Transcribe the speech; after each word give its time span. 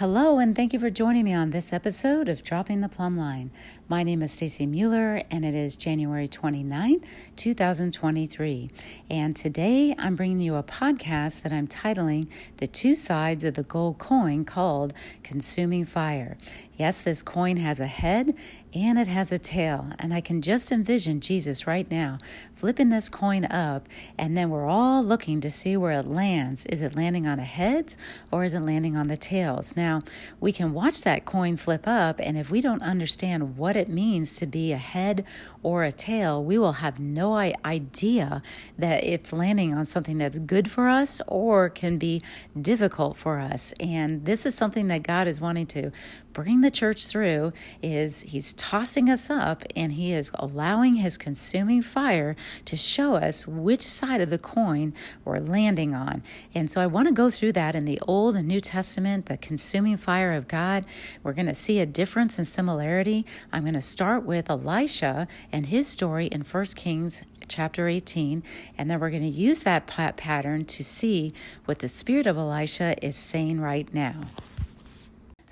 Hello, 0.00 0.38
and 0.38 0.56
thank 0.56 0.72
you 0.72 0.80
for 0.80 0.88
joining 0.88 1.26
me 1.26 1.34
on 1.34 1.50
this 1.50 1.74
episode 1.74 2.30
of 2.30 2.42
Dropping 2.42 2.80
the 2.80 2.88
Plumb 2.88 3.18
Line. 3.18 3.50
My 3.86 4.02
name 4.02 4.22
is 4.22 4.32
Stacy 4.32 4.64
Mueller, 4.64 5.22
and 5.30 5.44
it 5.44 5.54
is 5.54 5.76
January 5.76 6.26
29, 6.26 7.04
2023. 7.36 8.70
And 9.10 9.36
today 9.36 9.94
I'm 9.98 10.16
bringing 10.16 10.40
you 10.40 10.54
a 10.54 10.62
podcast 10.62 11.42
that 11.42 11.52
I'm 11.52 11.68
titling 11.68 12.28
The 12.56 12.66
Two 12.66 12.96
Sides 12.96 13.44
of 13.44 13.52
the 13.52 13.62
Gold 13.62 13.98
Coin 13.98 14.46
called 14.46 14.94
Consuming 15.22 15.84
Fire. 15.84 16.38
Yes, 16.80 17.02
this 17.02 17.20
coin 17.20 17.58
has 17.58 17.78
a 17.78 17.86
head 17.86 18.34
and 18.72 18.98
it 18.98 19.06
has 19.06 19.30
a 19.32 19.38
tail. 19.38 19.90
And 19.98 20.14
I 20.14 20.22
can 20.22 20.40
just 20.40 20.72
envision 20.72 21.20
Jesus 21.20 21.66
right 21.66 21.90
now 21.90 22.16
flipping 22.54 22.90
this 22.90 23.08
coin 23.08 23.46
up, 23.46 23.88
and 24.18 24.36
then 24.36 24.50
we're 24.50 24.66
all 24.66 25.02
looking 25.02 25.40
to 25.40 25.48
see 25.48 25.76
where 25.76 25.98
it 25.98 26.06
lands. 26.06 26.66
Is 26.66 26.82
it 26.82 26.94
landing 26.94 27.26
on 27.26 27.38
the 27.38 27.44
heads 27.44 27.96
or 28.30 28.44
is 28.44 28.52
it 28.52 28.60
landing 28.60 28.96
on 28.96 29.08
the 29.08 29.16
tails? 29.16 29.76
Now, 29.76 30.02
we 30.40 30.52
can 30.52 30.74
watch 30.74 31.00
that 31.02 31.24
coin 31.24 31.56
flip 31.56 31.84
up, 31.86 32.20
and 32.20 32.36
if 32.36 32.50
we 32.50 32.60
don't 32.60 32.82
understand 32.82 33.56
what 33.56 33.76
it 33.76 33.88
means 33.88 34.36
to 34.36 34.46
be 34.46 34.72
a 34.72 34.76
head 34.76 35.24
or 35.62 35.84
a 35.84 35.92
tail, 35.92 36.44
we 36.44 36.58
will 36.58 36.74
have 36.74 37.00
no 37.00 37.34
idea 37.34 38.42
that 38.78 39.04
it's 39.04 39.32
landing 39.32 39.74
on 39.74 39.86
something 39.86 40.18
that's 40.18 40.38
good 40.38 40.70
for 40.70 40.88
us 40.88 41.20
or 41.26 41.70
can 41.70 41.96
be 41.96 42.22
difficult 42.60 43.16
for 43.16 43.40
us. 43.40 43.72
And 43.80 44.26
this 44.26 44.44
is 44.44 44.54
something 44.54 44.88
that 44.88 45.02
God 45.02 45.26
is 45.26 45.40
wanting 45.40 45.66
to 45.68 45.92
bring 46.32 46.60
the 46.60 46.70
church 46.70 47.06
through 47.06 47.52
is 47.82 48.22
he's 48.22 48.52
tossing 48.54 49.10
us 49.10 49.30
up 49.30 49.62
and 49.74 49.92
he 49.92 50.12
is 50.12 50.30
allowing 50.34 50.96
his 50.96 51.18
consuming 51.18 51.82
fire 51.82 52.36
to 52.64 52.76
show 52.76 53.14
us 53.14 53.46
which 53.46 53.82
side 53.82 54.20
of 54.20 54.30
the 54.30 54.38
coin 54.38 54.94
we're 55.24 55.38
landing 55.38 55.94
on. 55.94 56.22
And 56.54 56.70
so 56.70 56.80
I 56.80 56.86
want 56.86 57.08
to 57.08 57.14
go 57.14 57.30
through 57.30 57.52
that 57.52 57.74
in 57.74 57.84
the 57.84 58.00
Old 58.06 58.36
and 58.36 58.48
New 58.48 58.60
Testament, 58.60 59.26
the 59.26 59.36
consuming 59.36 59.96
fire 59.96 60.32
of 60.32 60.48
God. 60.48 60.84
We're 61.22 61.32
going 61.32 61.46
to 61.46 61.54
see 61.54 61.80
a 61.80 61.86
difference 61.86 62.38
and 62.38 62.46
similarity. 62.46 63.26
I'm 63.52 63.62
going 63.62 63.74
to 63.74 63.80
start 63.80 64.24
with 64.24 64.50
Elisha 64.50 65.28
and 65.52 65.66
his 65.66 65.88
story 65.88 66.26
in 66.26 66.42
1 66.42 66.64
Kings 66.76 67.22
chapter 67.48 67.88
18, 67.88 68.42
and 68.78 68.88
then 68.88 69.00
we're 69.00 69.10
going 69.10 69.22
to 69.22 69.28
use 69.28 69.64
that 69.64 69.86
pattern 69.86 70.64
to 70.64 70.84
see 70.84 71.34
what 71.64 71.80
the 71.80 71.88
spirit 71.88 72.26
of 72.26 72.36
Elisha 72.36 72.94
is 73.04 73.16
saying 73.16 73.60
right 73.60 73.92
now. 73.92 74.22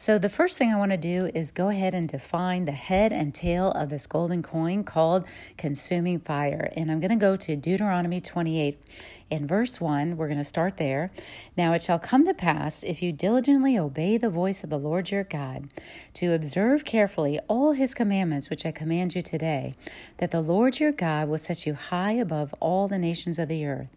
So, 0.00 0.16
the 0.16 0.28
first 0.28 0.58
thing 0.58 0.72
I 0.72 0.76
want 0.76 0.92
to 0.92 0.96
do 0.96 1.28
is 1.34 1.50
go 1.50 1.70
ahead 1.70 1.92
and 1.92 2.08
define 2.08 2.66
the 2.66 2.70
head 2.72 3.12
and 3.12 3.34
tail 3.34 3.72
of 3.72 3.88
this 3.88 4.06
golden 4.06 4.44
coin 4.44 4.84
called 4.84 5.26
consuming 5.56 6.20
fire. 6.20 6.72
And 6.76 6.88
I'm 6.88 7.00
going 7.00 7.10
to 7.10 7.16
go 7.16 7.34
to 7.34 7.56
Deuteronomy 7.56 8.20
28 8.20 8.80
in 9.30 9.46
verse 9.46 9.78
1, 9.78 10.16
we're 10.16 10.26
going 10.26 10.38
to 10.38 10.44
start 10.44 10.78
there. 10.78 11.10
Now 11.56 11.74
it 11.74 11.82
shall 11.82 11.98
come 11.98 12.24
to 12.26 12.32
pass, 12.32 12.82
if 12.82 13.02
you 13.02 13.12
diligently 13.12 13.78
obey 13.78 14.16
the 14.16 14.30
voice 14.30 14.64
of 14.64 14.70
the 14.70 14.78
Lord 14.78 15.10
your 15.10 15.24
God, 15.24 15.68
to 16.14 16.32
observe 16.32 16.86
carefully 16.86 17.38
all 17.46 17.72
his 17.72 17.94
commandments 17.94 18.48
which 18.48 18.64
I 18.64 18.70
command 18.70 19.14
you 19.14 19.20
today, 19.20 19.74
that 20.16 20.30
the 20.30 20.40
Lord 20.40 20.80
your 20.80 20.92
God 20.92 21.28
will 21.28 21.36
set 21.36 21.66
you 21.66 21.74
high 21.74 22.12
above 22.12 22.54
all 22.58 22.88
the 22.88 22.98
nations 22.98 23.38
of 23.38 23.48
the 23.48 23.66
earth. 23.66 23.88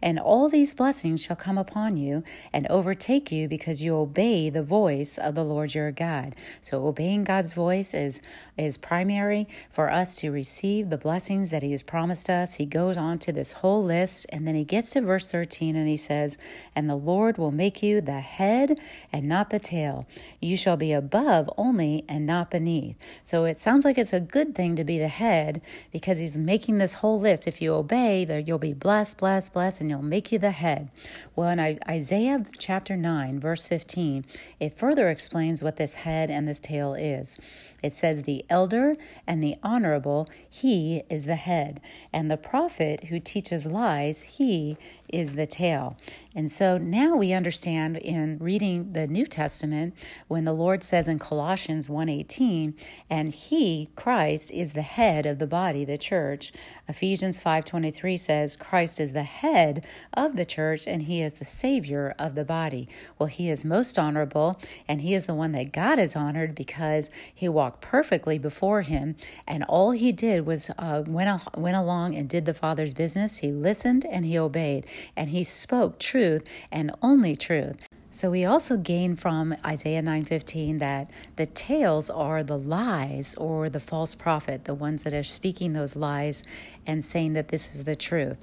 And 0.00 0.20
all 0.20 0.48
these 0.48 0.74
blessings 0.74 1.22
shall 1.22 1.36
come 1.36 1.58
upon 1.58 1.96
you 1.96 2.22
and 2.52 2.66
overtake 2.68 3.32
you 3.32 3.48
because 3.48 3.82
you 3.82 3.96
obey 3.96 4.50
the 4.50 4.62
voice 4.62 5.18
of 5.18 5.34
the 5.34 5.44
Lord 5.44 5.74
your 5.74 5.90
God. 5.90 6.36
So 6.60 6.86
obeying 6.86 7.24
God's 7.24 7.54
voice 7.54 7.92
is, 7.92 8.22
is 8.56 8.78
primary 8.78 9.48
for 9.70 9.90
us 9.90 10.14
to 10.16 10.30
receive 10.30 10.90
the 10.90 10.98
blessings 10.98 11.50
that 11.50 11.64
he 11.64 11.72
has 11.72 11.82
promised 11.82 12.30
us. 12.30 12.54
He 12.54 12.66
goes 12.66 12.96
on 12.96 13.18
to 13.20 13.32
this 13.32 13.52
whole 13.52 13.82
list 13.82 14.26
and 14.30 14.46
then 14.46 14.54
he 14.54 14.64
gets 14.76 14.90
to 14.90 15.00
verse 15.00 15.30
13 15.30 15.74
and 15.74 15.88
he 15.88 15.96
says, 15.96 16.36
And 16.74 16.86
the 16.86 16.96
Lord 16.96 17.38
will 17.38 17.50
make 17.50 17.82
you 17.82 18.02
the 18.02 18.20
head 18.20 18.78
and 19.10 19.26
not 19.26 19.48
the 19.48 19.58
tail. 19.58 20.06
You 20.38 20.54
shall 20.54 20.76
be 20.76 20.92
above 20.92 21.48
only 21.56 22.04
and 22.10 22.26
not 22.26 22.50
beneath. 22.50 22.94
So 23.22 23.46
it 23.46 23.58
sounds 23.58 23.86
like 23.86 23.96
it's 23.96 24.12
a 24.12 24.20
good 24.20 24.54
thing 24.54 24.76
to 24.76 24.84
be 24.84 24.98
the 24.98 25.08
head 25.08 25.62
because 25.92 26.18
he's 26.18 26.36
making 26.36 26.76
this 26.76 26.92
whole 26.92 27.18
list. 27.18 27.48
If 27.48 27.62
you 27.62 27.72
obey, 27.72 28.26
there 28.26 28.38
you'll 28.38 28.58
be 28.58 28.74
blessed, 28.74 29.16
blessed, 29.16 29.54
blessed, 29.54 29.80
and 29.80 29.88
you'll 29.88 30.02
make 30.02 30.30
you 30.30 30.38
the 30.38 30.50
head. 30.50 30.90
Well, 31.34 31.48
in 31.48 31.78
Isaiah 31.88 32.44
chapter 32.58 32.98
9, 32.98 33.40
verse 33.40 33.64
15, 33.64 34.26
it 34.60 34.78
further 34.78 35.08
explains 35.08 35.62
what 35.62 35.76
this 35.76 35.94
head 35.94 36.28
and 36.28 36.46
this 36.46 36.60
tail 36.60 36.92
is. 36.92 37.38
It 37.82 37.92
says, 37.92 38.22
The 38.22 38.44
elder 38.50 38.96
and 39.26 39.42
the 39.42 39.56
honorable, 39.62 40.28
he 40.50 41.02
is 41.08 41.24
the 41.24 41.36
head, 41.36 41.80
and 42.12 42.30
the 42.30 42.36
prophet 42.36 43.04
who 43.04 43.20
teaches 43.20 43.64
lies, 43.64 44.22
he 44.22 44.65
is 45.08 45.34
the 45.34 45.46
tail. 45.46 45.96
And 46.36 46.52
so 46.52 46.76
now 46.76 47.16
we 47.16 47.32
understand 47.32 47.96
in 47.96 48.36
reading 48.42 48.92
the 48.92 49.06
New 49.06 49.24
Testament 49.24 49.94
when 50.28 50.44
the 50.44 50.52
Lord 50.52 50.84
says 50.84 51.08
in 51.08 51.18
Colossians 51.18 51.88
1:18, 51.88 52.74
and 53.08 53.32
he 53.32 53.88
Christ 53.96 54.52
is 54.52 54.74
the 54.74 54.82
head 54.82 55.24
of 55.24 55.38
the 55.38 55.46
body, 55.46 55.86
the 55.86 55.96
church. 55.96 56.52
Ephesians 56.86 57.40
5:23 57.40 58.18
says 58.18 58.54
Christ 58.54 59.00
is 59.00 59.12
the 59.12 59.22
head 59.22 59.86
of 60.12 60.36
the 60.36 60.44
church 60.44 60.86
and 60.86 61.04
he 61.04 61.22
is 61.22 61.34
the 61.34 61.46
savior 61.46 62.14
of 62.18 62.34
the 62.34 62.44
body. 62.44 62.86
Well, 63.18 63.28
he 63.28 63.48
is 63.48 63.64
most 63.64 63.98
honorable 63.98 64.60
and 64.86 65.00
he 65.00 65.14
is 65.14 65.24
the 65.24 65.34
one 65.34 65.52
that 65.52 65.72
God 65.72 65.98
has 65.98 66.14
honored 66.14 66.54
because 66.54 67.10
he 67.34 67.48
walked 67.48 67.80
perfectly 67.80 68.38
before 68.38 68.82
him 68.82 69.16
and 69.46 69.64
all 69.64 69.92
he 69.92 70.12
did 70.12 70.44
was 70.44 70.70
uh, 70.76 71.02
went, 71.06 71.56
went 71.56 71.78
along 71.78 72.14
and 72.14 72.28
did 72.28 72.44
the 72.44 72.52
Father's 72.52 72.92
business. 72.92 73.38
He 73.38 73.50
listened 73.50 74.04
and 74.04 74.26
he 74.26 74.36
obeyed 74.36 74.84
and 75.16 75.30
he 75.30 75.42
spoke 75.42 75.98
truth 75.98 76.25
and 76.70 76.90
only 77.02 77.36
truth. 77.36 77.86
So 78.16 78.30
we 78.30 78.46
also 78.46 78.78
gain 78.78 79.14
from 79.14 79.54
Isaiah 79.62 80.00
9:15 80.00 80.78
that 80.78 81.10
the 81.36 81.44
tails 81.44 82.08
are 82.08 82.42
the 82.42 82.56
lies 82.56 83.34
or 83.34 83.68
the 83.68 83.78
false 83.78 84.14
prophet, 84.14 84.64
the 84.64 84.74
ones 84.74 85.02
that 85.02 85.12
are 85.12 85.22
speaking 85.22 85.74
those 85.74 85.96
lies 85.96 86.42
and 86.86 87.04
saying 87.04 87.34
that 87.34 87.48
this 87.48 87.74
is 87.74 87.84
the 87.84 87.94
truth. 87.94 88.38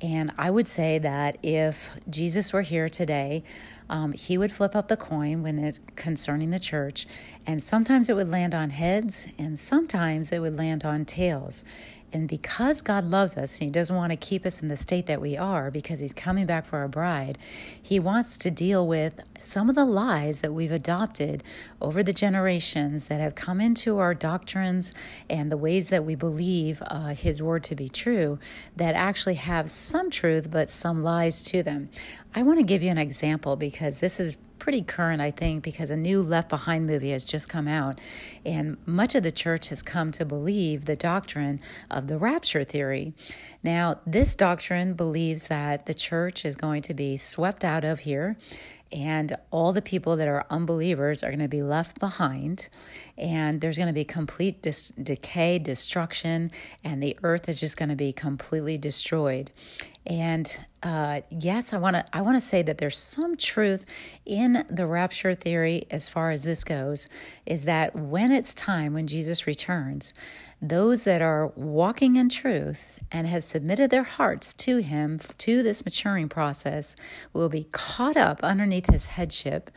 And 0.00 0.32
I 0.38 0.50
would 0.50 0.66
say 0.66 0.98
that 1.00 1.36
if 1.42 1.90
Jesus 2.08 2.54
were 2.54 2.62
here 2.62 2.88
today, 2.88 3.42
um, 3.90 4.12
he 4.12 4.38
would 4.38 4.52
flip 4.52 4.74
up 4.74 4.88
the 4.88 4.96
coin 4.96 5.42
when 5.42 5.58
it's 5.58 5.80
concerning 5.96 6.50
the 6.50 6.58
church, 6.58 7.06
and 7.46 7.62
sometimes 7.62 8.08
it 8.08 8.14
would 8.14 8.30
land 8.30 8.54
on 8.54 8.70
heads, 8.70 9.28
and 9.38 9.58
sometimes 9.58 10.30
it 10.32 10.40
would 10.40 10.56
land 10.56 10.84
on 10.84 11.04
tails. 11.04 11.64
And 12.12 12.26
because 12.28 12.80
God 12.80 13.04
loves 13.04 13.36
us 13.36 13.58
and 13.58 13.66
He 13.66 13.70
doesn't 13.70 13.94
want 13.94 14.10
to 14.10 14.16
keep 14.16 14.46
us 14.46 14.62
in 14.62 14.68
the 14.68 14.76
state 14.76 15.06
that 15.06 15.20
we 15.20 15.36
are 15.36 15.70
because 15.70 16.00
He's 16.00 16.12
coming 16.12 16.46
back 16.46 16.66
for 16.66 16.78
our 16.78 16.88
bride, 16.88 17.38
He 17.80 18.00
wants 18.00 18.36
to 18.38 18.50
deal 18.50 18.86
with 18.86 19.20
some 19.38 19.68
of 19.68 19.74
the 19.74 19.84
lies 19.84 20.40
that 20.40 20.52
we've 20.52 20.72
adopted 20.72 21.44
over 21.80 22.02
the 22.02 22.12
generations 22.12 23.06
that 23.06 23.20
have 23.20 23.34
come 23.34 23.60
into 23.60 23.98
our 23.98 24.14
doctrines 24.14 24.94
and 25.28 25.52
the 25.52 25.56
ways 25.56 25.90
that 25.90 26.04
we 26.04 26.14
believe 26.14 26.82
uh, 26.86 27.14
His 27.14 27.42
word 27.42 27.62
to 27.64 27.74
be 27.74 27.88
true 27.88 28.38
that 28.76 28.94
actually 28.94 29.34
have 29.34 29.70
some 29.70 30.10
truth 30.10 30.50
but 30.50 30.70
some 30.70 31.02
lies 31.02 31.42
to 31.42 31.62
them. 31.62 31.90
I 32.34 32.42
want 32.42 32.58
to 32.58 32.64
give 32.64 32.82
you 32.82 32.90
an 32.90 32.98
example 32.98 33.56
because 33.56 34.00
this 34.00 34.18
is 34.18 34.36
pretty 34.58 34.82
current, 34.82 35.20
I 35.20 35.30
think, 35.30 35.62
because 35.62 35.90
a 35.90 35.96
new 35.96 36.22
Left 36.22 36.48
Behind 36.48 36.86
movie 36.86 37.10
has 37.10 37.24
just 37.24 37.48
come 37.48 37.68
out. 37.68 38.00
And 38.44 38.76
much 38.86 39.14
of 39.14 39.22
the 39.22 39.30
church 39.30 39.68
has 39.70 39.82
come 39.82 40.12
to 40.12 40.24
believe 40.24 40.84
the 40.84 40.96
doctrine 40.96 41.60
of 41.90 42.08
the 42.08 42.18
rapture 42.18 42.64
theory. 42.64 43.14
Now, 43.62 44.00
this 44.06 44.34
doctrine 44.34 44.94
believes 44.94 45.48
that 45.48 45.86
the 45.86 45.94
church 45.94 46.44
is 46.44 46.56
going 46.56 46.82
to 46.82 46.94
be 46.94 47.16
swept 47.16 47.64
out 47.64 47.84
of 47.84 48.00
here 48.00 48.36
and 48.90 49.36
all 49.50 49.72
the 49.72 49.82
people 49.82 50.16
that 50.16 50.28
are 50.28 50.46
unbelievers 50.50 51.22
are 51.22 51.28
going 51.28 51.38
to 51.40 51.48
be 51.48 51.62
left 51.62 51.98
behind 51.98 52.68
and 53.16 53.60
there's 53.60 53.76
going 53.76 53.88
to 53.88 53.92
be 53.92 54.04
complete 54.04 54.62
dis- 54.62 54.90
decay 54.90 55.58
destruction 55.58 56.50
and 56.82 57.02
the 57.02 57.16
earth 57.22 57.48
is 57.48 57.60
just 57.60 57.76
going 57.76 57.88
to 57.88 57.96
be 57.96 58.12
completely 58.12 58.78
destroyed 58.78 59.50
and 60.08 60.58
uh, 60.82 61.20
yes, 61.28 61.74
I 61.74 61.78
want 61.78 61.96
to 61.96 62.04
I 62.16 62.22
want 62.22 62.36
to 62.36 62.40
say 62.40 62.62
that 62.62 62.78
there's 62.78 62.96
some 62.96 63.36
truth 63.36 63.84
in 64.24 64.64
the 64.70 64.86
rapture 64.86 65.34
theory 65.34 65.86
as 65.90 66.08
far 66.08 66.30
as 66.30 66.44
this 66.44 66.64
goes. 66.64 67.08
Is 67.44 67.64
that 67.64 67.94
when 67.94 68.32
it's 68.32 68.54
time 68.54 68.94
when 68.94 69.06
Jesus 69.06 69.46
returns, 69.46 70.14
those 70.62 71.04
that 71.04 71.20
are 71.20 71.48
walking 71.48 72.16
in 72.16 72.30
truth 72.30 72.98
and 73.12 73.26
have 73.26 73.44
submitted 73.44 73.90
their 73.90 74.04
hearts 74.04 74.54
to 74.54 74.78
Him 74.78 75.20
to 75.38 75.62
this 75.62 75.84
maturing 75.84 76.28
process 76.28 76.96
will 77.34 77.48
be 77.48 77.64
caught 77.64 78.16
up 78.16 78.42
underneath 78.42 78.90
His 78.90 79.08
headship, 79.08 79.70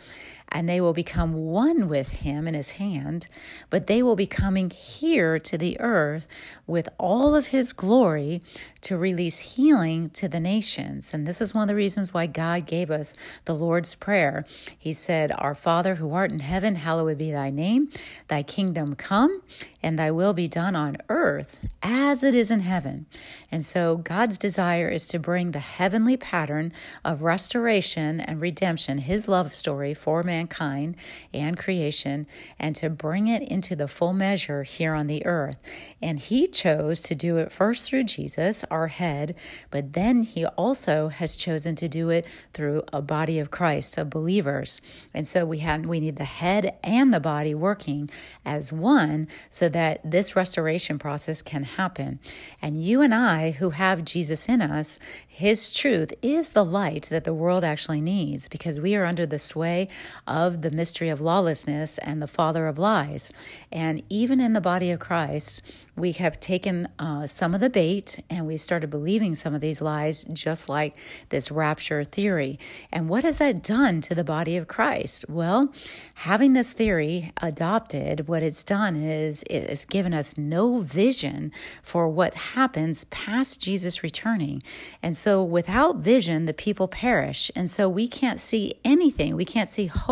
and 0.51 0.67
they 0.67 0.81
will 0.81 0.93
become 0.93 1.33
one 1.33 1.87
with 1.87 2.09
Him 2.09 2.47
in 2.47 2.53
His 2.53 2.71
hand. 2.71 3.27
But 3.69 3.87
they 3.87 4.03
will 4.03 4.15
be 4.15 4.27
coming 4.27 4.69
here 4.69 5.39
to 5.39 5.57
the 5.57 5.79
earth 5.79 6.27
with 6.67 6.89
all 6.97 7.35
of 7.35 7.47
His 7.47 7.71
glory 7.73 8.41
to 8.81 8.97
release 8.97 9.39
healing 9.39 10.09
to 10.11 10.27
the 10.27 10.39
nations. 10.39 11.13
And 11.13 11.25
this 11.25 11.39
is 11.39 11.53
one 11.53 11.63
of 11.63 11.67
the 11.67 11.75
reasons 11.75 12.13
why 12.13 12.27
God 12.27 12.65
gave 12.65 12.91
us 12.91 13.15
the 13.45 13.55
Lord's 13.55 13.95
Prayer. 13.95 14.45
He 14.77 14.93
said, 14.93 15.31
Our 15.37 15.55
Father 15.55 15.95
who 15.95 16.13
art 16.13 16.31
in 16.31 16.39
heaven, 16.39 16.75
hallowed 16.75 17.17
be 17.17 17.31
thy 17.31 17.49
name. 17.49 17.89
Thy 18.27 18.43
kingdom 18.43 18.95
come, 18.95 19.41
and 19.81 19.97
thy 19.97 20.11
will 20.11 20.33
be 20.33 20.47
done 20.47 20.75
on 20.75 20.97
earth 21.09 21.59
as 21.81 22.23
it 22.23 22.35
is 22.35 22.51
in 22.51 22.61
heaven. 22.61 23.05
And 23.51 23.63
so 23.63 23.97
God's 23.97 24.37
desire 24.37 24.89
is 24.89 25.07
to 25.07 25.19
bring 25.19 25.51
the 25.51 25.59
heavenly 25.59 26.17
pattern 26.17 26.73
of 27.05 27.21
restoration 27.21 28.19
and 28.19 28.41
redemption, 28.41 28.99
his 28.99 29.27
love 29.27 29.53
story 29.53 29.93
for 29.93 30.23
mankind 30.41 30.95
and 31.33 31.57
creation, 31.57 32.27
and 32.59 32.75
to 32.75 32.89
bring 32.89 33.27
it 33.27 33.43
into 33.43 33.75
the 33.75 33.87
full 33.87 34.13
measure 34.13 34.63
here 34.63 34.93
on 34.93 35.07
the 35.07 35.25
earth. 35.25 35.57
And 36.01 36.19
he 36.19 36.47
chose 36.47 37.01
to 37.03 37.15
do 37.15 37.37
it 37.37 37.51
first 37.51 37.85
through 37.85 38.05
Jesus, 38.05 38.63
our 38.71 38.87
head, 38.87 39.35
but 39.69 39.93
then 39.93 40.23
he 40.23 40.45
also 40.45 41.09
has 41.09 41.35
chosen 41.35 41.75
to 41.75 41.87
do 41.87 42.09
it 42.09 42.25
through 42.53 42.83
a 42.91 43.01
body 43.01 43.39
of 43.39 43.51
Christ, 43.51 43.97
of 43.97 44.09
believers. 44.09 44.81
And 45.13 45.27
so 45.27 45.45
we 45.45 45.59
have 45.59 45.85
we 45.85 45.99
need 45.99 46.17
the 46.17 46.23
head 46.23 46.77
and 46.83 47.13
the 47.13 47.19
body 47.19 47.55
working 47.55 48.09
as 48.45 48.71
one 48.71 49.27
so 49.49 49.69
that 49.69 49.99
this 50.03 50.35
restoration 50.35 50.99
process 50.99 51.41
can 51.41 51.63
happen. 51.63 52.19
And 52.61 52.83
you 52.83 53.01
and 53.01 53.13
I, 53.13 53.51
who 53.51 53.71
have 53.71 54.05
Jesus 54.05 54.47
in 54.49 54.61
us, 54.61 54.99
his 55.27 55.71
truth 55.71 56.13
is 56.21 56.51
the 56.51 56.65
light 56.65 57.07
that 57.09 57.23
the 57.23 57.33
world 57.33 57.63
actually 57.63 58.01
needs 58.01 58.47
because 58.47 58.79
we 58.79 58.95
are 58.95 59.05
under 59.05 59.25
the 59.25 59.39
sway 59.39 59.87
of 60.27 60.61
the 60.61 60.71
mystery 60.71 61.09
of 61.09 61.19
lawlessness 61.19 61.97
and 61.99 62.21
the 62.21 62.27
father 62.27 62.67
of 62.67 62.77
lies. 62.77 63.33
And 63.71 64.03
even 64.09 64.39
in 64.39 64.53
the 64.53 64.61
body 64.61 64.91
of 64.91 64.99
Christ, 64.99 65.61
we 65.95 66.13
have 66.13 66.39
taken 66.39 66.87
uh, 66.99 67.27
some 67.27 67.53
of 67.53 67.59
the 67.59 67.69
bait 67.69 68.23
and 68.29 68.47
we 68.47 68.55
started 68.57 68.89
believing 68.89 69.35
some 69.35 69.53
of 69.53 69.61
these 69.61 69.81
lies, 69.81 70.23
just 70.31 70.69
like 70.69 70.95
this 71.29 71.51
rapture 71.51 72.03
theory. 72.03 72.57
And 72.91 73.09
what 73.09 73.23
has 73.23 73.39
that 73.39 73.61
done 73.61 73.99
to 74.01 74.15
the 74.15 74.23
body 74.23 74.55
of 74.55 74.67
Christ? 74.67 75.25
Well, 75.27 75.73
having 76.15 76.53
this 76.53 76.71
theory 76.71 77.33
adopted, 77.41 78.27
what 78.27 78.41
it's 78.41 78.63
done 78.63 78.95
is 78.95 79.43
it's 79.49 79.85
given 79.85 80.13
us 80.13 80.37
no 80.37 80.79
vision 80.79 81.51
for 81.83 82.07
what 82.07 82.35
happens 82.35 83.03
past 83.05 83.61
Jesus 83.61 84.01
returning. 84.01 84.63
And 85.03 85.17
so 85.17 85.43
without 85.43 85.97
vision, 85.97 86.45
the 86.45 86.53
people 86.53 86.87
perish. 86.87 87.51
And 87.55 87.69
so 87.69 87.89
we 87.89 88.07
can't 88.07 88.39
see 88.39 88.75
anything. 88.85 89.35
We 89.35 89.45
can't 89.45 89.69
see 89.69 89.87
hope 89.87 90.10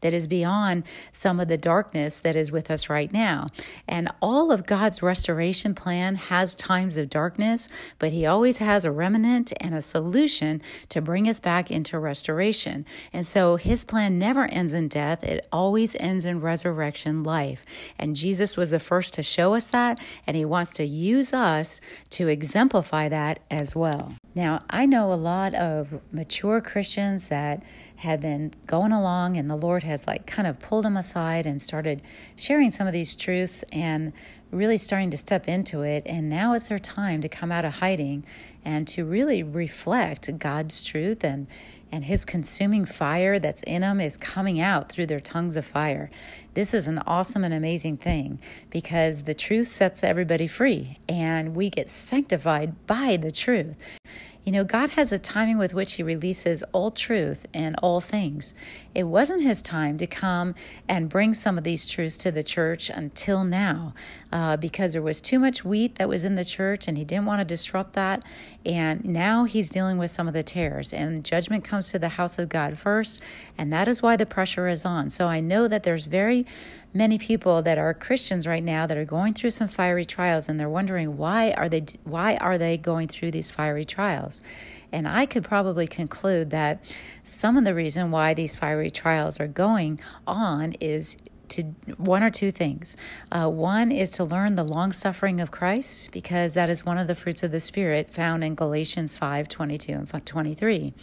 that 0.00 0.12
is 0.12 0.26
beyond 0.26 0.84
some 1.10 1.40
of 1.40 1.48
the 1.48 1.58
darkness 1.58 2.20
that 2.20 2.36
is 2.36 2.52
with 2.52 2.70
us 2.70 2.88
right 2.88 3.12
now. 3.12 3.48
And 3.88 4.08
all 4.20 4.52
of 4.52 4.66
God's 4.66 5.02
restoration 5.02 5.74
plan 5.74 6.14
has 6.16 6.54
times 6.54 6.96
of 6.96 7.10
darkness, 7.10 7.68
but 7.98 8.12
He 8.12 8.26
always 8.26 8.58
has 8.58 8.84
a 8.84 8.92
remnant 8.92 9.52
and 9.60 9.74
a 9.74 9.82
solution 9.82 10.62
to 10.90 11.00
bring 11.00 11.28
us 11.28 11.40
back 11.40 11.70
into 11.70 11.98
restoration. 11.98 12.86
And 13.12 13.26
so 13.26 13.56
His 13.56 13.84
plan 13.84 14.18
never 14.18 14.46
ends 14.46 14.74
in 14.74 14.88
death, 14.88 15.24
it 15.24 15.46
always 15.50 15.96
ends 15.96 16.24
in 16.24 16.40
resurrection 16.40 17.22
life. 17.22 17.64
And 17.98 18.16
Jesus 18.16 18.56
was 18.56 18.70
the 18.70 18.80
first 18.80 19.14
to 19.14 19.22
show 19.22 19.54
us 19.54 19.68
that, 19.68 20.00
and 20.26 20.36
He 20.36 20.44
wants 20.44 20.70
to 20.72 20.84
use 20.84 21.32
us 21.32 21.80
to 22.10 22.28
exemplify 22.28 23.08
that 23.08 23.40
as 23.50 23.74
well. 23.74 24.14
Now, 24.34 24.60
I 24.70 24.86
know 24.86 25.12
a 25.12 25.14
lot 25.14 25.54
of 25.54 26.00
mature 26.10 26.60
Christians 26.60 27.28
that 27.28 27.62
have 27.96 28.20
been 28.20 28.52
going 28.66 28.92
along, 28.92 29.36
and 29.36 29.50
the 29.50 29.56
Lord 29.56 29.82
has 29.82 30.06
like 30.06 30.26
kind 30.26 30.48
of 30.48 30.58
pulled 30.58 30.86
them 30.86 30.96
aside 30.96 31.46
and 31.46 31.60
started 31.60 32.00
sharing 32.34 32.70
some 32.70 32.86
of 32.86 32.94
these 32.94 33.14
truths. 33.14 33.62
And 33.72 34.12
really 34.52 34.78
starting 34.78 35.10
to 35.10 35.16
step 35.16 35.48
into 35.48 35.82
it. 35.82 36.04
And 36.06 36.28
now 36.28 36.52
is 36.52 36.68
their 36.68 36.78
time 36.78 37.22
to 37.22 37.28
come 37.28 37.50
out 37.50 37.64
of 37.64 37.74
hiding 37.74 38.24
and 38.64 38.86
to 38.88 39.04
really 39.04 39.42
reflect 39.42 40.38
God's 40.38 40.82
truth 40.82 41.24
and, 41.24 41.48
and 41.90 42.04
His 42.04 42.24
consuming 42.24 42.84
fire 42.84 43.38
that's 43.38 43.62
in 43.62 43.80
them 43.80 44.00
is 44.00 44.16
coming 44.16 44.60
out 44.60 44.88
through 44.88 45.06
their 45.06 45.20
tongues 45.20 45.56
of 45.56 45.64
fire. 45.64 46.10
This 46.54 46.74
is 46.74 46.86
an 46.86 46.98
awesome 47.06 47.44
and 47.44 47.54
amazing 47.54 47.96
thing 47.96 48.38
because 48.70 49.24
the 49.24 49.34
truth 49.34 49.68
sets 49.68 50.04
everybody 50.04 50.46
free 50.46 50.98
and 51.08 51.56
we 51.56 51.70
get 51.70 51.88
sanctified 51.88 52.86
by 52.86 53.16
the 53.16 53.30
truth. 53.30 53.76
You 54.44 54.50
know, 54.50 54.64
God 54.64 54.90
has 54.90 55.12
a 55.12 55.20
timing 55.20 55.56
with 55.58 55.72
which 55.72 55.92
He 55.92 56.02
releases 56.02 56.64
all 56.72 56.90
truth 56.90 57.46
and 57.54 57.76
all 57.80 58.00
things. 58.00 58.54
It 58.92 59.04
wasn't 59.04 59.42
His 59.42 59.62
time 59.62 59.98
to 59.98 60.06
come 60.06 60.56
and 60.88 61.08
bring 61.08 61.32
some 61.32 61.56
of 61.56 61.62
these 61.62 61.86
truths 61.86 62.18
to 62.18 62.32
the 62.32 62.42
church 62.42 62.90
until 62.90 63.44
now 63.44 63.94
uh, 64.32 64.56
because 64.56 64.94
there 64.94 65.02
was 65.02 65.20
too 65.20 65.38
much 65.38 65.64
wheat 65.64 65.94
that 65.94 66.08
was 66.08 66.24
in 66.24 66.34
the 66.34 66.44
church 66.44 66.88
and 66.88 66.98
He 66.98 67.04
didn't 67.04 67.26
want 67.26 67.38
to 67.40 67.44
disrupt 67.44 67.92
that. 67.92 68.24
And 68.66 69.04
now 69.04 69.44
He's 69.44 69.70
dealing 69.70 69.96
with 69.96 70.10
some 70.10 70.26
of 70.26 70.34
the 70.34 70.42
tares, 70.42 70.92
and 70.92 71.24
judgment 71.24 71.62
comes 71.62 71.92
to 71.92 71.98
the 72.00 72.10
house 72.10 72.36
of 72.38 72.48
God 72.48 72.78
first. 72.78 73.22
And 73.56 73.72
that 73.72 73.86
is 73.86 74.02
why 74.02 74.16
the 74.16 74.26
pressure 74.26 74.66
is 74.66 74.84
on. 74.84 75.10
So 75.10 75.28
I 75.28 75.38
know 75.38 75.68
that 75.68 75.84
there's 75.84 76.06
very 76.06 76.46
many 76.94 77.18
people 77.18 77.62
that 77.62 77.78
are 77.78 77.94
Christians 77.94 78.46
right 78.46 78.62
now 78.62 78.86
that 78.86 78.96
are 78.96 79.04
going 79.04 79.34
through 79.34 79.50
some 79.50 79.68
fiery 79.68 80.04
trials 80.04 80.48
and 80.48 80.58
they're 80.58 80.68
wondering 80.68 81.16
why 81.16 81.52
are 81.52 81.68
they 81.68 81.84
why 82.04 82.36
are 82.36 82.58
they 82.58 82.76
going 82.76 83.08
through 83.08 83.30
these 83.30 83.50
fiery 83.50 83.84
trials? 83.84 84.42
And 84.92 85.08
I 85.08 85.24
could 85.24 85.44
probably 85.44 85.86
conclude 85.86 86.50
that 86.50 86.82
some 87.24 87.56
of 87.56 87.64
the 87.64 87.74
reason 87.74 88.10
why 88.10 88.34
these 88.34 88.54
fiery 88.54 88.90
trials 88.90 89.40
are 89.40 89.48
going 89.48 90.00
on 90.26 90.72
is 90.80 91.16
to 91.52 91.62
one 91.96 92.22
or 92.22 92.30
two 92.30 92.50
things. 92.50 92.96
Uh, 93.30 93.48
one 93.48 93.90
is 93.90 94.10
to 94.10 94.24
learn 94.24 94.54
the 94.54 94.64
long 94.64 94.92
suffering 94.92 95.40
of 95.40 95.50
Christ, 95.50 96.12
because 96.12 96.54
that 96.54 96.68
is 96.68 96.84
one 96.84 96.98
of 96.98 97.06
the 97.06 97.14
fruits 97.14 97.42
of 97.42 97.50
the 97.50 97.60
Spirit 97.60 98.10
found 98.10 98.44
in 98.44 98.54
Galatians 98.54 99.16
5 99.16 99.48
22 99.48 99.92
and 99.92 100.26
23. 100.26 100.94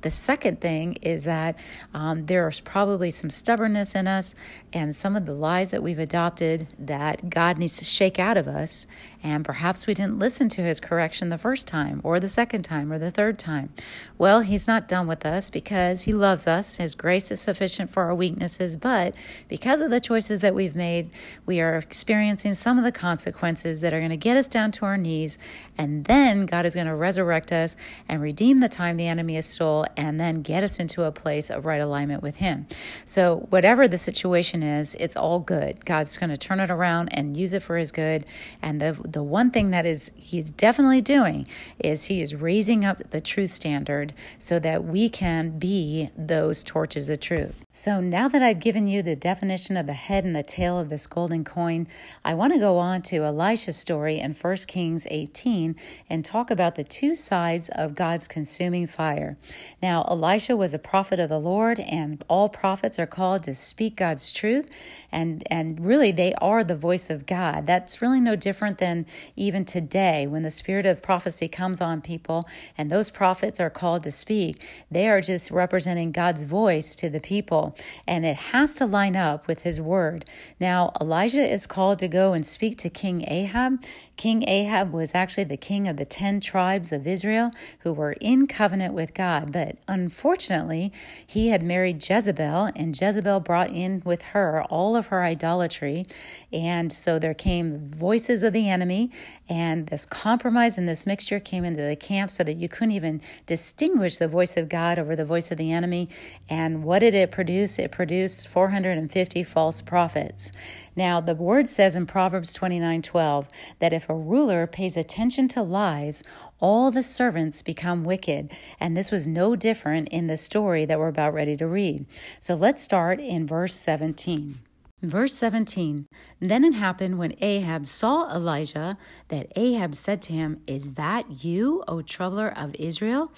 The 0.00 0.10
second 0.10 0.60
thing 0.60 0.94
is 1.02 1.24
that 1.24 1.58
um, 1.94 2.26
there's 2.26 2.60
probably 2.60 3.10
some 3.10 3.30
stubbornness 3.30 3.94
in 3.94 4.06
us 4.06 4.34
and 4.72 4.94
some 4.94 5.16
of 5.16 5.26
the 5.26 5.34
lies 5.34 5.70
that 5.70 5.82
we've 5.82 5.98
adopted 5.98 6.68
that 6.78 7.30
God 7.30 7.58
needs 7.58 7.76
to 7.78 7.84
shake 7.84 8.18
out 8.18 8.36
of 8.36 8.48
us. 8.48 8.86
And 9.26 9.44
perhaps 9.44 9.88
we 9.88 9.94
didn't 9.94 10.20
listen 10.20 10.48
to 10.50 10.62
his 10.62 10.78
correction 10.78 11.30
the 11.30 11.36
first 11.36 11.66
time, 11.66 12.00
or 12.04 12.20
the 12.20 12.28
second 12.28 12.62
time, 12.62 12.92
or 12.92 12.98
the 13.00 13.10
third 13.10 13.40
time. 13.40 13.70
Well, 14.18 14.42
he's 14.42 14.68
not 14.68 14.86
done 14.86 15.08
with 15.08 15.26
us 15.26 15.50
because 15.50 16.02
he 16.02 16.12
loves 16.12 16.46
us. 16.46 16.76
His 16.76 16.94
grace 16.94 17.32
is 17.32 17.40
sufficient 17.40 17.90
for 17.90 18.04
our 18.04 18.14
weaknesses, 18.14 18.76
but 18.76 19.16
because 19.48 19.80
of 19.80 19.90
the 19.90 19.98
choices 19.98 20.42
that 20.42 20.54
we've 20.54 20.76
made, 20.76 21.10
we 21.44 21.60
are 21.60 21.74
experiencing 21.74 22.54
some 22.54 22.78
of 22.78 22.84
the 22.84 22.92
consequences 22.92 23.80
that 23.80 23.92
are 23.92 23.98
going 23.98 24.10
to 24.10 24.16
get 24.16 24.36
us 24.36 24.46
down 24.46 24.70
to 24.70 24.84
our 24.84 24.96
knees. 24.96 25.38
And 25.76 26.04
then 26.04 26.46
God 26.46 26.64
is 26.64 26.76
going 26.76 26.86
to 26.86 26.94
resurrect 26.94 27.50
us 27.50 27.74
and 28.08 28.22
redeem 28.22 28.58
the 28.58 28.68
time 28.68 28.96
the 28.96 29.08
enemy 29.08 29.34
has 29.34 29.46
stole, 29.46 29.86
and 29.96 30.20
then 30.20 30.42
get 30.42 30.62
us 30.62 30.78
into 30.78 31.02
a 31.02 31.10
place 31.10 31.50
of 31.50 31.66
right 31.66 31.80
alignment 31.80 32.22
with 32.22 32.36
him. 32.36 32.68
So, 33.04 33.48
whatever 33.50 33.88
the 33.88 33.98
situation 33.98 34.62
is, 34.62 34.94
it's 35.00 35.16
all 35.16 35.40
good. 35.40 35.84
God's 35.84 36.16
going 36.16 36.30
to 36.30 36.36
turn 36.36 36.60
it 36.60 36.70
around 36.70 37.08
and 37.08 37.36
use 37.36 37.52
it 37.52 37.64
for 37.64 37.76
his 37.76 37.90
good. 37.90 38.24
And 38.62 38.80
the 38.80 39.15
the 39.16 39.22
one 39.22 39.50
thing 39.50 39.70
that 39.70 39.86
is 39.86 40.10
he's 40.14 40.50
definitely 40.50 41.00
doing 41.00 41.48
is 41.78 42.04
he 42.04 42.20
is 42.20 42.34
raising 42.34 42.84
up 42.84 43.02
the 43.12 43.20
truth 43.22 43.50
standard 43.50 44.12
so 44.38 44.58
that 44.58 44.84
we 44.84 45.08
can 45.08 45.58
be 45.58 46.10
those 46.18 46.62
torches 46.62 47.08
of 47.08 47.18
truth. 47.18 47.64
So 47.72 47.98
now 47.98 48.28
that 48.28 48.42
I've 48.42 48.60
given 48.60 48.88
you 48.88 49.02
the 49.02 49.16
definition 49.16 49.78
of 49.78 49.86
the 49.86 49.94
head 49.94 50.24
and 50.24 50.36
the 50.36 50.42
tail 50.42 50.78
of 50.78 50.90
this 50.90 51.06
golden 51.06 51.44
coin, 51.44 51.86
I 52.26 52.34
want 52.34 52.52
to 52.52 52.58
go 52.58 52.76
on 52.76 53.00
to 53.02 53.24
Elisha's 53.24 53.78
story 53.78 54.18
in 54.18 54.34
1 54.34 54.56
Kings 54.66 55.06
18 55.10 55.76
and 56.10 56.22
talk 56.22 56.50
about 56.50 56.74
the 56.74 56.84
two 56.84 57.16
sides 57.16 57.70
of 57.70 57.94
God's 57.94 58.28
consuming 58.28 58.86
fire. 58.86 59.38
Now, 59.82 60.04
Elisha 60.10 60.58
was 60.58 60.74
a 60.74 60.78
prophet 60.78 61.18
of 61.18 61.30
the 61.30 61.40
Lord, 61.40 61.80
and 61.80 62.22
all 62.28 62.50
prophets 62.50 62.98
are 62.98 63.06
called 63.06 63.44
to 63.44 63.54
speak 63.54 63.96
God's 63.96 64.30
truth, 64.30 64.68
and, 65.16 65.42
and 65.50 65.80
really 65.80 66.12
they 66.12 66.34
are 66.34 66.62
the 66.62 66.76
voice 66.76 67.08
of 67.08 67.24
God. 67.24 67.66
That's 67.66 68.02
really 68.02 68.20
no 68.20 68.36
different 68.36 68.76
than 68.76 69.06
even 69.34 69.64
today 69.64 70.26
when 70.26 70.42
the 70.42 70.50
spirit 70.50 70.84
of 70.84 71.00
prophecy 71.00 71.48
comes 71.48 71.80
on 71.80 72.02
people 72.02 72.46
and 72.76 72.90
those 72.90 73.08
prophets 73.08 73.58
are 73.58 73.70
called 73.70 74.02
to 74.02 74.10
speak. 74.10 74.62
They 74.90 75.08
are 75.08 75.22
just 75.22 75.50
representing 75.50 76.12
God's 76.12 76.44
voice 76.44 76.94
to 76.96 77.08
the 77.08 77.18
people, 77.18 77.74
and 78.06 78.26
it 78.26 78.36
has 78.36 78.74
to 78.74 78.84
line 78.84 79.16
up 79.16 79.48
with 79.48 79.62
his 79.62 79.80
word. 79.80 80.26
Now, 80.60 80.92
Elijah 81.00 81.50
is 81.50 81.66
called 81.66 81.98
to 82.00 82.08
go 82.08 82.34
and 82.34 82.46
speak 82.46 82.76
to 82.78 82.90
King 82.90 83.24
Ahab. 83.26 83.82
King 84.16 84.48
Ahab 84.48 84.92
was 84.92 85.14
actually 85.14 85.44
the 85.44 85.56
king 85.56 85.86
of 85.86 85.98
the 85.98 86.04
10 86.04 86.40
tribes 86.40 86.90
of 86.90 87.06
Israel 87.06 87.50
who 87.80 87.92
were 87.92 88.12
in 88.12 88.46
covenant 88.46 88.94
with 88.94 89.12
God, 89.12 89.52
but 89.52 89.76
unfortunately, 89.86 90.92
he 91.26 91.48
had 91.48 91.62
married 91.62 92.02
Jezebel, 92.08 92.70
and 92.74 92.98
Jezebel 92.98 93.40
brought 93.40 93.70
in 93.70 94.00
with 94.04 94.22
her 94.22 94.64
all 94.64 94.96
of 94.96 95.08
her 95.08 95.22
idolatry. 95.22 96.06
And 96.52 96.92
so 96.92 97.18
there 97.18 97.34
came 97.34 97.90
voices 97.90 98.42
of 98.42 98.52
the 98.52 98.68
enemy. 98.68 99.10
And 99.48 99.86
this 99.88 100.06
compromise 100.06 100.78
and 100.78 100.88
this 100.88 101.06
mixture 101.06 101.38
came 101.38 101.64
into 101.64 101.82
the 101.82 101.96
camp 101.96 102.30
so 102.30 102.42
that 102.44 102.56
you 102.56 102.68
couldn't 102.68 102.92
even 102.92 103.20
distinguish 103.44 104.16
the 104.16 104.28
voice 104.28 104.56
of 104.56 104.68
God 104.68 104.98
over 104.98 105.14
the 105.14 105.24
voice 105.24 105.50
of 105.50 105.58
the 105.58 105.72
enemy. 105.72 106.08
And 106.48 106.84
what 106.84 107.00
did 107.00 107.14
it 107.14 107.30
produce? 107.30 107.78
It 107.78 107.92
produced 107.92 108.48
450 108.48 109.44
false 109.44 109.82
prophets. 109.82 110.52
Now, 110.96 111.20
the 111.20 111.34
word 111.34 111.68
says 111.68 111.94
in 111.94 112.06
Proverbs 112.06 112.54
29 112.54 113.02
12 113.02 113.48
that 113.80 113.92
if 113.92 114.05
a 114.08 114.14
ruler 114.14 114.66
pays 114.66 114.96
attention 114.96 115.48
to 115.48 115.62
lies, 115.62 116.22
all 116.60 116.90
the 116.90 117.02
servants 117.02 117.62
become 117.62 118.04
wicked. 118.04 118.52
And 118.80 118.96
this 118.96 119.10
was 119.10 119.26
no 119.26 119.56
different 119.56 120.08
in 120.08 120.26
the 120.26 120.36
story 120.36 120.84
that 120.84 120.98
we're 120.98 121.08
about 121.08 121.34
ready 121.34 121.56
to 121.56 121.66
read. 121.66 122.06
So 122.40 122.54
let's 122.54 122.82
start 122.82 123.20
in 123.20 123.46
verse 123.46 123.74
17. 123.74 124.60
Verse 125.02 125.34
17 125.34 126.06
Then 126.40 126.64
it 126.64 126.72
happened 126.72 127.18
when 127.18 127.36
Ahab 127.40 127.86
saw 127.86 128.34
Elijah 128.34 128.96
that 129.28 129.52
Ahab 129.54 129.94
said 129.94 130.22
to 130.22 130.32
him, 130.32 130.62
Is 130.66 130.94
that 130.94 131.44
you, 131.44 131.84
O 131.86 132.00
troubler 132.00 132.48
of 132.48 132.74
Israel? 132.76 133.30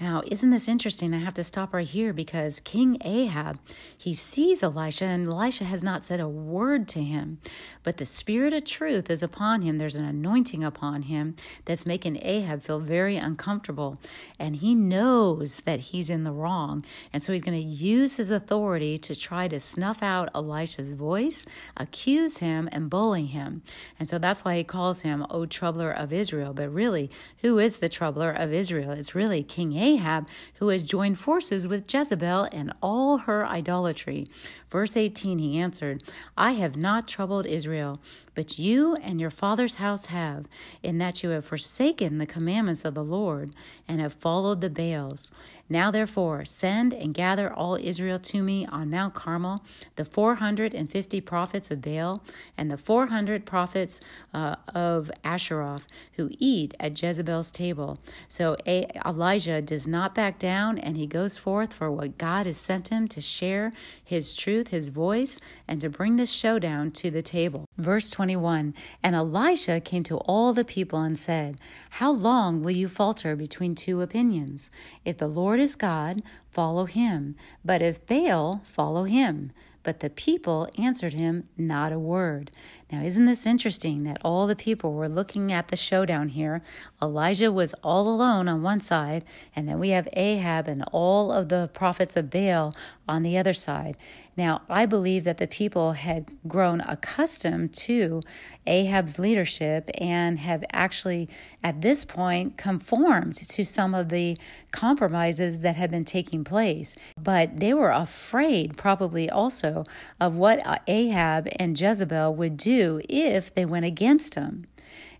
Now, 0.00 0.22
isn't 0.26 0.48
this 0.48 0.66
interesting? 0.66 1.12
I 1.12 1.18
have 1.18 1.34
to 1.34 1.44
stop 1.44 1.74
right 1.74 1.86
here 1.86 2.14
because 2.14 2.60
King 2.60 2.96
Ahab, 3.02 3.58
he 3.96 4.14
sees 4.14 4.62
Elisha, 4.62 5.04
and 5.04 5.28
Elisha 5.28 5.64
has 5.64 5.82
not 5.82 6.06
said 6.06 6.20
a 6.20 6.28
word 6.28 6.88
to 6.88 7.02
him. 7.02 7.36
But 7.82 7.98
the 7.98 8.06
spirit 8.06 8.54
of 8.54 8.64
truth 8.64 9.10
is 9.10 9.22
upon 9.22 9.60
him. 9.60 9.76
There's 9.76 9.96
an 9.96 10.06
anointing 10.06 10.64
upon 10.64 11.02
him 11.02 11.36
that's 11.66 11.84
making 11.84 12.18
Ahab 12.22 12.62
feel 12.62 12.80
very 12.80 13.18
uncomfortable. 13.18 13.98
And 14.38 14.56
he 14.56 14.74
knows 14.74 15.60
that 15.66 15.80
he's 15.80 16.08
in 16.08 16.24
the 16.24 16.32
wrong. 16.32 16.82
And 17.12 17.22
so 17.22 17.34
he's 17.34 17.42
going 17.42 17.60
to 17.60 17.68
use 17.68 18.16
his 18.16 18.30
authority 18.30 18.96
to 18.96 19.14
try 19.14 19.48
to 19.48 19.60
snuff 19.60 20.02
out 20.02 20.30
Elisha's 20.34 20.94
voice, 20.94 21.44
accuse 21.76 22.38
him, 22.38 22.70
and 22.72 22.88
bully 22.88 23.26
him. 23.26 23.60
And 23.98 24.08
so 24.08 24.18
that's 24.18 24.46
why 24.46 24.56
he 24.56 24.64
calls 24.64 25.02
him, 25.02 25.26
O 25.28 25.44
troubler 25.44 25.90
of 25.90 26.10
Israel. 26.10 26.54
But 26.54 26.72
really, 26.72 27.10
who 27.42 27.58
is 27.58 27.78
the 27.78 27.90
troubler 27.90 28.30
of 28.30 28.54
Israel? 28.54 28.92
It's 28.92 29.14
really 29.14 29.42
King 29.42 29.76
Ahab 29.76 29.89
Ahab, 29.90 30.28
who 30.54 30.68
has 30.68 30.84
joined 30.84 31.18
forces 31.18 31.66
with 31.66 31.92
Jezebel 31.92 32.48
and 32.52 32.72
all 32.82 33.18
her 33.18 33.46
idolatry. 33.46 34.26
Verse 34.70 34.96
18 34.96 35.38
He 35.38 35.58
answered, 35.58 36.02
I 36.36 36.52
have 36.52 36.76
not 36.76 37.08
troubled 37.08 37.46
Israel, 37.46 38.00
but 38.34 38.58
you 38.58 38.94
and 38.96 39.20
your 39.20 39.30
father's 39.30 39.76
house 39.76 40.06
have, 40.06 40.46
in 40.82 40.98
that 40.98 41.22
you 41.22 41.30
have 41.30 41.44
forsaken 41.44 42.18
the 42.18 42.26
commandments 42.26 42.84
of 42.84 42.94
the 42.94 43.04
Lord 43.04 43.52
and 43.88 44.00
have 44.00 44.14
followed 44.14 44.60
the 44.60 44.70
Baals. 44.70 45.32
Now, 45.72 45.92
therefore, 45.92 46.44
send 46.44 46.92
and 46.92 47.14
gather 47.14 47.52
all 47.52 47.76
Israel 47.76 48.18
to 48.18 48.42
me 48.42 48.66
on 48.66 48.90
Mount 48.90 49.14
Carmel, 49.14 49.64
the 49.94 50.04
450 50.04 51.20
prophets 51.20 51.70
of 51.70 51.80
Baal 51.80 52.24
and 52.58 52.68
the 52.68 52.76
400 52.76 53.46
prophets 53.46 54.00
uh, 54.34 54.56
of 54.74 55.12
Asheroth 55.24 55.84
who 56.14 56.28
eat 56.40 56.74
at 56.80 57.00
Jezebel's 57.00 57.52
table. 57.52 57.98
So 58.26 58.56
Elijah 58.66 59.62
does 59.62 59.86
not 59.86 60.12
back 60.12 60.40
down 60.40 60.76
and 60.76 60.96
he 60.96 61.06
goes 61.06 61.38
forth 61.38 61.72
for 61.72 61.88
what 61.88 62.18
God 62.18 62.46
has 62.46 62.56
sent 62.56 62.88
him 62.88 63.06
to 63.06 63.20
share 63.20 63.72
his 64.02 64.34
truth, 64.34 64.59
his 64.68 64.88
voice, 64.88 65.40
and 65.66 65.80
to 65.80 65.88
bring 65.88 66.16
this 66.16 66.30
showdown 66.30 66.90
to 66.92 67.10
the 67.10 67.22
table. 67.22 67.66
Verse 67.76 68.10
21 68.10 68.74
And 69.02 69.14
Elisha 69.14 69.80
came 69.80 70.02
to 70.04 70.18
all 70.18 70.52
the 70.52 70.64
people 70.64 71.00
and 71.00 71.18
said, 71.18 71.60
How 71.90 72.10
long 72.10 72.62
will 72.62 72.70
you 72.70 72.88
falter 72.88 73.34
between 73.36 73.74
two 73.74 74.00
opinions? 74.00 74.70
If 75.04 75.18
the 75.18 75.28
Lord 75.28 75.60
is 75.60 75.74
God, 75.74 76.22
follow 76.50 76.84
him. 76.84 77.36
But 77.64 77.82
if 77.82 78.06
Baal, 78.06 78.62
follow 78.64 79.04
him. 79.04 79.52
But 79.82 80.00
the 80.00 80.10
people 80.10 80.68
answered 80.76 81.14
him 81.14 81.48
not 81.56 81.92
a 81.92 81.98
word. 81.98 82.50
Now, 82.92 83.02
isn't 83.02 83.26
this 83.26 83.46
interesting 83.46 84.02
that 84.02 84.18
all 84.24 84.48
the 84.48 84.56
people 84.56 84.94
were 84.94 85.08
looking 85.08 85.52
at 85.52 85.68
the 85.68 85.76
showdown 85.76 86.30
here? 86.30 86.60
Elijah 87.00 87.52
was 87.52 87.72
all 87.84 88.08
alone 88.08 88.48
on 88.48 88.62
one 88.62 88.80
side, 88.80 89.24
and 89.54 89.68
then 89.68 89.78
we 89.78 89.90
have 89.90 90.08
Ahab 90.14 90.66
and 90.66 90.84
all 90.90 91.30
of 91.30 91.50
the 91.50 91.70
prophets 91.72 92.16
of 92.16 92.30
Baal 92.30 92.74
on 93.08 93.22
the 93.22 93.38
other 93.38 93.54
side. 93.54 93.96
Now, 94.36 94.62
I 94.68 94.86
believe 94.86 95.24
that 95.24 95.36
the 95.36 95.46
people 95.46 95.92
had 95.92 96.30
grown 96.48 96.80
accustomed 96.80 97.74
to 97.74 98.22
Ahab's 98.66 99.18
leadership 99.18 99.90
and 99.98 100.38
have 100.38 100.64
actually, 100.72 101.28
at 101.62 101.82
this 101.82 102.04
point, 102.04 102.56
conformed 102.56 103.34
to 103.34 103.64
some 103.64 103.94
of 103.94 104.08
the 104.08 104.38
compromises 104.72 105.60
that 105.60 105.76
had 105.76 105.90
been 105.90 106.04
taking 106.04 106.42
place. 106.42 106.96
But 107.20 107.60
they 107.60 107.74
were 107.74 107.90
afraid, 107.90 108.76
probably 108.76 109.28
also, 109.28 109.84
of 110.20 110.34
what 110.34 110.82
Ahab 110.86 111.48
and 111.56 111.78
Jezebel 111.78 112.34
would 112.34 112.56
do 112.56 112.79
if 113.08 113.54
they 113.54 113.64
went 113.64 113.84
against 113.84 114.34
him. 114.34 114.66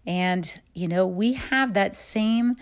And, 0.07 0.61
you 0.75 0.89
know, 0.89 1.07
we 1.07 1.35
have 1.35 1.75
that 1.75 1.95
same 1.95 2.57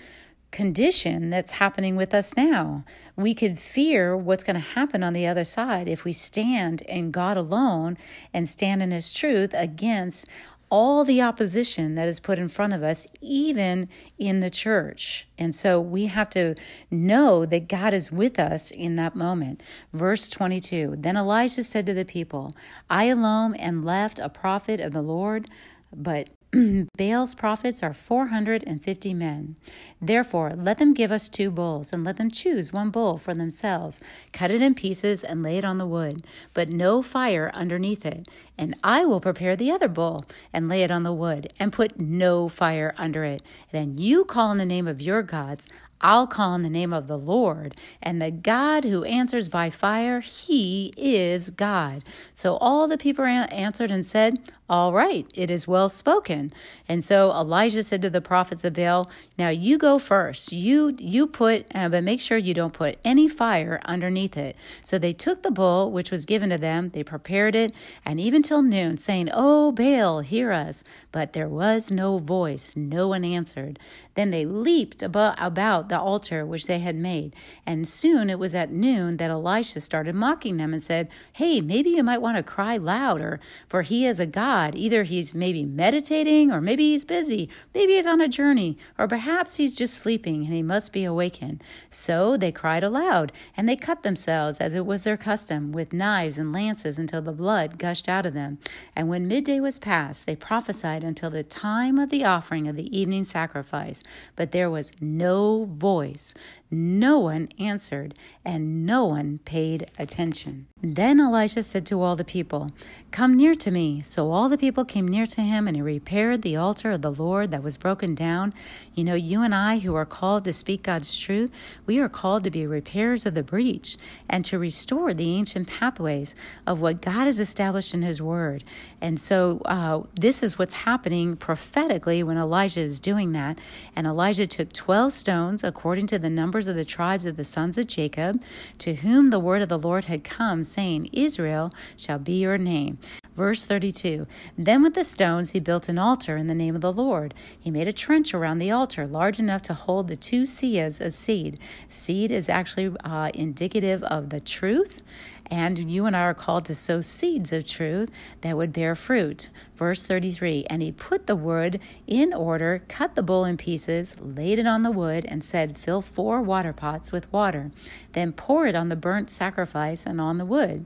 condition 0.51 1.31
that's 1.31 1.53
happening 1.53 1.95
with 1.95 2.15
us 2.15 2.37
now. 2.37 2.85
We 3.17 3.35
could 3.35 3.61
fear 3.61 4.17
what's 4.17 4.45
going 4.45 4.55
to 4.55 4.61
happen 4.61 5.03
on 5.03 5.13
the 5.13 5.27
other 5.27 5.45
side 5.45 5.89
if 5.89 6.05
we 6.05 6.13
stand 6.13 6.81
in 6.83 7.11
God 7.11 7.37
alone 7.37 7.99
and 8.33 8.49
stand 8.49 8.83
in 8.83 8.91
His 8.91 9.13
truth 9.13 9.51
against 9.55 10.27
all 10.71 11.05
the 11.05 11.23
opposition 11.23 11.95
that 11.95 12.09
is 12.09 12.21
put 12.21 12.39
in 12.39 12.49
front 12.49 12.73
of 12.73 12.83
us, 12.83 13.07
even 13.21 13.89
in 14.19 14.41
the 14.41 14.51
church. 14.51 15.29
And 15.39 15.55
so 15.55 15.81
we 15.81 16.07
have 16.07 16.31
to 16.31 16.55
know 16.91 17.47
that 17.47 17.69
God 17.69 17.95
is 17.95 18.13
with 18.13 18.39
us 18.39 18.71
in 18.71 18.97
that 18.97 19.15
moment. 19.15 19.63
Verse 19.93 20.29
22 20.29 20.97
Then 20.99 21.17
Elijah 21.17 21.63
said 21.63 21.87
to 21.87 21.95
the 21.95 22.05
people, 22.05 22.55
I 22.91 23.05
alone 23.05 23.55
am 23.57 23.85
left 23.85 24.19
a 24.19 24.29
prophet 24.29 24.81
of 24.81 24.93
the 24.93 25.03
Lord, 25.03 25.49
but 25.95 26.29
Baal's 26.97 27.35
prophets 27.35 27.83
are 27.83 27.93
450 27.93 29.13
men. 29.13 29.57
Therefore, 30.01 30.55
let 30.57 30.79
them 30.79 30.95
give 30.95 31.13
us 31.13 31.29
two 31.29 31.51
bulls, 31.51 31.93
and 31.93 32.05
let 32.05 32.17
them 32.17 32.31
choose 32.31 32.73
one 32.73 32.89
bull 32.89 33.19
for 33.19 33.35
themselves, 33.35 34.01
cut 34.33 34.51
it 34.51 34.63
in 34.63 34.75
pieces, 34.75 35.23
and 35.23 35.43
lay 35.43 35.59
it 35.59 35.65
on 35.65 35.77
the 35.77 35.87
wood, 35.87 36.25
but 36.55 36.71
no 36.71 37.03
fire 37.03 37.51
underneath 37.53 38.07
it. 38.07 38.29
And 38.57 38.77
I 38.83 39.05
will 39.05 39.21
prepare 39.21 39.57
the 39.57 39.71
other 39.71 39.89
bull, 39.89 40.25
and 40.51 40.71
lay 40.71 40.83
it 40.83 40.91
on 40.91 41.03
the 41.03 41.13
wood, 41.13 41.53
and 41.59 41.71
put 41.71 42.01
no 42.01 42.49
fire 42.49 42.95
under 42.97 43.25
it. 43.25 43.43
Then 43.71 43.99
you 43.99 44.25
call 44.25 44.51
in 44.51 44.59
the 44.59 44.65
name 44.65 44.89
of 44.89 45.03
your 45.03 45.23
gods. 45.23 45.69
I'll 46.01 46.29
call 46.29 46.55
in 46.55 46.63
the 46.63 46.71
name 46.71 46.93
of 46.93 47.09
the 47.09 47.19
Lord, 47.19 47.75
and 48.01 48.23
the 48.23 48.31
God 48.31 48.85
who 48.85 49.05
answers 49.05 49.49
by 49.49 49.69
fire, 49.69 50.21
he 50.21 50.95
is 50.97 51.51
God. 51.51 52.05
So 52.33 52.57
all 52.57 52.89
the 52.89 52.97
people 52.97 53.25
answered 53.25 53.91
and 53.91 54.07
said, 54.07 54.39
All 54.71 54.93
right, 54.93 55.27
it 55.35 55.51
is 55.51 55.67
well 55.67 55.89
spoken. 55.89 56.53
And 56.87 57.03
so 57.03 57.31
Elijah 57.31 57.83
said 57.83 58.03
to 58.03 58.11
the 58.11 58.21
prophets 58.21 58.65
of 58.65 58.75
Baal, 58.75 59.09
Now 59.39 59.49
you 59.49 59.79
go 59.79 59.99
first. 59.99 60.53
You 60.53 60.95
you 60.99 61.27
put, 61.27 61.65
uh, 61.75 61.89
but 61.89 62.05
make 62.05 62.21
sure 62.21 62.37
you 62.37 62.53
don't 62.53 62.75
put 62.75 62.99
any 63.03 63.29
fire 63.29 63.81
underneath 63.87 64.37
it. 64.37 64.57
So 64.83 64.99
they 64.99 65.15
took 65.15 65.43
the 65.43 65.51
bull 65.51 65.91
which 65.91 66.11
was 66.11 66.27
given 66.27 66.51
to 66.51 66.59
them, 66.59 66.91
they 66.91 67.03
prepared 67.03 67.55
it, 67.55 67.75
and 68.05 68.21
even 68.21 68.43
till 68.43 68.61
noon, 68.61 68.99
saying, 68.99 69.31
Oh 69.33 69.73
Baal, 69.73 70.21
hear 70.21 70.53
us. 70.53 70.85
But 71.13 71.33
there 71.33 71.49
was 71.49 71.91
no 71.91 72.19
voice, 72.19 72.77
no 72.77 73.09
one 73.09 73.25
answered. 73.25 73.79
Then 74.17 74.31
they 74.31 74.45
leaped 74.45 75.03
about, 75.03 75.37
about 75.39 75.89
the 75.89 75.99
altar 75.99 76.45
which 76.45 76.67
they 76.67 76.81
had 76.81 76.97
made. 76.97 77.35
And 77.65 77.89
soon 77.89 78.29
it 78.29 78.39
was 78.39 78.55
at 78.55 78.71
noon 78.71 79.17
that 79.17 79.31
Elisha 79.31 79.81
started 79.81 80.15
mocking 80.15 80.59
them 80.59 80.75
and 80.75 80.83
said, 80.83 81.09
Hey, 81.33 81.63
maybe 81.63 81.89
you 81.89 82.03
might 82.03 82.21
want 82.21 82.37
to 82.37 82.43
cry 82.43 82.77
louder, 82.77 83.41
for 83.67 83.81
he 83.81 84.05
is 84.05 84.21
a 84.21 84.27
God. 84.27 84.58
Either 84.75 85.05
he's 85.05 85.35
maybe 85.35 85.65
meditating, 85.65 86.51
or 86.51 86.61
maybe 86.61 86.91
he's 86.91 87.05
busy, 87.05 87.49
maybe 87.75 87.95
he's 87.95 88.07
on 88.07 88.21
a 88.21 88.29
journey, 88.29 88.77
or 88.99 89.07
perhaps 89.07 89.57
he's 89.57 89.75
just 89.75 89.95
sleeping 89.95 90.45
and 90.45 90.55
he 90.55 90.63
must 90.63 90.93
be 90.93 91.05
awakened. 91.05 91.63
So 91.91 92.37
they 92.37 92.53
cried 92.53 92.85
aloud, 92.85 93.33
and 93.57 93.69
they 93.69 93.77
cut 93.77 94.03
themselves, 94.03 94.59
as 94.59 94.75
it 94.75 94.87
was 94.87 95.05
their 95.05 95.17
custom, 95.17 95.73
with 95.73 95.93
knives 95.93 96.39
and 96.39 96.53
lances 96.53 96.99
until 96.99 97.23
the 97.23 97.33
blood 97.33 97.79
gushed 97.79 98.09
out 98.09 98.27
of 98.27 98.35
them. 98.35 98.59
And 98.97 99.09
when 99.09 99.29
midday 99.29 99.61
was 99.61 99.79
past, 99.79 100.27
they 100.27 100.37
prophesied 100.37 101.05
until 101.05 101.31
the 101.31 101.43
time 101.43 101.99
of 101.99 102.11
the 102.11 102.25
offering 102.25 102.69
of 102.69 102.77
the 102.77 102.97
evening 102.97 103.25
sacrifice. 103.25 104.03
But 104.37 104.53
there 104.53 104.71
was 104.71 104.93
no 105.01 105.65
voice. 105.65 106.35
No 106.71 107.19
one 107.19 107.49
answered, 107.59 108.15
and 108.45 108.85
no 108.85 109.05
one 109.05 109.39
paid 109.45 109.91
attention. 109.99 110.67
Then 110.81 111.19
Elisha 111.19 111.63
said 111.63 111.87
to 111.87 112.03
all 112.03 112.15
the 112.15 112.25
people, 112.25 112.71
Come 113.11 113.37
near 113.37 113.55
to 113.55 113.71
me. 113.71 114.03
So 114.03 114.31
all 114.31 114.48
the 114.49 114.59
people 114.59 114.85
came 114.85 115.09
near 115.09 115.27
to 115.27 115.41
him, 115.41 115.67
and 115.67 115.77
he 115.77 115.83
repaired 115.83 116.43
the 116.43 116.57
altar 116.57 116.93
of 116.93 117.03
the 117.03 117.13
Lord 117.13 117.51
that 117.51 117.63
was 117.63 117.77
broken 117.77 118.15
down. 118.15 118.53
You 118.95 119.05
know, 119.05 119.15
you 119.15 119.43
and 119.43 119.55
I, 119.55 119.79
who 119.79 119.95
are 119.95 120.07
called 120.07 120.45
to 120.45 120.53
speak 120.53 120.83
God's 120.83 121.19
truth, 121.19 121.51
we 121.87 121.99
are 121.99 122.09
called 122.09 122.45
to 122.45 122.51
be 122.51 122.67
repairers 122.67 123.27
of 123.27 123.35
the 123.35 123.43
breach 123.43 123.97
and 124.29 124.45
to 124.45 124.59
restore 124.59 125.15
the 125.15 125.35
ancient 125.35 125.69
pathways 125.69 126.35
of 126.67 126.81
what 126.81 127.03
God 127.03 127.25
has 127.25 127.41
established 127.41 127.95
in 127.95 128.03
his 128.03 128.21
word. 128.21 128.65
And 129.01 129.21
so 129.21 129.61
uh, 129.65 130.03
this 130.19 130.43
is 130.43 130.59
what's 130.59 130.75
happening 130.75 131.37
prophetically 131.37 132.23
when 132.23 132.37
Elijah 132.37 132.81
is 132.81 133.01
doing 133.01 133.33
that. 133.33 133.59
And 133.95 134.07
Elijah 134.07 134.47
took 134.47 134.73
12 134.73 135.13
stones, 135.13 135.65
according 135.65 136.07
to 136.09 136.19
the 136.19 136.31
numbers 136.31 136.69
of 136.69 136.77
the 136.77 136.85
tribes 136.85 137.27
of 137.27 137.37
the 137.37 137.45
sons 137.45 137.79
of 137.79 137.87
Jacob, 137.87 138.43
to 138.79 138.95
whom 138.95 139.31
the 139.31 139.39
word 139.39 139.63
of 139.63 139.69
the 139.69 139.79
Lord 139.79 140.05
had 140.05 140.25
come 140.25 140.65
saying, 140.65 141.11
Israel 141.13 141.73
shall 141.97 142.19
be 142.19 142.41
your 142.41 142.59
name. 142.59 142.99
Verse 143.37 143.65
32 143.65 144.27
Then 144.57 144.83
with 144.83 144.95
the 144.95 145.05
stones 145.05 145.51
he 145.51 145.61
built 145.61 145.89
an 145.89 145.99
altar 145.99 146.37
in 146.37 146.47
the 146.47 146.55
name 146.55 146.75
of 146.75 146.81
the 146.81 146.93
Lord. 146.93 147.35
He 147.59 147.71
made 147.71 147.89
a 147.89 147.93
trench 147.93 148.35
around 148.35 148.59
the 148.59 148.71
altar 148.71 149.07
large 149.07 149.39
enough 149.39 149.63
to 149.63 149.75
hold 149.75 150.09
the 150.09 150.17
two 150.17 150.43
seahs 150.43 151.05
of 151.05 151.13
seed. 151.13 151.59
Seed 151.89 152.31
is 152.33 152.49
actually 152.49 152.95
uh, 153.05 153.31
indicative 153.35 154.03
of 154.05 154.31
the 154.31 154.41
truth 154.41 155.03
and 155.51 155.91
you 155.91 156.07
and 156.07 156.17
I 156.17 156.21
are 156.21 156.35
called 156.35 156.65
to 156.67 156.75
sow 156.75 157.01
seeds 157.01 157.53
of 157.53 157.67
truth 157.67 158.11
that 158.43 158.57
would 158.57 158.73
bear 158.73 158.95
fruit. 158.95 159.49
Verse 159.77 160.05
33 160.05 160.67
And 160.69 160.83
he 160.83 160.93
put 160.93 161.27
the 161.27 161.37
wood 161.37 161.81
in 162.07 162.33
order, 162.33 162.83
cut 162.89 163.15
the 163.15 163.23
bull 163.23 163.45
in 163.45 163.57
pieces, 163.57 164.15
laid 164.21 164.59
it 164.59 164.67
on 164.67 164.83
the 164.83 164.91
wood, 164.91 165.25
and 165.25 165.43
said, 165.43 165.79
Fill 165.79 166.03
four 166.03 166.43
water 166.43 166.73
pots 166.73 167.13
with 167.13 167.33
water, 167.33 167.71
then 168.13 168.33
pour 168.33 168.67
it 168.67 168.75
on 168.75 168.89
the 168.89 168.97
burnt 168.97 169.31
sacrifice 169.31 170.07
and 170.07 170.21
on 170.21 170.39
the 170.39 170.47
wood. 170.47 170.85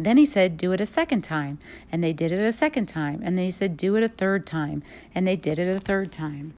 Then 0.00 0.16
he 0.16 0.24
said, 0.24 0.56
Do 0.56 0.72
it 0.72 0.80
a 0.80 0.86
second 0.86 1.22
time. 1.22 1.58
And 1.92 2.02
they 2.02 2.14
did 2.14 2.32
it 2.32 2.40
a 2.40 2.52
second 2.52 2.86
time. 2.86 3.20
And 3.22 3.36
then 3.36 3.44
he 3.44 3.50
said, 3.50 3.76
Do 3.76 3.96
it 3.96 4.02
a 4.02 4.08
third 4.08 4.46
time. 4.46 4.82
And 5.14 5.26
they 5.26 5.36
did 5.36 5.58
it 5.58 5.68
a 5.68 5.78
third 5.78 6.10
time. 6.10 6.54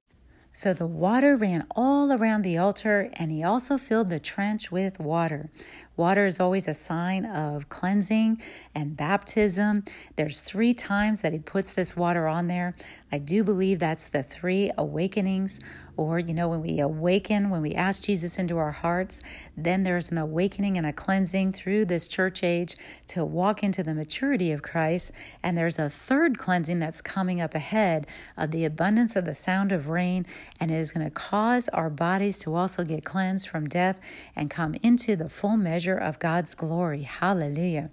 So 0.55 0.71
the 0.71 0.85
water 0.85 1.35
ran 1.35 1.65
all 1.75 2.13
around 2.13 2.43
the 2.43 2.59
altar, 2.59 3.09
and 3.13 3.31
he 3.31 3.43
also 3.43 3.79
filled 3.79 4.09
the 4.09 4.19
trench 4.19 4.71
with 4.71 4.99
water. 4.99 5.49
Water 5.97 6.27
is 6.27 6.39
always 6.39 6.67
a 6.67 6.75
sign 6.75 7.25
of 7.25 7.69
cleansing 7.69 8.39
and 8.75 8.95
baptism. 8.95 9.83
There's 10.15 10.41
three 10.41 10.71
times 10.71 11.21
that 11.21 11.33
he 11.33 11.39
puts 11.39 11.73
this 11.73 11.97
water 11.97 12.27
on 12.27 12.47
there. 12.47 12.75
I 13.11 13.17
do 13.17 13.43
believe 13.43 13.79
that's 13.79 14.07
the 14.07 14.21
three 14.21 14.71
awakenings, 14.77 15.59
or, 15.95 16.19
you 16.19 16.33
know, 16.33 16.49
when 16.49 16.61
we 16.61 16.79
awaken, 16.79 17.49
when 17.49 17.61
we 17.61 17.73
ask 17.73 18.03
Jesus 18.03 18.37
into 18.37 18.57
our 18.57 18.71
hearts, 18.71 19.21
then 19.55 19.83
there's 19.83 20.11
an 20.11 20.17
awakening 20.17 20.77
and 20.77 20.87
a 20.87 20.93
cleansing 20.93 21.53
through 21.53 21.85
this 21.85 22.07
church 22.07 22.43
age 22.43 22.75
to 23.07 23.23
walk 23.23 23.63
into 23.63 23.83
the 23.83 23.93
maturity 23.93 24.51
of 24.51 24.61
Christ. 24.61 25.11
And 25.41 25.57
there's 25.57 25.77
a 25.77 25.89
third 25.89 26.37
cleansing 26.37 26.79
that's 26.79 27.01
coming 27.01 27.39
up 27.39 27.53
ahead 27.55 28.07
of 28.37 28.51
the 28.51 28.65
abundance 28.65 29.15
of 29.15 29.25
the 29.25 29.33
sound 29.33 29.71
of 29.71 29.89
rain, 29.89 30.25
and 30.59 30.71
it 30.71 30.77
is 30.77 30.91
going 30.91 31.05
to 31.05 31.11
cause 31.11 31.69
our 31.69 31.89
bodies 31.89 32.37
to 32.39 32.55
also 32.55 32.83
get 32.83 33.03
cleansed 33.03 33.47
from 33.47 33.67
death 33.67 33.97
and 34.35 34.49
come 34.49 34.75
into 34.83 35.15
the 35.15 35.29
full 35.29 35.57
measure 35.57 35.97
of 35.97 36.19
God's 36.19 36.55
glory. 36.55 37.03
Hallelujah. 37.03 37.89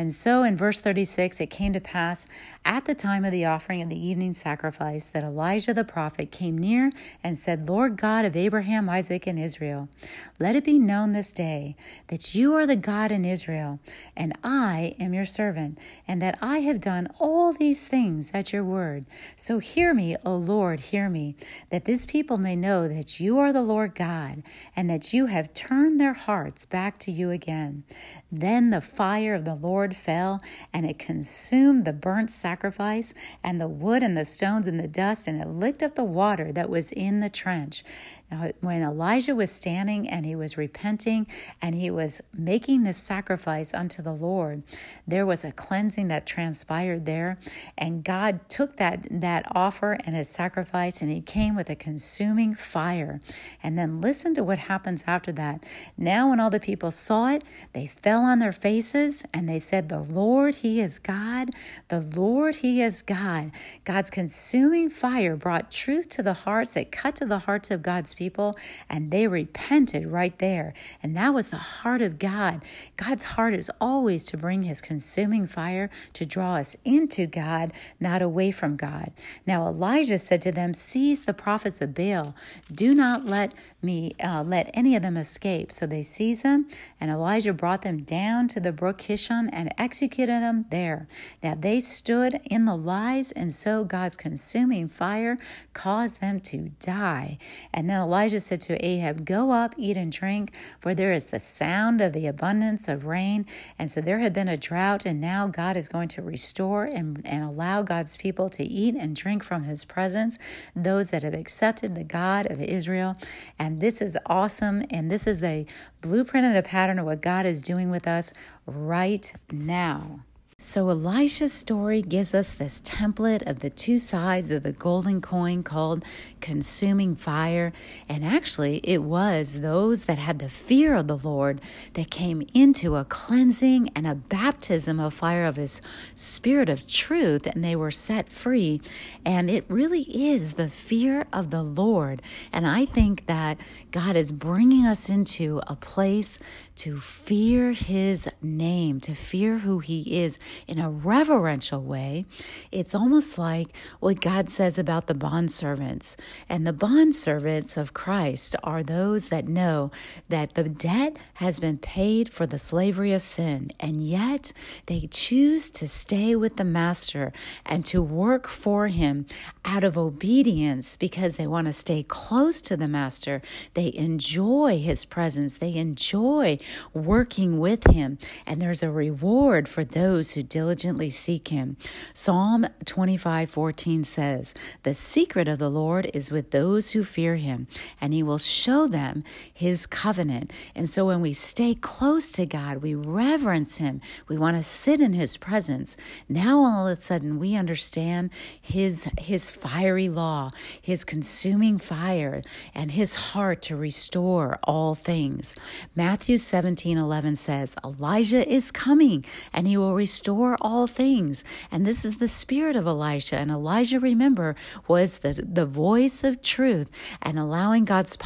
And 0.00 0.14
so 0.14 0.44
in 0.44 0.56
verse 0.56 0.80
36, 0.80 1.42
it 1.42 1.50
came 1.50 1.74
to 1.74 1.80
pass 1.80 2.26
at 2.64 2.86
the 2.86 2.94
time 2.94 3.22
of 3.22 3.32
the 3.32 3.44
offering 3.44 3.82
of 3.82 3.90
the 3.90 4.08
evening 4.08 4.32
sacrifice 4.32 5.10
that 5.10 5.22
Elijah 5.22 5.74
the 5.74 5.84
prophet 5.84 6.30
came 6.30 6.56
near 6.56 6.90
and 7.22 7.38
said, 7.38 7.68
Lord 7.68 7.98
God 7.98 8.24
of 8.24 8.34
Abraham, 8.34 8.88
Isaac, 8.88 9.26
and 9.26 9.38
Israel, 9.38 9.90
let 10.38 10.56
it 10.56 10.64
be 10.64 10.78
known 10.78 11.12
this 11.12 11.34
day 11.34 11.76
that 12.08 12.34
you 12.34 12.54
are 12.54 12.66
the 12.66 12.76
God 12.76 13.12
in 13.12 13.26
Israel, 13.26 13.78
and 14.16 14.32
I 14.42 14.96
am 14.98 15.12
your 15.12 15.26
servant, 15.26 15.78
and 16.08 16.22
that 16.22 16.38
I 16.40 16.60
have 16.60 16.80
done 16.80 17.08
all 17.18 17.52
these 17.52 17.86
things 17.86 18.30
at 18.32 18.54
your 18.54 18.64
word. 18.64 19.04
So 19.36 19.58
hear 19.58 19.92
me, 19.92 20.16
O 20.24 20.34
Lord, 20.34 20.80
hear 20.80 21.10
me, 21.10 21.36
that 21.68 21.84
this 21.84 22.06
people 22.06 22.38
may 22.38 22.56
know 22.56 22.88
that 22.88 23.20
you 23.20 23.38
are 23.38 23.52
the 23.52 23.60
Lord 23.60 23.94
God, 23.94 24.44
and 24.74 24.88
that 24.88 25.12
you 25.12 25.26
have 25.26 25.52
turned 25.52 26.00
their 26.00 26.14
hearts 26.14 26.64
back 26.64 26.98
to 27.00 27.12
you 27.12 27.30
again. 27.30 27.84
Then 28.32 28.70
the 28.70 28.80
fire 28.80 29.34
of 29.34 29.44
the 29.44 29.56
Lord 29.56 29.89
Fell, 29.96 30.42
and 30.72 30.86
it 30.86 30.98
consumed 30.98 31.84
the 31.84 31.92
burnt 31.92 32.30
sacrifice, 32.30 33.14
and 33.42 33.60
the 33.60 33.68
wood, 33.68 34.02
and 34.02 34.16
the 34.16 34.24
stones, 34.24 34.66
and 34.66 34.78
the 34.78 34.88
dust, 34.88 35.26
and 35.28 35.40
it 35.40 35.48
licked 35.48 35.82
up 35.82 35.94
the 35.94 36.04
water 36.04 36.52
that 36.52 36.70
was 36.70 36.92
in 36.92 37.20
the 37.20 37.30
trench. 37.30 37.84
Now, 38.30 38.50
when 38.60 38.82
Elijah 38.82 39.34
was 39.34 39.50
standing 39.50 40.08
and 40.08 40.24
he 40.24 40.36
was 40.36 40.56
repenting 40.56 41.26
and 41.60 41.74
he 41.74 41.90
was 41.90 42.20
making 42.32 42.84
this 42.84 42.98
sacrifice 42.98 43.74
unto 43.74 44.02
the 44.02 44.12
Lord, 44.12 44.62
there 45.06 45.26
was 45.26 45.44
a 45.44 45.52
cleansing 45.52 46.08
that 46.08 46.26
transpired 46.26 47.06
there. 47.06 47.38
And 47.76 48.04
God 48.04 48.48
took 48.48 48.76
that, 48.76 49.06
that 49.10 49.46
offer 49.50 49.98
and 50.04 50.14
his 50.14 50.28
sacrifice 50.28 51.02
and 51.02 51.10
he 51.10 51.20
came 51.20 51.56
with 51.56 51.68
a 51.70 51.76
consuming 51.76 52.54
fire. 52.54 53.20
And 53.62 53.76
then 53.76 54.00
listen 54.00 54.34
to 54.34 54.44
what 54.44 54.58
happens 54.58 55.04
after 55.06 55.32
that. 55.32 55.64
Now, 55.96 56.30
when 56.30 56.40
all 56.40 56.50
the 56.50 56.60
people 56.60 56.90
saw 56.90 57.28
it, 57.28 57.42
they 57.72 57.86
fell 57.86 58.22
on 58.22 58.38
their 58.38 58.52
faces 58.52 59.24
and 59.34 59.48
they 59.48 59.58
said, 59.58 59.88
The 59.88 60.00
Lord, 60.00 60.56
He 60.56 60.80
is 60.80 60.98
God. 60.98 61.50
The 61.88 62.00
Lord, 62.00 62.56
He 62.56 62.82
is 62.82 63.02
God. 63.02 63.50
God's 63.84 64.10
consuming 64.10 64.90
fire 64.90 65.36
brought 65.36 65.70
truth 65.70 66.08
to 66.10 66.22
the 66.22 66.34
hearts, 66.34 66.76
it 66.76 66.92
cut 66.92 67.16
to 67.16 67.26
the 67.26 67.40
hearts 67.40 67.70
of 67.70 67.82
God's 67.82 68.14
people, 68.20 68.54
and 68.90 69.10
they 69.10 69.26
repented 69.26 70.06
right 70.06 70.38
there. 70.38 70.74
And 71.02 71.16
that 71.16 71.32
was 71.32 71.48
the 71.48 71.56
heart 71.56 72.02
of 72.02 72.18
God. 72.18 72.62
God's 72.98 73.24
heart 73.24 73.54
is 73.54 73.70
always 73.80 74.24
to 74.26 74.36
bring 74.36 74.64
his 74.64 74.82
consuming 74.82 75.46
fire 75.46 75.88
to 76.12 76.26
draw 76.26 76.56
us 76.56 76.76
into 76.84 77.26
God, 77.26 77.72
not 77.98 78.20
away 78.20 78.50
from 78.50 78.76
God. 78.76 79.10
Now 79.46 79.66
Elijah 79.66 80.18
said 80.18 80.42
to 80.42 80.52
them, 80.52 80.74
Seize 80.74 81.24
the 81.24 81.32
prophets 81.32 81.80
of 81.80 81.94
Baal. 81.94 82.34
Do 82.70 82.94
not 82.94 83.24
let 83.24 83.54
me 83.80 84.14
uh, 84.22 84.42
let 84.42 84.70
any 84.74 84.94
of 84.94 85.00
them 85.00 85.16
escape. 85.16 85.72
So 85.72 85.86
they 85.86 86.02
seized 86.02 86.42
them, 86.42 86.68
and 87.00 87.10
Elijah 87.10 87.54
brought 87.54 87.80
them 87.80 88.02
down 88.02 88.48
to 88.48 88.60
the 88.60 88.70
brook 88.70 88.98
Kishon 88.98 89.48
and 89.50 89.72
executed 89.78 90.42
them 90.42 90.66
there. 90.70 91.08
Now 91.42 91.54
they 91.54 91.80
stood 91.80 92.38
in 92.44 92.66
the 92.66 92.76
lies, 92.76 93.32
and 93.32 93.54
so 93.54 93.84
God's 93.84 94.18
consuming 94.18 94.90
fire 94.90 95.38
caused 95.72 96.20
them 96.20 96.40
to 96.40 96.72
die. 96.80 97.38
And 97.72 97.88
then 97.88 98.09
Elijah 98.10 98.40
said 98.40 98.60
to 98.60 98.84
Ahab, 98.84 99.24
Go 99.24 99.52
up, 99.52 99.72
eat 99.76 99.96
and 99.96 100.10
drink, 100.10 100.52
for 100.80 100.96
there 100.96 101.12
is 101.12 101.26
the 101.26 101.38
sound 101.38 102.00
of 102.00 102.12
the 102.12 102.26
abundance 102.26 102.88
of 102.88 103.06
rain. 103.06 103.46
And 103.78 103.88
so 103.88 104.00
there 104.00 104.18
had 104.18 104.32
been 104.32 104.48
a 104.48 104.56
drought, 104.56 105.06
and 105.06 105.20
now 105.20 105.46
God 105.46 105.76
is 105.76 105.88
going 105.88 106.08
to 106.08 106.20
restore 106.20 106.86
and, 106.86 107.24
and 107.24 107.44
allow 107.44 107.82
God's 107.82 108.16
people 108.16 108.50
to 108.50 108.64
eat 108.64 108.96
and 108.96 109.14
drink 109.14 109.44
from 109.44 109.62
his 109.62 109.84
presence, 109.84 110.40
those 110.74 111.10
that 111.10 111.22
have 111.22 111.34
accepted 111.34 111.94
the 111.94 112.02
God 112.02 112.50
of 112.50 112.60
Israel. 112.60 113.14
And 113.60 113.80
this 113.80 114.02
is 114.02 114.18
awesome. 114.26 114.84
And 114.90 115.08
this 115.08 115.28
is 115.28 115.38
the 115.38 115.64
blueprint 116.00 116.44
and 116.44 116.56
a 116.56 116.64
pattern 116.64 116.98
of 116.98 117.06
what 117.06 117.22
God 117.22 117.46
is 117.46 117.62
doing 117.62 117.92
with 117.92 118.08
us 118.08 118.32
right 118.66 119.32
now. 119.52 120.24
So, 120.62 120.90
Elisha's 120.90 121.54
story 121.54 122.02
gives 122.02 122.34
us 122.34 122.52
this 122.52 122.80
template 122.80 123.48
of 123.48 123.60
the 123.60 123.70
two 123.70 123.98
sides 123.98 124.50
of 124.50 124.62
the 124.62 124.72
golden 124.72 125.22
coin 125.22 125.62
called 125.62 126.04
consuming 126.42 127.16
fire. 127.16 127.72
And 128.10 128.26
actually, 128.26 128.82
it 128.84 129.02
was 129.02 129.62
those 129.62 130.04
that 130.04 130.18
had 130.18 130.38
the 130.38 130.50
fear 130.50 130.94
of 130.94 131.08
the 131.08 131.16
Lord 131.16 131.62
that 131.94 132.10
came 132.10 132.42
into 132.52 132.96
a 132.96 133.06
cleansing 133.06 133.88
and 133.96 134.06
a 134.06 134.14
baptism 134.14 135.00
of 135.00 135.14
fire 135.14 135.46
of 135.46 135.56
His 135.56 135.80
Spirit 136.14 136.68
of 136.68 136.86
truth, 136.86 137.46
and 137.46 137.64
they 137.64 137.74
were 137.74 137.90
set 137.90 138.30
free. 138.30 138.82
And 139.24 139.48
it 139.48 139.64
really 139.66 140.02
is 140.02 140.54
the 140.54 140.68
fear 140.68 141.24
of 141.32 141.48
the 141.50 141.62
Lord. 141.62 142.20
And 142.52 142.66
I 142.66 142.84
think 142.84 143.24
that 143.28 143.58
God 143.92 144.14
is 144.14 144.30
bringing 144.30 144.84
us 144.84 145.08
into 145.08 145.62
a 145.66 145.74
place 145.74 146.38
to 146.76 147.00
fear 147.00 147.72
His 147.72 148.28
name, 148.42 149.00
to 149.00 149.14
fear 149.14 149.60
who 149.60 149.78
He 149.78 150.20
is 150.22 150.38
in 150.66 150.78
a 150.78 150.90
reverential 150.90 151.82
way. 151.82 152.26
It's 152.70 152.94
almost 152.94 153.38
like 153.38 153.74
what 154.00 154.20
God 154.20 154.50
says 154.50 154.78
about 154.78 155.06
the 155.06 155.14
bond 155.14 155.52
servants. 155.52 156.16
And 156.48 156.66
the 156.66 156.72
bond 156.72 157.14
servants 157.14 157.76
of 157.76 157.94
Christ 157.94 158.56
are 158.62 158.82
those 158.82 159.28
that 159.28 159.46
know 159.48 159.90
that 160.28 160.54
the 160.54 160.68
debt 160.68 161.16
has 161.34 161.58
been 161.58 161.78
paid 161.78 162.28
for 162.28 162.46
the 162.46 162.58
slavery 162.58 163.12
of 163.12 163.22
sin, 163.22 163.70
and 163.80 164.06
yet 164.06 164.52
they 164.86 165.08
choose 165.10 165.70
to 165.70 165.88
stay 165.88 166.34
with 166.34 166.56
the 166.56 166.64
master 166.64 167.32
and 167.64 167.84
to 167.86 168.02
work 168.02 168.48
for 168.48 168.88
him 168.88 169.26
out 169.64 169.84
of 169.84 169.96
obedience 169.98 170.96
because 170.96 171.36
they 171.36 171.46
want 171.46 171.66
to 171.66 171.72
stay 171.72 172.02
close 172.02 172.60
to 172.60 172.76
the 172.76 172.88
master. 172.88 173.42
They 173.74 173.92
enjoy 173.94 174.80
his 174.80 175.04
presence, 175.04 175.58
they 175.58 175.74
enjoy 175.74 176.58
working 176.92 177.58
with 177.58 177.86
him, 177.88 178.18
and 178.46 178.60
there's 178.60 178.82
a 178.82 178.90
reward 178.90 179.68
for 179.68 179.84
those 179.84 180.32
who 180.32 180.39
diligently 180.42 181.10
seek 181.10 181.48
him. 181.48 181.76
Psalm 182.12 182.66
25:14 182.84 184.04
says, 184.04 184.54
"The 184.82 184.94
secret 184.94 185.48
of 185.48 185.58
the 185.58 185.70
Lord 185.70 186.10
is 186.14 186.30
with 186.30 186.50
those 186.50 186.90
who 186.90 187.04
fear 187.04 187.36
him, 187.36 187.66
and 188.00 188.12
he 188.12 188.22
will 188.22 188.38
show 188.38 188.86
them 188.86 189.24
his 189.52 189.86
covenant." 189.86 190.52
And 190.74 190.88
so 190.88 191.06
when 191.06 191.20
we 191.20 191.32
stay 191.32 191.74
close 191.74 192.32
to 192.32 192.46
God, 192.46 192.78
we 192.78 192.94
reverence 192.94 193.76
him. 193.76 194.00
We 194.28 194.38
want 194.38 194.56
to 194.56 194.62
sit 194.62 195.00
in 195.00 195.12
his 195.12 195.36
presence. 195.36 195.96
Now 196.28 196.64
all 196.64 196.86
of 196.86 196.98
a 196.98 197.00
sudden 197.00 197.38
we 197.38 197.54
understand 197.54 198.30
his 198.60 199.08
his 199.18 199.50
fiery 199.50 200.08
law, 200.08 200.50
his 200.80 201.04
consuming 201.04 201.78
fire, 201.78 202.42
and 202.74 202.92
his 202.92 203.14
heart 203.14 203.62
to 203.62 203.76
restore 203.76 204.58
all 204.64 204.94
things. 204.94 205.54
Matthew 205.94 206.38
17:11 206.38 207.36
says, 207.36 207.74
"Elijah 207.84 208.48
is 208.50 208.70
coming, 208.70 209.24
and 209.52 209.66
he 209.66 209.76
will 209.76 209.94
restore 209.94 210.29
restore 210.30 210.56
all 210.60 210.86
things. 210.86 211.44
And 211.70 211.84
this 211.84 212.04
is 212.04 212.18
the 212.18 212.28
spirit 212.28 212.76
of 212.76 212.86
Elijah. 212.86 213.36
And 213.36 213.50
Elijah, 213.50 214.00
remember, 214.00 214.54
was 214.88 215.18
the, 215.18 215.44
the 215.46 215.66
voice 215.66 216.24
of 216.24 216.40
truth 216.40 216.88
and 217.20 217.38
allowing 217.38 217.84
God's 217.84 218.16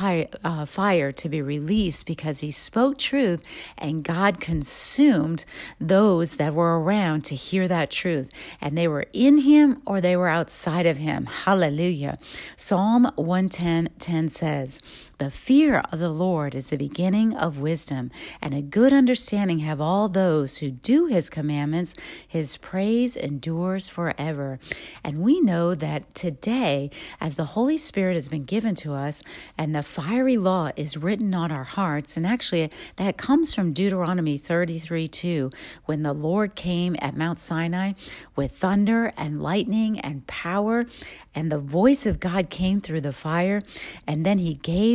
uh, 0.45 0.67
fire 0.67 1.11
to 1.13 1.29
be 1.29 1.43
released 1.43 2.07
because 2.07 2.41
he 2.41 2.51
spoke 2.51 2.99
truth 2.99 3.43
and 3.79 4.05
God 4.05 4.41
consumed 4.41 5.45
those 5.81 6.37
that 6.37 6.55
were 6.55 6.81
around 6.81 7.25
to 7.25 7.35
hear 7.35 7.69
that 7.69 7.91
truth. 7.91 8.31
And 8.61 8.77
they 8.77 8.89
were 8.89 9.07
in 9.13 9.39
him 9.39 9.81
or 9.87 10.01
they 10.01 10.17
were 10.17 10.29
outside 10.29 10.87
of 10.87 10.99
him. 10.99 11.27
Hallelujah. 11.27 12.19
Psalm 12.57 13.11
110 13.17 13.89
10 13.99 14.29
says, 14.29 14.81
the 15.19 15.31
fear 15.31 15.83
of 15.93 15.99
the 15.99 16.11
Lord 16.11 16.55
is 16.55 16.71
the 16.71 16.77
beginning 16.77 17.35
of 17.35 17.59
wisdom, 17.59 18.11
and 18.43 18.53
a 18.53 18.63
good 18.63 18.93
understanding 18.93 19.61
have 19.61 19.81
all 19.81 20.09
those 20.09 20.59
who 20.59 20.71
do 20.71 21.07
his 21.07 21.31
commandments. 21.31 21.95
His 22.27 22.57
praise 22.57 23.17
endures 23.17 23.89
forever. 23.89 24.59
And 25.05 25.23
we 25.23 25.41
know 25.41 25.75
that 25.75 26.15
today, 26.15 26.91
as 27.21 27.37
the 27.37 27.45
Holy 27.45 27.79
Spirit 27.79 28.15
has 28.15 28.29
been 28.29 28.45
given 28.45 28.75
to 28.77 28.93
us, 28.93 29.23
and 29.57 29.75
the 29.75 29.83
fiery 29.83 30.37
law 30.37 30.71
is 30.77 30.97
written 30.97 31.33
on 31.35 31.53
our 31.53 31.65
hearts, 31.65 32.17
and 32.17 32.27
actually 32.27 32.71
that 32.97 33.17
comes 33.17 33.55
from 33.55 33.73
Deuteronomy 33.73 34.39
33 34.39 35.09
2, 35.09 35.51
when 35.85 36.03
the 36.03 36.13
Lord 36.13 36.55
came 36.55 36.97
at 36.99 37.17
Mount 37.17 37.39
Sinai 37.39 37.93
with 38.35 38.57
thunder 38.57 39.13
and 39.17 39.43
lightning 39.43 40.01
and 40.01 40.27
power, 40.27 40.87
and 41.35 41.51
the 41.51 41.59
voice 41.59 42.07
of 42.07 42.21
God 42.21 42.51
came 42.51 42.81
through 42.81 43.01
the 43.01 43.13
fire, 43.13 43.63
and 44.07 44.25
then 44.25 44.39
he 44.39 44.55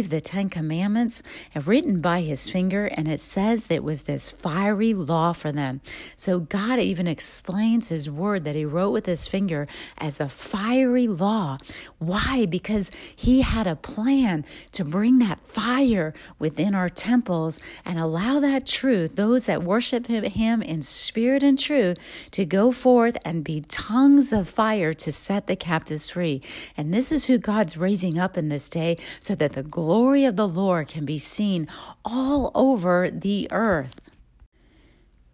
the 0.09 0.21
Ten 0.21 0.49
Commandments 0.49 1.21
written 1.65 2.01
by 2.01 2.21
his 2.21 2.49
finger, 2.49 2.85
and 2.87 3.07
it 3.07 3.19
says 3.19 3.67
that 3.67 3.75
it 3.75 3.83
was 3.83 4.03
this 4.03 4.29
fiery 4.29 4.93
law 4.93 5.31
for 5.31 5.51
them. 5.51 5.79
So 6.15 6.39
God 6.39 6.79
even 6.79 7.07
explains 7.07 7.89
his 7.89 8.09
word 8.09 8.43
that 8.43 8.55
he 8.55 8.65
wrote 8.65 8.91
with 8.91 9.05
his 9.05 9.27
finger 9.27 9.67
as 9.97 10.19
a 10.19 10.27
fiery 10.27 11.07
law. 11.07 11.57
Why? 11.97 12.45
Because 12.45 12.91
he 13.15 13.41
had 13.41 13.67
a 13.67 13.75
plan 13.75 14.43
to 14.73 14.83
bring 14.83 15.19
that 15.19 15.39
fire 15.39 16.13
within 16.39 16.75
our 16.75 16.89
temples 16.89 17.59
and 17.85 17.97
allow 17.99 18.39
that 18.39 18.65
truth, 18.65 19.15
those 19.15 19.45
that 19.45 19.63
worship 19.63 20.07
him 20.07 20.61
in 20.61 20.81
spirit 20.81 21.43
and 21.43 21.57
truth, 21.57 21.97
to 22.31 22.45
go 22.45 22.71
forth 22.71 23.17
and 23.23 23.43
be 23.43 23.61
tongues 23.61 24.33
of 24.33 24.49
fire 24.49 24.93
to 24.93 25.11
set 25.11 25.47
the 25.47 25.55
captives 25.55 26.09
free. 26.09 26.41
And 26.75 26.93
this 26.93 27.11
is 27.11 27.25
who 27.25 27.37
God's 27.37 27.77
raising 27.77 28.17
up 28.17 28.37
in 28.37 28.49
this 28.49 28.69
day 28.69 28.97
so 29.19 29.35
that 29.35 29.53
the 29.53 29.63
glory 29.63 29.98
glory 29.99 30.23
of 30.23 30.37
the 30.37 30.47
Lord 30.47 30.87
can 30.87 31.03
be 31.03 31.17
seen 31.19 31.67
all 32.05 32.51
over 32.55 33.11
the 33.11 33.49
earth. 33.51 34.09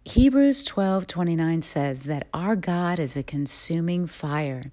Hebrews 0.04 0.64
12:29 0.64 1.62
says 1.62 2.02
that 2.02 2.26
our 2.34 2.56
God 2.56 2.98
is 2.98 3.16
a 3.16 3.22
consuming 3.22 4.08
fire. 4.08 4.72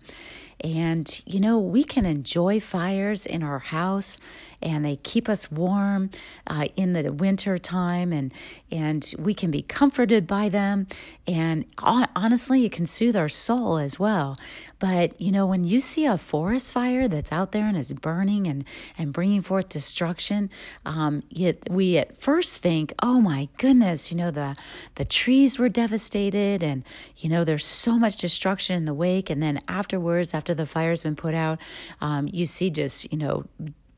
And, 0.63 1.21
you 1.27 1.39
know, 1.39 1.59
we 1.59 1.83
can 1.83 2.07
enjoy 2.07 2.59
fires 2.59 3.27
in 3.27 3.43
our 3.43 3.59
house 3.59 4.19
and 4.63 4.83
they 4.83 4.95
keep 4.95 5.27
us 5.29 5.51
warm 5.51 6.09
uh, 6.47 6.65
in 6.75 6.93
the 6.93 7.11
winter 7.11 7.57
time 7.57 8.13
and, 8.13 8.33
and 8.71 9.13
we 9.19 9.33
can 9.33 9.51
be 9.51 9.61
comforted 9.61 10.25
by 10.25 10.49
them. 10.49 10.87
And 11.27 11.65
honestly, 11.77 12.65
it 12.65 12.71
can 12.71 12.87
soothe 12.87 13.15
our 13.15 13.29
soul 13.29 13.77
as 13.77 13.99
well. 13.99 14.39
But, 14.79 15.19
you 15.21 15.31
know, 15.31 15.45
when 15.45 15.65
you 15.65 15.79
see 15.79 16.05
a 16.05 16.17
forest 16.17 16.73
fire 16.73 17.07
that's 17.07 17.31
out 17.31 17.51
there 17.51 17.67
and 17.67 17.77
it's 17.77 17.93
burning 17.93 18.47
and, 18.47 18.63
and 18.97 19.13
bringing 19.13 19.41
forth 19.41 19.69
destruction, 19.69 20.49
um, 20.85 21.23
we 21.69 21.97
at 21.97 22.17
first 22.17 22.57
think, 22.57 22.93
oh 23.01 23.19
my 23.19 23.49
goodness, 23.57 24.11
you 24.11 24.17
know, 24.17 24.31
the, 24.31 24.55
the 24.95 25.05
trees 25.05 25.59
were 25.59 25.69
devastated 25.69 26.63
and, 26.63 26.83
you 27.17 27.29
know, 27.29 27.43
there's 27.43 27.65
so 27.65 27.97
much 27.97 28.17
destruction 28.17 28.75
in 28.75 28.85
the 28.85 28.93
wake. 28.93 29.29
And 29.29 29.43
then 29.43 29.61
afterwards, 29.67 30.33
after 30.33 30.53
the 30.53 30.65
fire's 30.65 31.03
been 31.03 31.15
put 31.15 31.33
out, 31.33 31.59
um, 32.01 32.29
you 32.31 32.45
see 32.45 32.69
just, 32.69 33.11
you 33.11 33.17
know, 33.17 33.45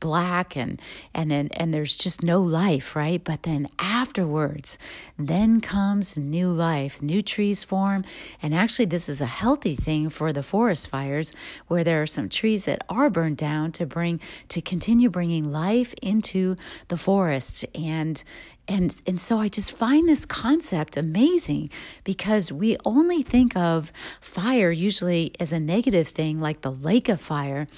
black 0.00 0.56
and 0.56 0.80
and 1.14 1.32
and, 1.32 1.56
and 1.58 1.72
there's 1.72 1.96
just 1.96 2.22
no 2.22 2.40
life 2.40 2.96
right? 2.96 3.22
But 3.22 3.42
then 3.42 3.68
afterwards 3.78 4.78
then 5.18 5.60
comes 5.60 6.16
new 6.16 6.48
life 6.48 7.02
new 7.02 7.22
trees 7.22 7.64
form. 7.64 8.04
And 8.42 8.54
actually 8.54 8.86
this 8.86 9.08
is 9.08 9.20
a 9.20 9.26
healthy 9.26 9.76
thing 9.76 10.08
for 10.10 10.32
the 10.32 10.42
forest 10.42 10.88
fires 10.88 11.32
where 11.68 11.84
there 11.84 12.02
are 12.02 12.06
some 12.06 12.28
trees 12.28 12.64
that 12.64 12.84
are 12.88 13.10
burned 13.10 13.36
down 13.36 13.72
to 13.72 13.86
bring 13.86 14.20
to 14.48 14.60
continue 14.60 15.10
bringing 15.10 15.50
life 15.50 15.94
into 16.02 16.56
the 16.88 16.96
forest. 16.96 17.64
And 17.74 18.22
and 18.68 19.00
and 19.06 19.20
so 19.20 19.38
I 19.38 19.48
just 19.48 19.76
find 19.76 20.08
this 20.08 20.26
concept 20.26 20.96
amazing 20.96 21.70
because 22.04 22.50
we 22.50 22.76
only 22.84 23.22
think 23.22 23.56
of 23.56 23.92
fire 24.20 24.70
usually 24.70 25.32
as 25.38 25.52
a 25.52 25.60
negative 25.60 26.08
thing 26.08 26.40
like 26.40 26.62
the 26.62 26.72
lake 26.72 27.08
of 27.08 27.20
fire. 27.20 27.68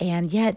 And 0.00 0.32
yet 0.32 0.56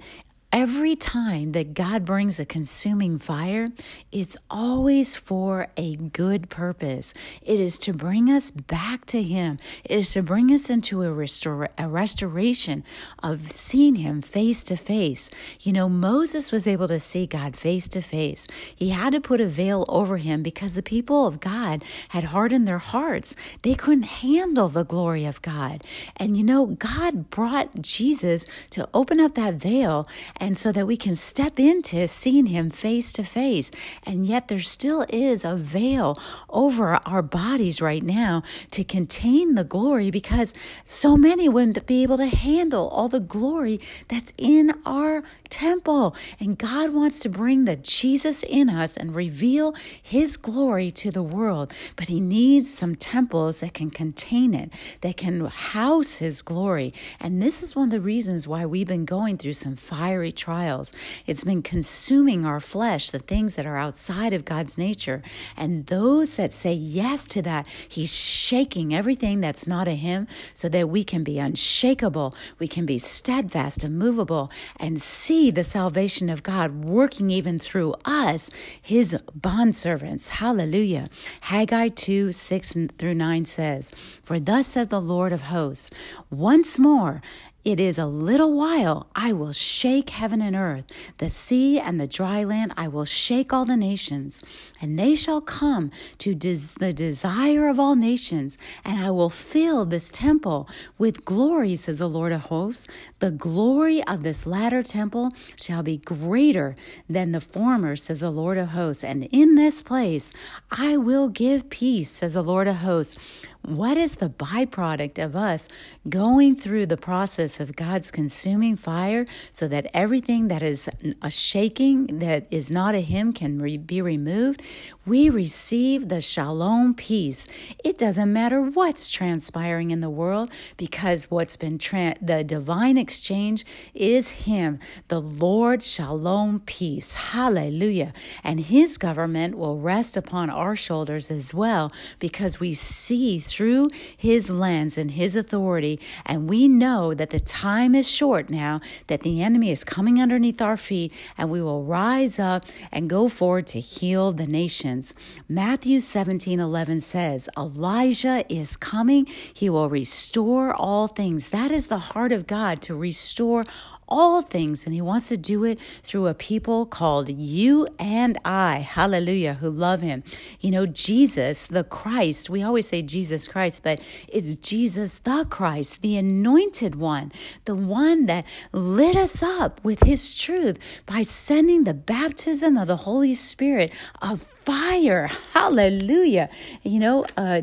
Every 0.53 0.95
time 0.95 1.53
that 1.53 1.73
God 1.73 2.03
brings 2.03 2.37
a 2.37 2.45
consuming 2.45 3.19
fire, 3.19 3.69
it's 4.11 4.35
always 4.49 5.15
for 5.15 5.67
a 5.77 5.95
good 5.95 6.49
purpose. 6.49 7.13
It 7.41 7.59
is 7.59 7.79
to 7.79 7.93
bring 7.93 8.29
us 8.29 8.51
back 8.51 9.05
to 9.05 9.23
Him. 9.23 9.59
It 9.85 9.97
is 9.97 10.11
to 10.11 10.21
bring 10.21 10.51
us 10.51 10.69
into 10.69 11.03
a, 11.03 11.13
restore, 11.13 11.69
a 11.77 11.87
restoration 11.87 12.83
of 13.23 13.49
seeing 13.49 13.95
Him 13.95 14.21
face 14.21 14.61
to 14.63 14.75
face. 14.75 15.31
You 15.61 15.71
know, 15.71 15.87
Moses 15.87 16.51
was 16.51 16.67
able 16.67 16.89
to 16.89 16.99
see 16.99 17.27
God 17.27 17.55
face 17.55 17.87
to 17.87 18.01
face. 18.01 18.45
He 18.75 18.89
had 18.89 19.13
to 19.13 19.21
put 19.21 19.39
a 19.39 19.45
veil 19.45 19.85
over 19.87 20.17
him 20.17 20.43
because 20.43 20.75
the 20.75 20.83
people 20.83 21.27
of 21.27 21.39
God 21.39 21.83
had 22.09 22.25
hardened 22.25 22.67
their 22.67 22.77
hearts. 22.77 23.35
They 23.61 23.75
couldn't 23.75 24.03
handle 24.03 24.67
the 24.67 24.83
glory 24.83 25.25
of 25.25 25.41
God. 25.41 25.83
And 26.17 26.35
you 26.35 26.43
know, 26.43 26.65
God 26.65 27.29
brought 27.29 27.81
Jesus 27.81 28.45
to 28.71 28.89
open 28.93 29.19
up 29.19 29.35
that 29.35 29.55
veil 29.55 30.07
and 30.41 30.57
so 30.57 30.71
that 30.71 30.87
we 30.87 30.97
can 30.97 31.15
step 31.15 31.59
into 31.59 32.07
seeing 32.07 32.47
Him 32.47 32.71
face 32.71 33.13
to 33.13 33.23
face. 33.23 33.69
And 34.03 34.25
yet, 34.25 34.47
there 34.47 34.59
still 34.59 35.05
is 35.07 35.45
a 35.45 35.55
veil 35.55 36.19
over 36.49 36.99
our 37.05 37.21
bodies 37.21 37.79
right 37.79 38.03
now 38.03 38.41
to 38.71 38.83
contain 38.83 39.53
the 39.53 39.63
glory 39.63 40.09
because 40.09 40.55
so 40.83 41.15
many 41.15 41.47
wouldn't 41.47 41.85
be 41.85 42.01
able 42.01 42.17
to 42.17 42.25
handle 42.25 42.89
all 42.89 43.07
the 43.07 43.19
glory 43.19 43.79
that's 44.07 44.33
in 44.37 44.73
our 44.83 45.23
temple. 45.51 46.15
And 46.39 46.57
God 46.57 46.91
wants 46.91 47.19
to 47.19 47.29
bring 47.29 47.65
the 47.65 47.75
Jesus 47.75 48.41
in 48.41 48.69
us 48.69 48.97
and 48.97 49.13
reveal 49.13 49.75
His 50.01 50.37
glory 50.37 50.89
to 50.91 51.11
the 51.11 51.21
world. 51.21 51.71
But 51.95 52.07
He 52.07 52.19
needs 52.19 52.73
some 52.73 52.95
temples 52.95 53.59
that 53.59 53.75
can 53.75 53.91
contain 53.91 54.55
it, 54.55 54.71
that 55.01 55.17
can 55.17 55.45
house 55.45 56.15
His 56.15 56.41
glory. 56.41 56.93
And 57.19 57.41
this 57.41 57.61
is 57.61 57.75
one 57.75 57.89
of 57.89 57.91
the 57.91 58.01
reasons 58.01 58.47
why 58.47 58.65
we've 58.65 58.87
been 58.87 59.05
going 59.05 59.37
through 59.37 59.53
some 59.53 59.75
fiery 59.75 60.31
trials. 60.31 60.93
It's 61.27 61.43
been 61.43 61.61
consuming 61.61 62.45
our 62.45 62.59
flesh, 62.59 63.09
the 63.09 63.19
things 63.19 63.55
that 63.55 63.65
are 63.65 63.77
outside 63.77 64.33
of 64.33 64.45
God's 64.45 64.77
nature. 64.77 65.21
And 65.57 65.85
those 65.87 66.37
that 66.37 66.53
say 66.53 66.73
yes 66.73 67.27
to 67.27 67.41
that, 67.43 67.67
He's 67.87 68.15
shaking 68.15 68.95
everything 68.95 69.41
that's 69.41 69.67
not 69.67 69.87
a 69.87 69.95
Him 69.95 70.27
so 70.53 70.69
that 70.69 70.89
we 70.89 71.03
can 71.03 71.23
be 71.23 71.37
unshakable, 71.39 72.33
we 72.57 72.67
can 72.67 72.85
be 72.85 72.97
steadfast, 72.97 73.83
immovable, 73.83 74.49
and 74.77 75.01
see 75.01 75.40
the 75.49 75.63
salvation 75.63 76.29
of 76.29 76.43
God 76.43 76.83
working 76.83 77.31
even 77.31 77.57
through 77.57 77.95
us, 78.05 78.51
His 78.79 79.17
bondservants. 79.35 80.29
Hallelujah. 80.29 81.09
Haggai 81.41 81.87
2 81.87 82.31
6 82.31 82.77
through 82.97 83.15
9 83.15 83.45
says, 83.45 83.91
For 84.23 84.39
thus 84.39 84.67
says 84.67 84.89
the 84.89 85.01
Lord 85.01 85.33
of 85.33 85.43
hosts, 85.43 85.89
once 86.29 86.77
more, 86.77 87.21
it 87.63 87.79
is 87.79 87.99
a 87.99 88.07
little 88.07 88.53
while 88.53 89.07
I 89.15 89.33
will 89.33 89.51
shake 89.51 90.09
heaven 90.09 90.41
and 90.41 90.55
earth, 90.55 90.85
the 91.19 91.29
sea 91.29 91.79
and 91.79 91.99
the 91.99 92.07
dry 92.07 92.43
land. 92.43 92.73
I 92.75 92.87
will 92.87 93.05
shake 93.05 93.53
all 93.53 93.65
the 93.65 93.77
nations, 93.77 94.43
and 94.81 94.97
they 94.97 95.13
shall 95.13 95.41
come 95.41 95.91
to 96.17 96.33
des- 96.33 96.73
the 96.79 96.91
desire 96.91 97.67
of 97.67 97.79
all 97.79 97.95
nations, 97.95 98.57
and 98.83 98.99
I 98.99 99.11
will 99.11 99.29
fill 99.29 99.85
this 99.85 100.09
temple 100.09 100.67
with 100.97 101.23
glory, 101.23 101.75
says 101.75 101.99
the 101.99 102.09
Lord 102.09 102.31
of 102.31 102.41
hosts. 102.45 102.87
The 103.19 103.31
glory 103.31 104.03
of 104.07 104.23
this 104.23 104.47
latter 104.47 104.81
temple 104.81 105.31
shall 105.55 105.83
be 105.83 105.97
greater 105.97 106.75
than 107.07 107.31
the 107.31 107.41
former, 107.41 107.95
says 107.95 108.21
the 108.21 108.31
Lord 108.31 108.57
of 108.57 108.69
hosts. 108.69 109.03
And 109.03 109.25
in 109.31 109.53
this 109.53 109.83
place 109.83 110.33
I 110.71 110.97
will 110.97 111.29
give 111.29 111.69
peace, 111.69 112.09
says 112.09 112.33
the 112.33 112.41
Lord 112.41 112.67
of 112.67 112.77
hosts. 112.77 113.17
What 113.63 113.95
is 113.95 114.15
the 114.15 114.29
byproduct 114.29 115.23
of 115.23 115.35
us 115.35 115.69
going 116.09 116.55
through 116.55 116.87
the 116.87 116.97
process 116.97 117.59
of 117.59 117.75
God's 117.75 118.09
consuming 118.09 118.75
fire 118.75 119.27
so 119.51 119.67
that 119.67 119.85
everything 119.93 120.47
that 120.47 120.63
is 120.63 120.89
a 121.21 121.29
shaking, 121.29 122.19
that 122.19 122.47
is 122.49 122.71
not 122.71 122.95
a 122.95 123.01
Him, 123.01 123.33
can 123.33 123.61
re- 123.61 123.77
be 123.77 124.01
removed? 124.01 124.63
We 125.05 125.29
receive 125.29 126.09
the 126.09 126.21
shalom 126.21 126.95
peace. 126.95 127.47
It 127.83 127.99
doesn't 127.99 128.33
matter 128.33 128.61
what's 128.61 129.11
transpiring 129.11 129.91
in 129.91 130.01
the 130.01 130.09
world 130.09 130.51
because 130.75 131.29
what's 131.29 131.55
been 131.55 131.77
tra- 131.77 132.15
the 132.19 132.43
divine 132.43 132.97
exchange 132.97 133.63
is 133.93 134.31
Him, 134.31 134.79
the 135.07 135.21
Lord 135.21 135.83
shalom 135.83 136.61
peace. 136.61 137.13
Hallelujah. 137.13 138.11
And 138.43 138.59
His 138.59 138.97
government 138.97 139.55
will 139.55 139.77
rest 139.77 140.17
upon 140.17 140.49
our 140.49 140.75
shoulders 140.75 141.29
as 141.29 141.53
well 141.53 141.91
because 142.17 142.59
we 142.59 142.73
see 142.73 143.39
through 143.51 143.89
his 144.15 144.49
lens 144.49 144.97
and 144.97 145.11
his 145.11 145.35
authority. 145.35 145.99
And 146.25 146.49
we 146.49 146.67
know 146.67 147.13
that 147.13 147.29
the 147.29 147.39
time 147.39 147.95
is 147.95 148.09
short 148.09 148.49
now, 148.49 148.79
that 149.07 149.21
the 149.21 149.41
enemy 149.41 149.71
is 149.71 149.83
coming 149.83 150.21
underneath 150.21 150.61
our 150.61 150.77
feet, 150.77 151.13
and 151.37 151.49
we 151.49 151.61
will 151.61 151.83
rise 151.83 152.39
up 152.39 152.65
and 152.91 153.09
go 153.09 153.27
forward 153.27 153.67
to 153.67 153.79
heal 153.79 154.31
the 154.31 154.47
nations. 154.47 155.13
Matthew 155.47 155.99
17 155.99 156.59
11 156.59 156.99
says, 157.01 157.49
Elijah 157.57 158.45
is 158.49 158.77
coming. 158.77 159.25
He 159.53 159.69
will 159.69 159.89
restore 159.89 160.73
all 160.73 161.07
things. 161.07 161.49
That 161.49 161.71
is 161.71 161.87
the 161.87 161.97
heart 161.97 162.31
of 162.31 162.47
God 162.47 162.81
to 162.83 162.95
restore 162.95 163.65
all 164.11 164.41
things, 164.41 164.85
and 164.85 164.93
He 164.93 165.01
wants 165.01 165.29
to 165.29 165.37
do 165.37 165.63
it 165.63 165.79
through 166.03 166.27
a 166.27 166.33
people 166.33 166.85
called 166.85 167.29
you 167.29 167.87
and 167.97 168.37
I, 168.43 168.79
hallelujah, 168.79 169.55
who 169.55 169.71
love 169.71 170.01
Him. 170.01 170.23
You 170.59 170.71
know, 170.71 170.85
Jesus, 170.85 171.65
the 171.65 171.85
Christ, 171.85 172.49
we 172.49 172.61
always 172.61 172.87
say 172.87 173.01
Jesus 173.01 173.47
Christ, 173.47 173.83
but 173.83 174.01
it's 174.27 174.57
Jesus 174.57 175.19
the 175.19 175.47
Christ, 175.49 176.01
the 176.01 176.17
anointed 176.17 176.95
one, 176.95 177.31
the 177.65 177.75
one 177.75 178.25
that 178.25 178.45
lit 178.73 179.15
us 179.15 179.41
up 179.41 179.83
with 179.83 180.03
His 180.03 180.37
truth 180.37 180.77
by 181.05 181.21
sending 181.21 181.85
the 181.85 181.93
baptism 181.93 182.77
of 182.77 182.87
the 182.87 182.97
Holy 182.97 183.33
Spirit 183.33 183.93
of 184.21 184.41
fire. 184.41 185.27
Hallelujah. 185.53 186.49
You 186.83 186.99
know, 186.99 187.25
uh, 187.37 187.61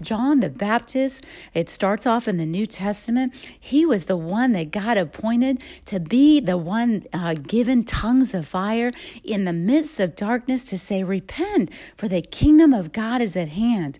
John 0.00 0.40
the 0.40 0.50
Baptist, 0.50 1.26
it 1.52 1.68
starts 1.68 2.06
off 2.06 2.28
in 2.28 2.36
the 2.36 2.46
New 2.46 2.66
Testament. 2.66 3.34
He 3.58 3.84
was 3.84 4.04
the 4.04 4.16
one 4.16 4.52
that 4.52 4.70
God 4.70 4.96
appointed 4.96 5.62
to 5.86 6.00
be 6.00 6.40
the 6.40 6.56
one 6.56 7.04
uh, 7.12 7.34
given 7.34 7.84
tongues 7.84 8.34
of 8.34 8.46
fire 8.46 8.92
in 9.24 9.44
the 9.44 9.52
midst 9.52 10.00
of 10.00 10.16
darkness 10.16 10.64
to 10.64 10.78
say, 10.78 11.04
Repent, 11.04 11.70
for 11.96 12.08
the 12.08 12.22
kingdom 12.22 12.72
of 12.72 12.92
God 12.92 13.20
is 13.20 13.36
at 13.36 13.48
hand. 13.48 13.98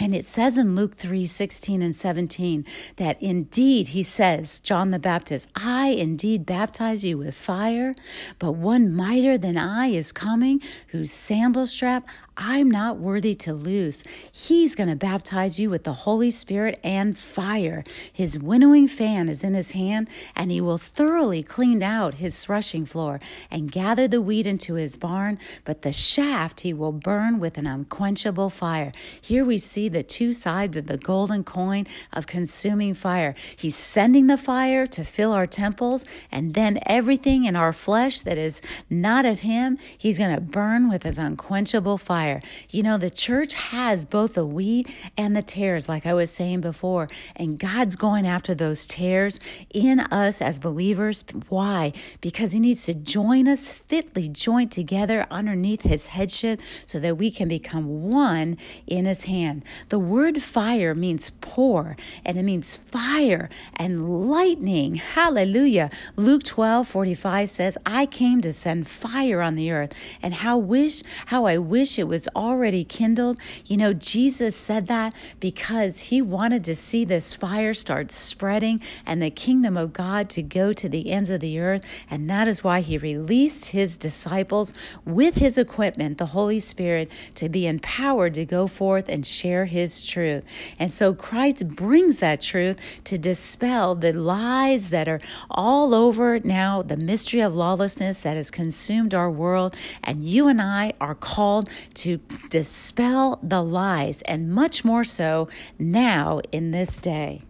And 0.00 0.14
it 0.14 0.24
says 0.24 0.58
in 0.58 0.74
Luke 0.74 0.96
3 0.96 1.24
16 1.24 1.80
and 1.80 1.94
17 1.94 2.66
that 2.96 3.22
indeed, 3.22 3.88
he 3.88 4.02
says, 4.02 4.60
John 4.60 4.90
the 4.90 4.98
Baptist, 4.98 5.48
I 5.54 5.88
indeed 5.88 6.44
baptize 6.44 7.04
you 7.04 7.18
with 7.18 7.34
fire, 7.34 7.94
but 8.38 8.52
one 8.52 8.94
mightier 8.94 9.38
than 9.38 9.56
I 9.56 9.86
is 9.88 10.10
coming, 10.10 10.60
whose 10.88 11.12
sandal 11.12 11.66
strap 11.66 12.08
I'm 12.36 12.68
not 12.68 12.98
worthy 12.98 13.36
to 13.36 13.54
lose. 13.54 14.02
He's 14.32 14.74
going 14.74 14.88
to 14.88 14.96
baptize 14.96 15.60
you 15.60 15.70
with 15.70 15.84
the 15.84 15.92
Holy 15.92 16.32
Spirit 16.32 16.80
and 16.82 17.16
fire. 17.16 17.84
His 18.12 18.36
winnowing 18.36 18.88
fan 18.88 19.28
is 19.28 19.44
in 19.44 19.54
his 19.54 19.70
hand, 19.70 20.08
and 20.34 20.50
he 20.50 20.60
will 20.60 20.78
thoroughly 20.78 21.44
clean 21.44 21.80
out 21.80 22.14
his 22.14 22.44
threshing 22.44 22.86
floor 22.86 23.20
and 23.52 23.70
gather 23.70 24.08
the 24.08 24.20
wheat 24.20 24.48
into 24.48 24.74
his 24.74 24.96
barn, 24.96 25.38
but 25.64 25.82
the 25.82 25.92
shaft 25.92 26.62
he 26.62 26.72
will 26.72 26.90
burn 26.90 27.38
with 27.38 27.56
an 27.56 27.68
unquenchable 27.68 28.50
fire. 28.50 28.92
Here 29.20 29.44
we 29.44 29.58
see 29.58 29.88
the 29.88 30.02
two 30.02 30.32
sides 30.32 30.76
of 30.76 30.86
the 30.86 30.98
golden 30.98 31.44
coin 31.44 31.86
of 32.12 32.26
consuming 32.26 32.94
fire. 32.94 33.36
He's 33.54 33.76
sending 33.76 34.26
the 34.26 34.36
fire 34.36 34.86
to 34.86 35.04
fill 35.04 35.32
our 35.32 35.46
temples, 35.46 36.04
and 36.32 36.54
then 36.54 36.80
everything 36.84 37.44
in 37.44 37.54
our 37.54 37.72
flesh 37.72 38.20
that 38.20 38.38
is 38.38 38.60
not 38.90 39.24
of 39.24 39.40
him, 39.40 39.78
he's 39.96 40.18
going 40.18 40.34
to 40.34 40.40
burn 40.40 40.90
with 40.90 41.04
his 41.04 41.16
unquenchable 41.16 41.96
fire 41.96 42.23
fire. 42.24 42.40
You 42.70 42.82
know, 42.82 42.96
the 42.96 43.10
church 43.10 43.54
has 43.54 44.04
both 44.04 44.34
the 44.34 44.46
wheat 44.46 44.88
and 45.16 45.36
the 45.36 45.42
tares, 45.42 45.88
like 45.88 46.06
I 46.06 46.14
was 46.14 46.30
saying 46.30 46.62
before, 46.62 47.08
and 47.36 47.58
God's 47.58 47.96
going 47.96 48.26
after 48.26 48.54
those 48.54 48.86
tares 48.86 49.38
in 49.70 50.00
us 50.00 50.40
as 50.40 50.58
believers. 50.58 51.24
Why? 51.48 51.92
Because 52.20 52.52
He 52.52 52.60
needs 52.60 52.84
to 52.86 52.94
join 52.94 53.46
us 53.46 53.74
fitly 53.74 54.28
joined 54.28 54.72
together 54.72 55.26
underneath 55.30 55.82
His 55.82 56.08
headship 56.08 56.60
so 56.86 56.98
that 57.00 57.18
we 57.18 57.30
can 57.30 57.48
become 57.48 58.10
one 58.10 58.56
in 58.86 59.04
His 59.04 59.24
hand. 59.24 59.64
The 59.90 59.98
word 59.98 60.42
fire 60.42 60.94
means 60.94 61.30
pour, 61.40 61.96
and 62.24 62.38
it 62.38 62.42
means 62.42 62.76
fire 62.76 63.50
and 63.76 64.28
lightning. 64.30 64.94
Hallelujah. 64.94 65.90
Luke 66.16 66.42
12 66.42 66.88
45 66.88 67.50
says, 67.50 67.78
I 67.84 68.06
came 68.06 68.40
to 68.40 68.52
send 68.52 68.88
fire 68.88 69.42
on 69.42 69.56
the 69.56 69.70
earth, 69.70 69.92
and 70.22 70.32
how 70.34 70.56
wish 70.56 71.02
how 71.26 71.44
I 71.44 71.58
wish 71.58 71.98
it 71.98 72.08
was 72.08 72.13
was 72.14 72.28
already 72.36 72.84
kindled. 72.84 73.40
You 73.66 73.76
know, 73.76 73.92
Jesus 73.92 74.54
said 74.54 74.86
that 74.86 75.12
because 75.40 76.04
he 76.04 76.22
wanted 76.22 76.62
to 76.62 76.76
see 76.76 77.04
this 77.04 77.34
fire 77.34 77.74
start 77.74 78.12
spreading 78.12 78.80
and 79.04 79.20
the 79.20 79.30
kingdom 79.30 79.76
of 79.76 79.92
God 79.92 80.30
to 80.30 80.42
go 80.42 80.72
to 80.72 80.88
the 80.88 81.10
ends 81.10 81.28
of 81.28 81.40
the 81.40 81.58
earth. 81.58 81.84
And 82.08 82.30
that 82.30 82.46
is 82.46 82.62
why 82.62 82.82
he 82.82 82.96
released 82.98 83.70
his 83.72 83.96
disciples 83.96 84.72
with 85.04 85.34
his 85.34 85.58
equipment, 85.58 86.18
the 86.18 86.26
Holy 86.26 86.60
Spirit, 86.60 87.10
to 87.34 87.48
be 87.48 87.66
empowered 87.66 88.34
to 88.34 88.44
go 88.44 88.68
forth 88.68 89.08
and 89.08 89.26
share 89.26 89.64
his 89.64 90.06
truth. 90.06 90.44
And 90.78 90.94
so 90.94 91.14
Christ 91.14 91.66
brings 91.66 92.20
that 92.20 92.40
truth 92.40 92.78
to 93.04 93.18
dispel 93.18 93.96
the 93.96 94.12
lies 94.12 94.90
that 94.90 95.08
are 95.08 95.20
all 95.50 95.94
over 95.94 96.38
now, 96.38 96.80
the 96.80 96.96
mystery 96.96 97.40
of 97.40 97.56
lawlessness 97.56 98.20
that 98.20 98.36
has 98.36 98.52
consumed 98.52 99.14
our 99.14 99.30
world. 99.30 99.74
And 100.04 100.24
you 100.24 100.46
and 100.46 100.62
I 100.62 100.92
are 101.00 101.16
called 101.16 101.68
to 101.94 102.03
to 102.04 102.18
dispel 102.50 103.38
the 103.42 103.62
lies, 103.62 104.20
and 104.22 104.52
much 104.52 104.84
more 104.84 105.04
so 105.04 105.48
now 105.78 106.40
in 106.52 106.70
this 106.70 106.98
day 106.98 107.42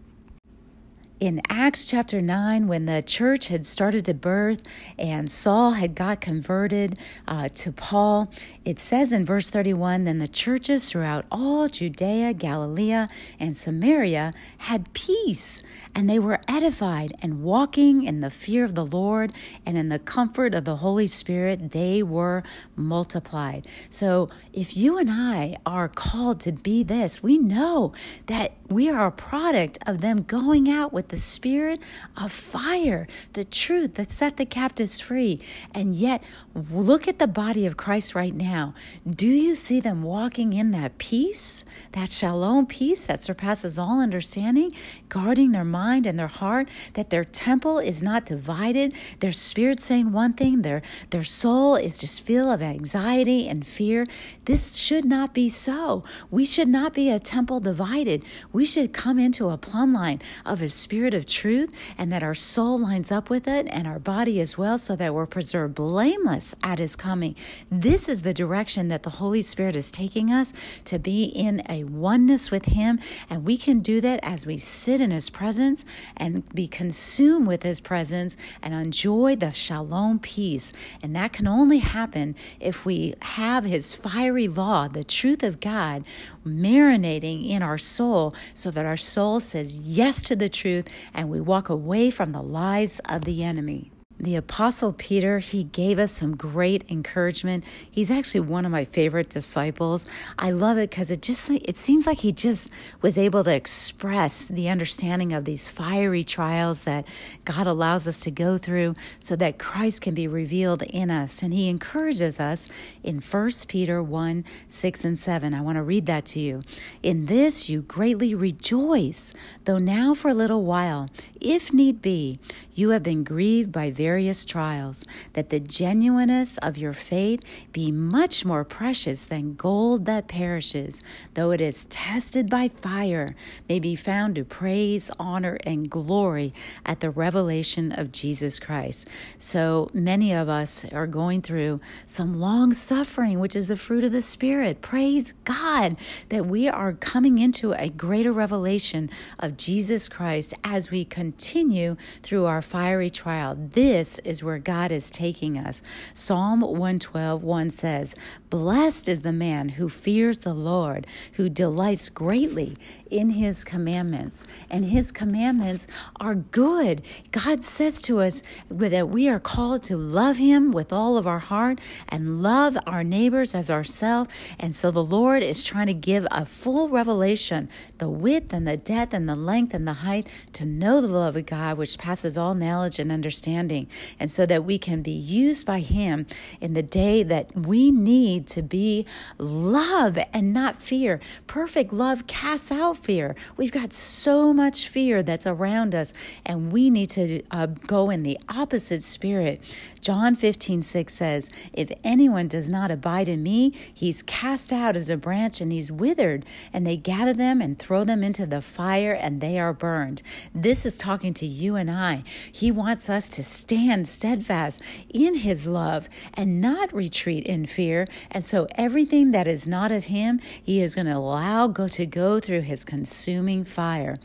in 1.19 1.41
Acts 1.47 1.85
chapter 1.85 2.21
9, 2.21 2.67
when 2.67 2.87
the 2.87 3.01
church 3.01 3.47
had 3.47 3.65
started 3.65 4.03
to 4.05 4.13
birth 4.13 4.61
and 4.99 5.31
Saul 5.31 5.71
had 5.71 5.95
got 5.95 6.19
converted 6.19 6.99
uh, 7.25 7.47
to 7.55 7.71
Paul, 7.71 8.31
it 8.65 8.79
says 8.79 9.13
in 9.13 9.25
verse 9.25 9.49
31 9.49 10.03
Then 10.03 10.19
the 10.19 10.27
churches 10.27 10.89
throughout 10.89 11.25
all 11.31 11.69
Judea, 11.69 12.33
Galilee, 12.33 13.07
and 13.39 13.55
Samaria 13.55 14.33
had 14.59 14.91
peace, 14.93 15.63
and 15.93 16.09
they 16.09 16.19
were 16.19 16.41
edified, 16.49 17.15
and 17.21 17.41
walking 17.41 18.03
in 18.03 18.19
the 18.19 18.29
fear 18.29 18.65
of 18.65 18.75
the 18.75 18.85
Lord 18.85 19.33
and 19.65 19.77
in 19.77 19.89
the 19.89 19.99
comfort 19.99 20.53
of 20.53 20.65
the 20.65 20.77
Holy 20.77 21.07
Spirit, 21.07 21.71
they 21.71 22.03
were 22.03 22.43
multiplied. 22.75 23.65
So 23.89 24.29
if 24.51 24.75
you 24.75 24.97
and 24.97 25.09
I 25.09 25.57
are 25.65 25.87
called 25.87 26.41
to 26.41 26.51
be 26.51 26.83
this, 26.83 27.23
we 27.23 27.37
know 27.37 27.93
that 28.27 28.53
we 28.67 28.89
are 28.89 29.05
a 29.05 29.11
product 29.11 29.77
of 29.85 30.01
them 30.01 30.23
going 30.23 30.69
out 30.69 30.91
with 30.91 31.04
the 31.09 31.17
spirit 31.17 31.79
of 32.15 32.31
fire, 32.31 33.07
the 33.33 33.43
truth 33.43 33.95
that 33.95 34.11
set 34.11 34.37
the 34.37 34.45
captives 34.45 34.99
free. 34.99 35.39
And 35.73 35.95
yet, 35.95 36.23
look 36.53 37.07
at 37.07 37.19
the 37.19 37.27
body 37.27 37.65
of 37.65 37.77
Christ 37.77 38.15
right 38.15 38.33
now. 38.33 38.73
Do 39.09 39.27
you 39.27 39.55
see 39.55 39.79
them 39.79 40.03
walking 40.03 40.53
in 40.53 40.71
that 40.71 40.97
peace, 40.97 41.65
that 41.91 42.09
shalom 42.09 42.65
peace 42.65 43.07
that 43.07 43.23
surpasses 43.23 43.77
all 43.77 43.99
understanding, 43.99 44.71
guarding 45.09 45.51
their 45.51 45.65
mind 45.65 46.05
and 46.05 46.17
their 46.17 46.27
heart, 46.27 46.69
that 46.93 47.09
their 47.09 47.23
temple 47.23 47.79
is 47.79 48.01
not 48.01 48.25
divided, 48.25 48.93
their 49.19 49.31
spirit 49.31 49.79
saying 49.79 50.11
one 50.11 50.33
thing, 50.33 50.61
their, 50.61 50.81
their 51.09 51.23
soul 51.23 51.75
is 51.75 51.99
just 51.99 52.25
full 52.25 52.51
of 52.51 52.61
anxiety 52.61 53.47
and 53.47 53.67
fear? 53.67 54.07
This 54.45 54.75
should 54.75 55.05
not 55.05 55.33
be 55.33 55.49
so. 55.49 56.03
We 56.31 56.45
should 56.45 56.67
not 56.67 56.93
be 56.93 57.09
a 57.09 57.19
temple 57.19 57.59
divided 57.59 58.23
we 58.51 58.65
should 58.65 58.93
come 58.93 59.19
into 59.19 59.49
a 59.49 59.57
plumb 59.57 59.93
line 59.93 60.21
of 60.45 60.59
His 60.59 60.73
Spirit 60.73 60.94
of 61.03 61.25
truth 61.25 61.73
and 61.97 62.11
that 62.11 62.23
our 62.23 62.33
soul 62.33 62.79
lines 62.79 63.11
up 63.11 63.29
with 63.29 63.47
it 63.47 63.67
and 63.69 63.87
our 63.87 63.99
body 63.99 64.39
as 64.39 64.57
well, 64.57 64.77
so 64.77 64.95
that 64.95 65.13
we're 65.13 65.25
preserved 65.25 65.75
blameless 65.75 66.55
at 66.63 66.79
His 66.79 66.95
coming. 66.95 67.35
This 67.69 68.07
is 68.07 68.21
the 68.21 68.33
direction 68.33 68.87
that 68.87 69.03
the 69.03 69.11
Holy 69.11 69.41
Spirit 69.41 69.75
is 69.75 69.91
taking 69.91 70.31
us 70.31 70.53
to 70.85 70.97
be 70.99 71.25
in 71.25 71.61
a 71.69 71.83
oneness 71.83 72.51
with 72.51 72.65
Him. 72.65 72.99
And 73.29 73.43
we 73.43 73.57
can 73.57 73.79
do 73.79 73.99
that 74.01 74.19
as 74.23 74.45
we 74.45 74.57
sit 74.57 75.01
in 75.01 75.11
His 75.11 75.29
presence 75.29 75.85
and 76.15 76.47
be 76.53 76.67
consumed 76.67 77.47
with 77.47 77.63
His 77.63 77.79
presence 77.79 78.37
and 78.61 78.73
enjoy 78.73 79.35
the 79.35 79.51
shalom 79.51 80.19
peace. 80.19 80.71
And 81.01 81.15
that 81.15 81.33
can 81.33 81.47
only 81.47 81.79
happen 81.79 82.35
if 82.59 82.85
we 82.85 83.13
have 83.21 83.65
His 83.65 83.95
fiery 83.95 84.47
law, 84.47 84.87
the 84.87 85.03
truth 85.03 85.43
of 85.43 85.59
God, 85.59 86.05
marinating 86.45 87.49
in 87.49 87.61
our 87.61 87.77
soul 87.77 88.33
so 88.53 88.71
that 88.71 88.85
our 88.85 88.97
soul 88.97 89.39
says 89.39 89.77
yes 89.79 90.21
to 90.23 90.35
the 90.35 90.49
truth 90.49 90.84
and 91.13 91.29
we 91.29 91.39
walk 91.39 91.69
away 91.69 92.09
from 92.09 92.31
the 92.31 92.41
lies 92.41 92.99
of 93.05 93.23
the 93.23 93.43
enemy. 93.43 93.91
The 94.17 94.37
Apostle 94.37 94.93
Peter, 94.93 95.39
he 95.39 95.65
gave 95.65 95.99
us 95.99 96.13
some 96.13 96.37
great 96.37 96.89
encouragement. 96.89 97.65
He's 97.91 98.09
actually 98.09 98.39
one 98.39 98.65
of 98.65 98.71
my 98.71 98.85
favorite 98.85 99.27
disciples. 99.27 100.05
I 100.39 100.51
love 100.51 100.77
it 100.77 100.89
because 100.89 101.11
it 101.11 101.21
just 101.21 101.49
it 101.49 101.77
seems 101.77 102.07
like 102.07 102.19
he 102.19 102.31
just 102.31 102.71
was 103.01 103.17
able 103.17 103.43
to 103.43 103.53
express 103.53 104.45
the 104.45 104.69
understanding 104.69 105.33
of 105.33 105.43
these 105.43 105.67
fiery 105.67 106.23
trials 106.23 106.85
that 106.85 107.05
God 107.43 107.67
allows 107.67 108.07
us 108.07 108.21
to 108.21 108.31
go 108.31 108.57
through 108.57 108.95
so 109.19 109.35
that 109.35 109.59
Christ 109.59 110.01
can 110.01 110.15
be 110.15 110.29
revealed 110.29 110.83
in 110.83 111.11
us. 111.11 111.43
And 111.43 111.53
he 111.53 111.67
encourages 111.67 112.39
us 112.39 112.69
in 113.03 113.19
1 113.19 113.51
Peter 113.67 114.01
1 114.01 114.45
6 114.69 115.03
and 115.03 115.19
7. 115.19 115.53
I 115.53 115.59
want 115.59 115.75
to 115.75 115.83
read 115.83 116.05
that 116.05 116.25
to 116.27 116.39
you. 116.39 116.61
In 117.03 117.25
this 117.25 117.69
you 117.69 117.81
greatly 117.81 118.33
rejoice, 118.33 119.33
though 119.65 119.77
now 119.77 120.13
for 120.13 120.29
a 120.29 120.33
little 120.33 120.63
while, 120.63 121.09
if 121.41 121.73
need 121.73 122.01
be, 122.01 122.39
you 122.73 122.89
have 122.89 123.03
been 123.03 123.23
grieved 123.23 123.71
by 123.71 123.91
various 123.91 124.05
various 124.15 124.45
trials, 124.45 125.05
that 125.33 125.49
the 125.49 125.59
genuineness 125.59 126.57
of 126.59 126.77
your 126.77 126.93
faith 126.93 127.41
be 127.73 127.91
much 127.91 128.45
more 128.45 128.63
precious 128.63 129.25
than 129.25 129.55
gold 129.55 130.05
that 130.05 130.25
perishes, 130.29 131.03
though 131.33 131.51
it 131.51 131.59
is 131.59 131.83
tested 131.89 132.49
by 132.49 132.69
fire, 132.69 133.35
may 133.67 133.77
be 133.77 133.93
found 133.93 134.33
to 134.33 134.45
praise, 134.45 135.11
honor, 135.19 135.57
and 135.65 135.89
glory 135.89 136.53
at 136.85 137.01
the 137.01 137.09
revelation 137.09 137.91
of 137.91 138.13
Jesus 138.13 138.57
Christ. 138.57 139.09
So 139.37 139.89
many 139.93 140.31
of 140.31 140.47
us 140.47 140.85
are 140.93 141.07
going 141.07 141.41
through 141.41 141.81
some 142.05 142.39
long 142.39 142.71
suffering, 142.71 143.41
which 143.41 143.53
is 143.53 143.67
the 143.67 143.75
fruit 143.75 144.05
of 144.05 144.13
the 144.13 144.21
Spirit. 144.21 144.79
Praise 144.79 145.33
God 145.43 145.97
that 146.29 146.45
we 146.45 146.69
are 146.69 146.93
coming 146.93 147.37
into 147.37 147.73
a 147.73 147.89
greater 147.89 148.31
revelation 148.31 149.09
of 149.39 149.57
Jesus 149.57 150.07
Christ 150.07 150.53
as 150.63 150.89
we 150.89 151.03
continue 151.03 151.97
through 152.23 152.45
our 152.45 152.61
fiery 152.61 153.09
trial. 153.09 153.57
This 153.57 153.94
is 153.95 154.43
where 154.43 154.59
God 154.59 154.91
is 154.91 155.09
taking 155.09 155.57
us. 155.57 155.81
Psalm 156.13 156.61
112 156.61 157.43
1 157.43 157.69
says, 157.71 158.15
Blessed 158.49 159.09
is 159.09 159.21
the 159.21 159.31
man 159.31 159.69
who 159.69 159.89
fears 159.89 160.39
the 160.39 160.53
Lord, 160.53 161.07
who 161.33 161.49
delights 161.49 162.09
greatly 162.09 162.77
in 163.09 163.31
his 163.31 163.63
commandments. 163.63 164.45
And 164.69 164.85
his 164.85 165.11
commandments 165.11 165.87
are 166.19 166.35
good. 166.35 167.01
God 167.31 167.63
says 167.63 168.01
to 168.01 168.19
us 168.19 168.43
that 168.69 169.09
we 169.09 169.29
are 169.29 169.39
called 169.39 169.83
to 169.83 169.97
love 169.97 170.37
him 170.37 170.71
with 170.71 170.91
all 170.91 171.17
of 171.17 171.27
our 171.27 171.39
heart 171.39 171.79
and 172.09 172.41
love 172.41 172.77
our 172.85 173.03
neighbors 173.03 173.55
as 173.55 173.69
ourselves. 173.69 174.29
And 174.59 174.75
so 174.75 174.91
the 174.91 175.03
Lord 175.03 175.43
is 175.43 175.63
trying 175.63 175.87
to 175.87 175.93
give 175.93 176.27
a 176.31 176.45
full 176.45 176.89
revelation, 176.89 177.69
the 177.97 178.09
width 178.09 178.53
and 178.53 178.67
the 178.67 178.77
depth 178.77 179.13
and 179.13 179.27
the 179.27 179.35
length 179.35 179.73
and 179.73 179.87
the 179.87 179.93
height, 179.93 180.27
to 180.53 180.65
know 180.65 181.01
the 181.01 181.07
love 181.07 181.35
of 181.35 181.45
God, 181.45 181.77
which 181.77 181.97
passes 181.97 182.37
all 182.37 182.53
knowledge 182.53 182.99
and 182.99 183.11
understanding. 183.11 183.84
And 184.19 184.29
so 184.29 184.45
that 184.45 184.65
we 184.65 184.77
can 184.77 185.01
be 185.01 185.11
used 185.11 185.65
by 185.65 185.79
him 185.79 186.25
in 186.61 186.73
the 186.73 186.83
day 186.83 187.23
that 187.23 187.55
we 187.55 187.91
need 187.91 188.47
to 188.47 188.61
be 188.61 189.05
love 189.37 190.17
and 190.33 190.53
not 190.53 190.81
fear. 190.81 191.19
Perfect 191.47 191.93
love 191.93 192.27
casts 192.27 192.71
out 192.71 192.97
fear. 192.97 193.35
We've 193.57 193.71
got 193.71 193.93
so 193.93 194.53
much 194.53 194.87
fear 194.87 195.23
that's 195.23 195.47
around 195.47 195.95
us, 195.95 196.13
and 196.45 196.71
we 196.71 196.89
need 196.89 197.09
to 197.11 197.43
uh, 197.51 197.67
go 197.67 198.09
in 198.09 198.23
the 198.23 198.39
opposite 198.49 199.03
spirit. 199.03 199.61
John 200.05 200.35
15, 200.35 200.83
6 200.83 201.11
says, 201.11 201.49
If 201.73 201.91
anyone 202.03 202.47
does 202.47 202.69
not 202.69 202.91
abide 202.91 203.27
in 203.27 203.41
me, 203.41 203.73
he's 203.91 204.21
cast 204.21 204.71
out 204.71 204.95
as 204.95 205.09
a 205.09 205.17
branch 205.17 205.61
and 205.61 205.71
he's 205.71 205.91
withered, 205.91 206.45
and 206.71 206.85
they 206.85 206.95
gather 206.95 207.33
them 207.33 207.59
and 207.59 207.79
throw 207.79 208.03
them 208.03 208.23
into 208.23 208.45
the 208.45 208.61
fire, 208.61 209.13
and 209.13 209.41
they 209.41 209.57
are 209.57 209.73
burned. 209.73 210.21
This 210.53 210.85
is 210.85 210.95
talking 210.95 211.33
to 211.33 211.47
you 211.47 211.75
and 211.75 211.89
I. 211.89 212.21
He 212.51 212.69
wants 212.69 213.09
us 213.09 213.29
to 213.29 213.43
stand 213.43 214.07
steadfast 214.07 214.79
in 215.09 215.37
his 215.37 215.65
love 215.65 216.07
and 216.35 216.61
not 216.61 216.93
retreat 216.93 217.43
in 217.47 217.65
fear. 217.65 218.07
And 218.29 218.43
so 218.43 218.67
everything 218.75 219.31
that 219.31 219.47
is 219.47 219.65
not 219.65 219.91
of 219.91 220.05
him, 220.05 220.39
he 220.61 220.83
is 220.83 220.93
going 220.93 221.07
to 221.07 221.17
allow 221.17 221.65
go 221.65 221.87
to 221.87 222.05
go 222.05 222.39
through 222.39 222.61
his 222.61 222.85
consuming 222.85 223.65
fire. 223.65 224.17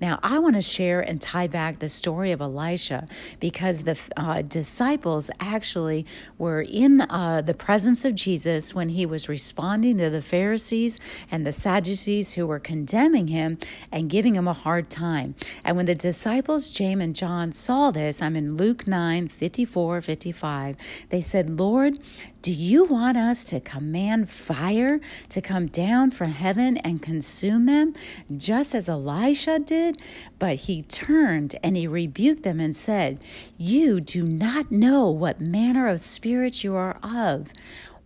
Now, 0.00 0.18
I 0.20 0.40
want 0.40 0.56
to 0.56 0.62
share 0.62 1.00
and 1.00 1.22
tie 1.22 1.46
back 1.46 1.78
the 1.78 1.88
story 1.88 2.32
of 2.32 2.40
Elijah 2.40 3.06
because 3.38 3.84
the 3.84 3.96
uh, 4.16 4.42
disciples 4.42 5.27
actually 5.40 6.06
were 6.36 6.62
in 6.62 7.00
uh, 7.02 7.42
the 7.44 7.54
presence 7.54 8.04
of 8.04 8.14
Jesus 8.14 8.74
when 8.74 8.90
he 8.90 9.06
was 9.06 9.28
responding 9.28 9.98
to 9.98 10.10
the 10.10 10.22
Pharisees 10.22 11.00
and 11.30 11.46
the 11.46 11.52
Sadducees 11.52 12.34
who 12.34 12.46
were 12.46 12.58
condemning 12.58 13.28
him 13.28 13.58
and 13.92 14.10
giving 14.10 14.34
him 14.34 14.48
a 14.48 14.52
hard 14.52 14.90
time. 14.90 15.34
And 15.64 15.76
when 15.76 15.86
the 15.86 15.94
disciples, 15.94 16.70
James 16.70 17.02
and 17.02 17.14
John, 17.14 17.52
saw 17.52 17.90
this, 17.90 18.20
I'm 18.22 18.36
in 18.36 18.56
Luke 18.56 18.86
9 18.86 19.28
54 19.28 20.00
55, 20.02 20.76
they 21.10 21.20
said, 21.20 21.50
Lord, 21.50 21.98
do 22.40 22.52
you 22.52 22.84
want 22.84 23.16
us 23.16 23.42
to 23.44 23.60
command 23.60 24.30
fire 24.30 25.00
to 25.28 25.40
come 25.40 25.66
down 25.66 26.12
from 26.12 26.30
heaven 26.30 26.76
and 26.78 27.02
consume 27.02 27.66
them, 27.66 27.94
just 28.34 28.74
as 28.74 28.88
Elijah 28.88 29.58
did? 29.58 30.00
But 30.38 30.56
he 30.56 30.82
turned 30.82 31.56
and 31.64 31.76
he 31.76 31.88
rebuked 31.88 32.44
them 32.44 32.60
and 32.60 32.76
said, 32.76 33.24
You 33.56 34.00
do 34.00 34.22
not 34.22 34.70
know 34.70 35.10
what 35.10 35.40
manner 35.40 35.88
of 35.88 36.00
spirit 36.00 36.62
you 36.62 36.76
are 36.76 36.98
of. 37.02 37.52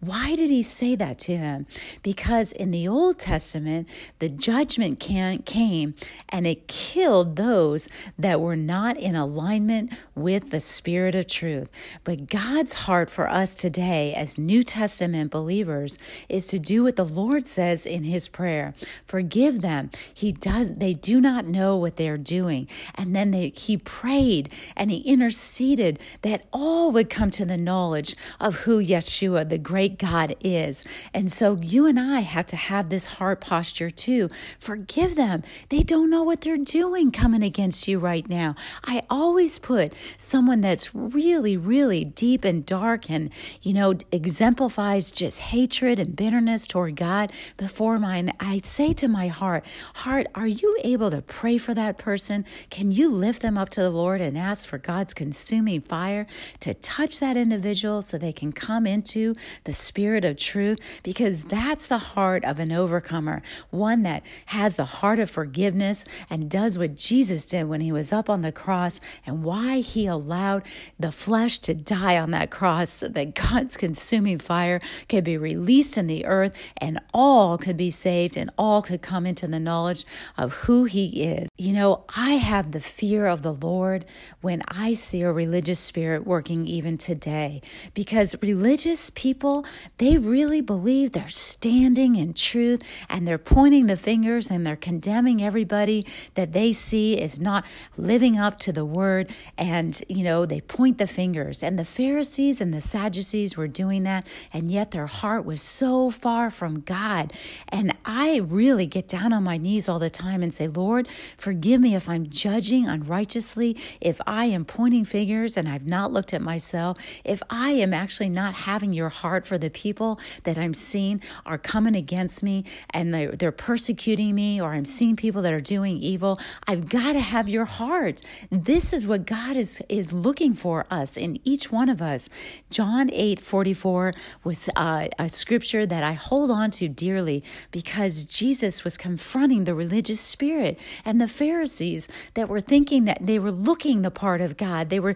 Why 0.04 0.34
did 0.34 0.50
he 0.50 0.62
say 0.62 0.96
that 0.96 1.20
to 1.20 1.38
them? 1.38 1.64
Because 2.02 2.50
in 2.50 2.72
the 2.72 2.88
Old 2.88 3.20
Testament, 3.20 3.88
the 4.18 4.28
judgment 4.28 4.98
came 4.98 5.94
and 6.28 6.44
it 6.44 6.66
killed 6.66 7.36
those 7.36 7.88
that 8.18 8.40
were 8.40 8.56
not 8.56 8.96
in 8.96 9.14
alignment 9.14 9.92
with 10.16 10.50
the 10.50 10.58
Spirit 10.58 11.14
of 11.14 11.28
truth. 11.28 11.70
But 12.02 12.28
God's 12.28 12.72
heart 12.72 13.10
for 13.10 13.30
us 13.30 13.54
today, 13.54 14.12
as 14.12 14.36
New 14.36 14.64
Testament 14.64 15.30
believers, 15.30 15.98
is 16.28 16.46
to 16.46 16.58
do 16.58 16.82
what 16.82 16.96
the 16.96 17.04
Lord 17.04 17.46
says 17.46 17.86
in 17.86 18.02
His 18.02 18.26
prayer: 18.26 18.74
forgive 19.06 19.60
them. 19.60 19.92
He 20.12 20.32
does; 20.32 20.74
they 20.74 20.94
do 20.94 21.20
not 21.20 21.46
know 21.46 21.76
what 21.76 21.94
they 21.94 22.08
are 22.08 22.18
doing. 22.18 22.66
And 22.96 23.14
then 23.14 23.30
they, 23.30 23.50
He 23.50 23.76
prayed 23.76 24.48
and 24.76 24.90
He 24.90 24.98
interceded 24.98 26.00
that 26.22 26.46
all 26.52 26.90
would 26.90 27.08
come 27.08 27.30
to 27.30 27.44
the 27.44 27.56
knowledge 27.56 28.16
of 28.40 28.62
who 28.62 28.82
Yeshua, 28.82 29.48
the 29.48 29.58
great 29.58 29.91
God 29.98 30.36
is. 30.40 30.84
And 31.12 31.30
so 31.30 31.58
you 31.60 31.86
and 31.86 31.98
I 31.98 32.20
have 32.20 32.46
to 32.46 32.56
have 32.56 32.88
this 32.88 33.06
heart 33.06 33.40
posture 33.40 33.90
too. 33.90 34.28
Forgive 34.58 35.16
them. 35.16 35.42
They 35.68 35.80
don't 35.80 36.10
know 36.10 36.22
what 36.22 36.42
they're 36.42 36.56
doing 36.56 37.10
coming 37.10 37.42
against 37.42 37.88
you 37.88 37.98
right 37.98 38.28
now. 38.28 38.54
I 38.84 39.02
always 39.08 39.58
put 39.58 39.92
someone 40.16 40.60
that's 40.60 40.94
really, 40.94 41.56
really 41.56 42.04
deep 42.04 42.44
and 42.44 42.64
dark 42.64 43.10
and, 43.10 43.30
you 43.62 43.74
know, 43.74 43.94
exemplifies 44.10 45.10
just 45.10 45.40
hatred 45.40 45.98
and 45.98 46.16
bitterness 46.16 46.66
toward 46.66 46.96
God 46.96 47.32
before 47.56 47.98
mine. 47.98 48.32
I 48.40 48.60
say 48.64 48.92
to 48.94 49.08
my 49.08 49.28
heart, 49.28 49.64
Heart, 49.94 50.26
are 50.34 50.46
you 50.46 50.76
able 50.84 51.10
to 51.10 51.22
pray 51.22 51.58
for 51.58 51.74
that 51.74 51.98
person? 51.98 52.44
Can 52.70 52.92
you 52.92 53.10
lift 53.10 53.42
them 53.42 53.58
up 53.58 53.68
to 53.70 53.80
the 53.80 53.90
Lord 53.90 54.20
and 54.20 54.36
ask 54.36 54.68
for 54.68 54.78
God's 54.78 55.14
consuming 55.14 55.80
fire 55.80 56.26
to 56.60 56.74
touch 56.74 57.20
that 57.20 57.36
individual 57.36 58.02
so 58.02 58.18
they 58.18 58.32
can 58.32 58.52
come 58.52 58.86
into 58.86 59.34
the 59.64 59.72
spirit 59.82 60.24
of 60.24 60.36
truth 60.36 60.78
because 61.02 61.44
that's 61.44 61.86
the 61.86 61.98
heart 61.98 62.44
of 62.44 62.58
an 62.58 62.72
overcomer, 62.72 63.42
one 63.70 64.02
that 64.04 64.22
has 64.46 64.76
the 64.76 64.84
heart 64.84 65.18
of 65.18 65.30
forgiveness 65.30 66.04
and 66.30 66.50
does 66.50 66.78
what 66.78 66.96
Jesus 66.96 67.46
did 67.46 67.68
when 67.68 67.80
he 67.80 67.92
was 67.92 68.12
up 68.12 68.30
on 68.30 68.42
the 68.42 68.52
cross 68.52 69.00
and 69.26 69.42
why 69.42 69.80
he 69.80 70.06
allowed 70.06 70.62
the 70.98 71.12
flesh 71.12 71.58
to 71.60 71.74
die 71.74 72.18
on 72.18 72.30
that 72.30 72.50
cross 72.50 72.90
so 72.90 73.08
that 73.08 73.34
God's 73.34 73.76
consuming 73.76 74.38
fire 74.38 74.80
could 75.08 75.24
be 75.24 75.36
released 75.36 75.98
in 75.98 76.06
the 76.06 76.24
earth 76.26 76.54
and 76.76 77.00
all 77.12 77.58
could 77.58 77.76
be 77.76 77.90
saved 77.90 78.36
and 78.36 78.50
all 78.56 78.82
could 78.82 79.02
come 79.02 79.26
into 79.26 79.46
the 79.46 79.60
knowledge 79.60 80.04
of 80.36 80.52
who 80.54 80.84
he 80.84 81.24
is. 81.24 81.48
You 81.56 81.72
know, 81.72 82.04
I 82.16 82.32
have 82.32 82.72
the 82.72 82.80
fear 82.80 83.26
of 83.26 83.42
the 83.42 83.54
Lord 83.54 84.04
when 84.40 84.62
I 84.68 84.94
see 84.94 85.22
a 85.22 85.32
religious 85.32 85.80
spirit 85.80 86.26
working 86.26 86.66
even 86.66 86.98
today 86.98 87.62
because 87.94 88.36
religious 88.42 89.10
people 89.10 89.64
they 89.98 90.16
really 90.18 90.60
believe 90.60 91.12
they're 91.12 91.28
standing 91.28 92.16
in 92.16 92.34
truth 92.34 92.82
and 93.08 93.26
they're 93.26 93.38
pointing 93.38 93.86
the 93.86 93.96
fingers 93.96 94.50
and 94.50 94.66
they're 94.66 94.76
condemning 94.76 95.42
everybody 95.42 96.06
that 96.34 96.52
they 96.52 96.72
see 96.72 97.20
is 97.20 97.40
not 97.40 97.64
living 97.96 98.38
up 98.38 98.58
to 98.60 98.72
the 98.72 98.84
word. 98.84 99.30
And, 99.56 100.00
you 100.08 100.24
know, 100.24 100.46
they 100.46 100.60
point 100.60 100.98
the 100.98 101.06
fingers. 101.06 101.62
And 101.62 101.78
the 101.78 101.84
Pharisees 101.84 102.60
and 102.60 102.72
the 102.72 102.80
Sadducees 102.80 103.56
were 103.56 103.68
doing 103.68 104.02
that. 104.04 104.26
And 104.52 104.70
yet 104.70 104.90
their 104.90 105.06
heart 105.06 105.44
was 105.44 105.62
so 105.62 106.10
far 106.10 106.50
from 106.50 106.80
God. 106.80 107.32
And 107.68 107.96
I 108.04 108.38
really 108.38 108.86
get 108.86 109.08
down 109.08 109.32
on 109.32 109.44
my 109.44 109.56
knees 109.56 109.88
all 109.88 109.98
the 109.98 110.10
time 110.10 110.42
and 110.42 110.52
say, 110.52 110.68
Lord, 110.68 111.08
forgive 111.36 111.80
me 111.80 111.94
if 111.94 112.08
I'm 112.08 112.28
judging 112.28 112.86
unrighteously, 112.86 113.76
if 114.00 114.20
I 114.26 114.46
am 114.46 114.64
pointing 114.64 115.04
fingers 115.04 115.56
and 115.56 115.68
I've 115.68 115.86
not 115.86 116.12
looked 116.12 116.34
at 116.34 116.42
myself, 116.42 116.98
if 117.24 117.42
I 117.50 117.70
am 117.72 117.94
actually 117.94 118.28
not 118.28 118.54
having 118.54 118.92
your 118.92 119.08
heart 119.08 119.46
for 119.46 119.58
the 119.62 119.70
people 119.70 120.20
that 120.44 120.58
I'm 120.58 120.74
seeing 120.74 121.22
are 121.46 121.56
coming 121.56 121.96
against 121.96 122.42
me 122.42 122.64
and 122.90 123.14
they're, 123.14 123.32
they're 123.32 123.50
persecuting 123.52 124.34
me, 124.34 124.60
or 124.60 124.72
I'm 124.72 124.84
seeing 124.84 125.16
people 125.16 125.40
that 125.42 125.52
are 125.54 125.60
doing 125.60 125.96
evil, 125.96 126.38
I've 126.66 126.90
got 126.90 127.14
to 127.14 127.20
have 127.20 127.48
your 127.48 127.64
heart. 127.64 128.20
This 128.50 128.92
is 128.92 129.06
what 129.06 129.24
God 129.24 129.56
is, 129.56 129.82
is 129.88 130.12
looking 130.12 130.52
for 130.52 130.84
us 130.90 131.16
in 131.16 131.40
each 131.44 131.72
one 131.72 131.88
of 131.88 132.02
us. 132.02 132.28
John 132.68 133.08
8 133.10 133.40
44 133.40 134.12
was 134.44 134.68
uh, 134.76 135.08
a 135.18 135.28
scripture 135.28 135.86
that 135.86 136.02
I 136.02 136.12
hold 136.12 136.50
on 136.50 136.70
to 136.72 136.88
dearly 136.88 137.42
because 137.70 138.24
Jesus 138.24 138.84
was 138.84 138.98
confronting 138.98 139.64
the 139.64 139.74
religious 139.74 140.20
spirit 140.20 140.78
and 141.04 141.20
the 141.20 141.28
Pharisees 141.28 142.08
that 142.34 142.48
were 142.48 142.60
thinking 142.60 143.04
that 143.04 143.18
they 143.20 143.38
were 143.38 143.52
looking 143.52 144.02
the 144.02 144.10
part 144.10 144.40
of 144.40 144.56
God. 144.56 144.90
They 144.90 145.00
were 145.00 145.14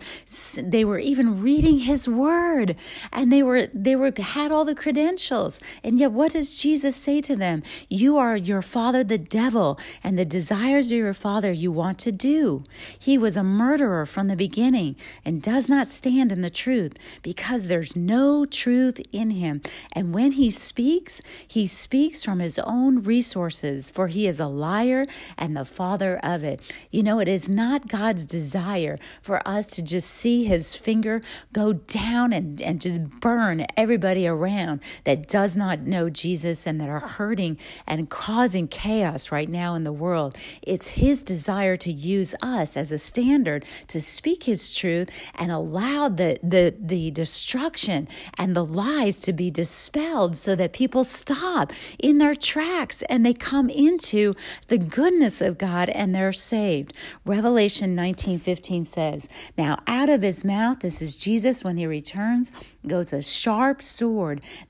they 0.59 0.85
were 0.85 0.99
even 0.99 1.43
reading 1.43 1.79
his 1.79 2.09
word 2.09 2.77
and 3.13 3.33
they 3.33 3.43
were 3.43 3.69
they 3.75 3.97
were 3.97 4.11
had 4.27 4.53
all 4.53 4.65
the 4.65 4.75
credentials. 4.75 5.61
And 5.83 5.99
yet, 5.99 6.13
what 6.13 6.33
does 6.33 6.59
Jesus 6.59 6.97
say 6.97 7.21
to 7.23 7.37
them? 7.37 7.63
You 7.89 8.17
are 8.19 8.37
your 8.37 8.63
father, 8.63 9.05
the 9.05 9.19
devil, 9.19 9.79
and 10.03 10.19
the 10.19 10.25
desires 10.25 10.87
of 10.87 10.99
your 10.99 11.15
father 11.15 11.53
you 11.53 11.71
want 11.71 11.99
to 12.01 12.13
do. 12.13 12.65
He 12.99 13.17
was 13.17 13.37
a 13.37 13.43
murderer 13.43 14.05
from 14.07 14.29
the 14.29 14.37
beginning 14.37 14.97
and 15.25 15.43
does 15.43 15.69
not 15.69 15.89
stand 15.89 16.33
in 16.33 16.41
the 16.43 16.51
truth 16.51 16.95
because 17.23 17.67
there's 17.67 17.95
no 17.95 18.45
truth 18.45 19.01
in 19.13 19.31
him. 19.31 19.63
And 19.93 20.13
when 20.13 20.33
he 20.33 20.51
speaks, 20.51 21.23
he 21.47 21.67
speaks 21.67 22.25
from 22.25 22.41
his 22.41 22.59
own 22.59 23.03
resources, 23.03 23.91
for 23.91 24.09
he 24.09 24.27
is 24.27 24.41
a 24.41 24.47
liar 24.47 25.07
and 25.39 25.57
the 25.57 25.65
father 25.65 26.19
of 26.23 26.43
it. 26.43 26.61
You 26.91 27.03
know, 27.03 27.21
it 27.21 27.29
is 27.29 27.49
not 27.49 27.89
God's 27.89 28.27
desire 28.27 28.99
for 29.23 29.47
us 29.47 29.67
to 29.69 29.83
just 29.83 30.11
see 30.11 30.45
his 30.45 30.75
finger 30.75 31.23
go 31.53 31.75
down 31.75 32.33
and, 32.33 32.61
and 32.61 32.81
just 32.81 33.03
burn 33.21 33.67
everybody 33.77 34.16
around 34.25 34.81
that 35.03 35.27
does 35.27 35.57
not 35.57 35.81
know 35.81 36.09
Jesus 36.09 36.65
and 36.65 36.81
that 36.81 36.89
are 36.89 37.01
hurting 37.01 37.59
and 37.89 38.09
causing 38.09 38.69
chaos 38.69 39.33
right 39.33 39.49
now 39.49 39.75
in 39.75 39.83
the 39.83 39.93
world. 39.93 40.37
It's 40.63 40.91
his 40.91 41.25
desire 41.25 41.75
to 41.75 41.91
use 41.91 42.37
us 42.41 42.77
as 42.77 42.93
a 42.93 42.99
standard 42.99 43.65
to 43.89 44.01
speak 44.01 44.45
his 44.45 44.73
truth 44.73 45.11
and 45.35 45.51
allow 45.51 46.09
the, 46.09 46.39
the, 46.43 46.73
the 46.79 47.11
destruction 47.11 48.07
and 48.39 48.55
the 48.55 48.65
lies 48.65 49.19
to 49.21 49.33
be 49.33 49.51
dispelled 49.51 50.37
so 50.37 50.55
that 50.55 50.73
people 50.73 51.03
stop 51.03 51.73
in 51.99 52.19
their 52.19 52.35
tracks 52.35 53.03
and 53.09 53.27
they 53.27 53.35
come 53.35 53.69
into 53.69 54.35
the 54.69 54.79
goodness 54.79 55.41
of 55.41 55.59
God 55.59 55.89
and 55.89 56.15
they're 56.15 56.33
saved. 56.33 56.93
Revelation 57.25 57.97
19:15 57.97 58.85
says, 58.85 59.29
"Now 59.59 59.81
out 59.87 60.09
of 60.09 60.23
his 60.23 60.45
mouth, 60.45 60.81
this 60.81 61.03
is 61.03 61.17
Jesus 61.17 61.65
when 61.65 61.77
he 61.77 61.87
returns, 61.87 62.53
goes 62.87 63.13
a 63.13 63.23
sharp 63.23 63.83
sword, 63.83 64.06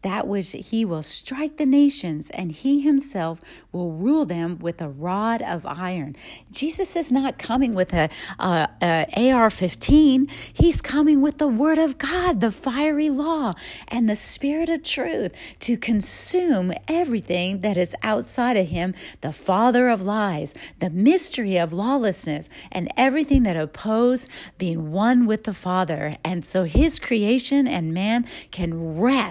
that 0.02 0.26
which 0.26 0.52
he 0.52 0.84
will 0.84 1.02
strike 1.02 1.56
the 1.56 1.66
nations, 1.66 2.30
and 2.30 2.52
he 2.52 2.80
himself 2.80 3.40
will 3.72 3.92
rule 3.92 4.24
them 4.24 4.58
with 4.58 4.80
a 4.80 4.88
rod 4.88 5.42
of 5.42 5.66
iron." 5.66 6.16
Jesus 6.50 6.96
is 6.96 7.12
not 7.12 7.38
coming 7.38 7.74
with 7.74 7.92
a, 7.92 8.08
a, 8.38 8.68
a 8.82 9.32
AR-15. 9.32 10.30
He's 10.52 10.80
coming 10.80 11.20
with 11.20 11.38
the 11.38 11.48
word 11.48 11.78
of 11.78 11.98
God, 11.98 12.40
the 12.40 12.50
fiery 12.50 13.10
law, 13.10 13.54
and 13.88 14.08
the 14.08 14.16
spirit 14.16 14.68
of 14.68 14.82
truth 14.82 15.32
to 15.60 15.76
consume 15.76 16.72
everything 16.88 17.60
that 17.60 17.76
is 17.76 17.94
outside 18.02 18.56
of 18.56 18.68
him, 18.68 18.94
the 19.20 19.32
father 19.32 19.88
of 19.88 20.02
lies, 20.02 20.54
the 20.78 20.90
mystery 20.90 21.56
of 21.56 21.72
lawlessness, 21.72 22.48
and 22.72 22.92
everything 22.96 23.42
that 23.42 23.56
oppose 23.56 24.28
being 24.58 24.92
one 24.92 25.26
with 25.26 25.44
the 25.44 25.54
Father. 25.54 26.16
And 26.24 26.44
so 26.44 26.64
his 26.64 26.98
creation 26.98 27.66
and 27.66 27.92
man 27.92 28.26
can 28.50 28.98
rest, 28.98 29.25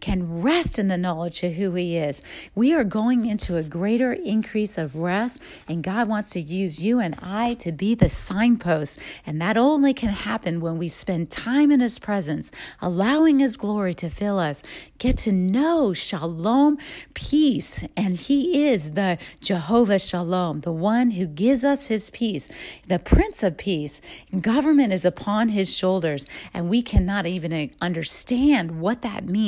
can 0.00 0.42
rest 0.42 0.78
in 0.78 0.88
the 0.88 0.96
knowledge 0.96 1.42
of 1.42 1.54
who 1.54 1.74
he 1.74 1.96
is. 1.96 2.22
We 2.54 2.72
are 2.72 2.84
going 2.84 3.26
into 3.26 3.56
a 3.56 3.62
greater 3.62 4.12
increase 4.12 4.78
of 4.78 4.94
rest, 4.94 5.42
and 5.68 5.82
God 5.82 6.08
wants 6.08 6.30
to 6.30 6.40
use 6.40 6.82
you 6.82 7.00
and 7.00 7.16
I 7.20 7.54
to 7.54 7.72
be 7.72 7.94
the 7.94 8.08
signpost. 8.08 9.00
And 9.26 9.40
that 9.40 9.56
only 9.56 9.92
can 9.92 10.10
happen 10.10 10.60
when 10.60 10.78
we 10.78 10.88
spend 10.88 11.30
time 11.30 11.70
in 11.72 11.80
his 11.80 11.98
presence, 11.98 12.50
allowing 12.80 13.40
his 13.40 13.56
glory 13.56 13.94
to 13.94 14.08
fill 14.08 14.38
us, 14.38 14.62
get 14.98 15.16
to 15.18 15.32
know 15.32 15.92
shalom, 15.92 16.78
peace. 17.14 17.84
And 17.96 18.14
he 18.14 18.68
is 18.68 18.92
the 18.92 19.18
Jehovah 19.40 19.98
Shalom, 19.98 20.60
the 20.60 20.72
one 20.72 21.12
who 21.12 21.26
gives 21.26 21.64
us 21.64 21.88
his 21.88 22.10
peace, 22.10 22.48
the 22.86 22.98
Prince 22.98 23.42
of 23.42 23.56
Peace. 23.56 24.00
Government 24.40 24.92
is 24.92 25.04
upon 25.04 25.48
his 25.48 25.74
shoulders, 25.74 26.26
and 26.54 26.68
we 26.68 26.82
cannot 26.82 27.26
even 27.26 27.70
understand 27.80 28.80
what 28.80 29.02
that 29.02 29.24
means 29.24 29.39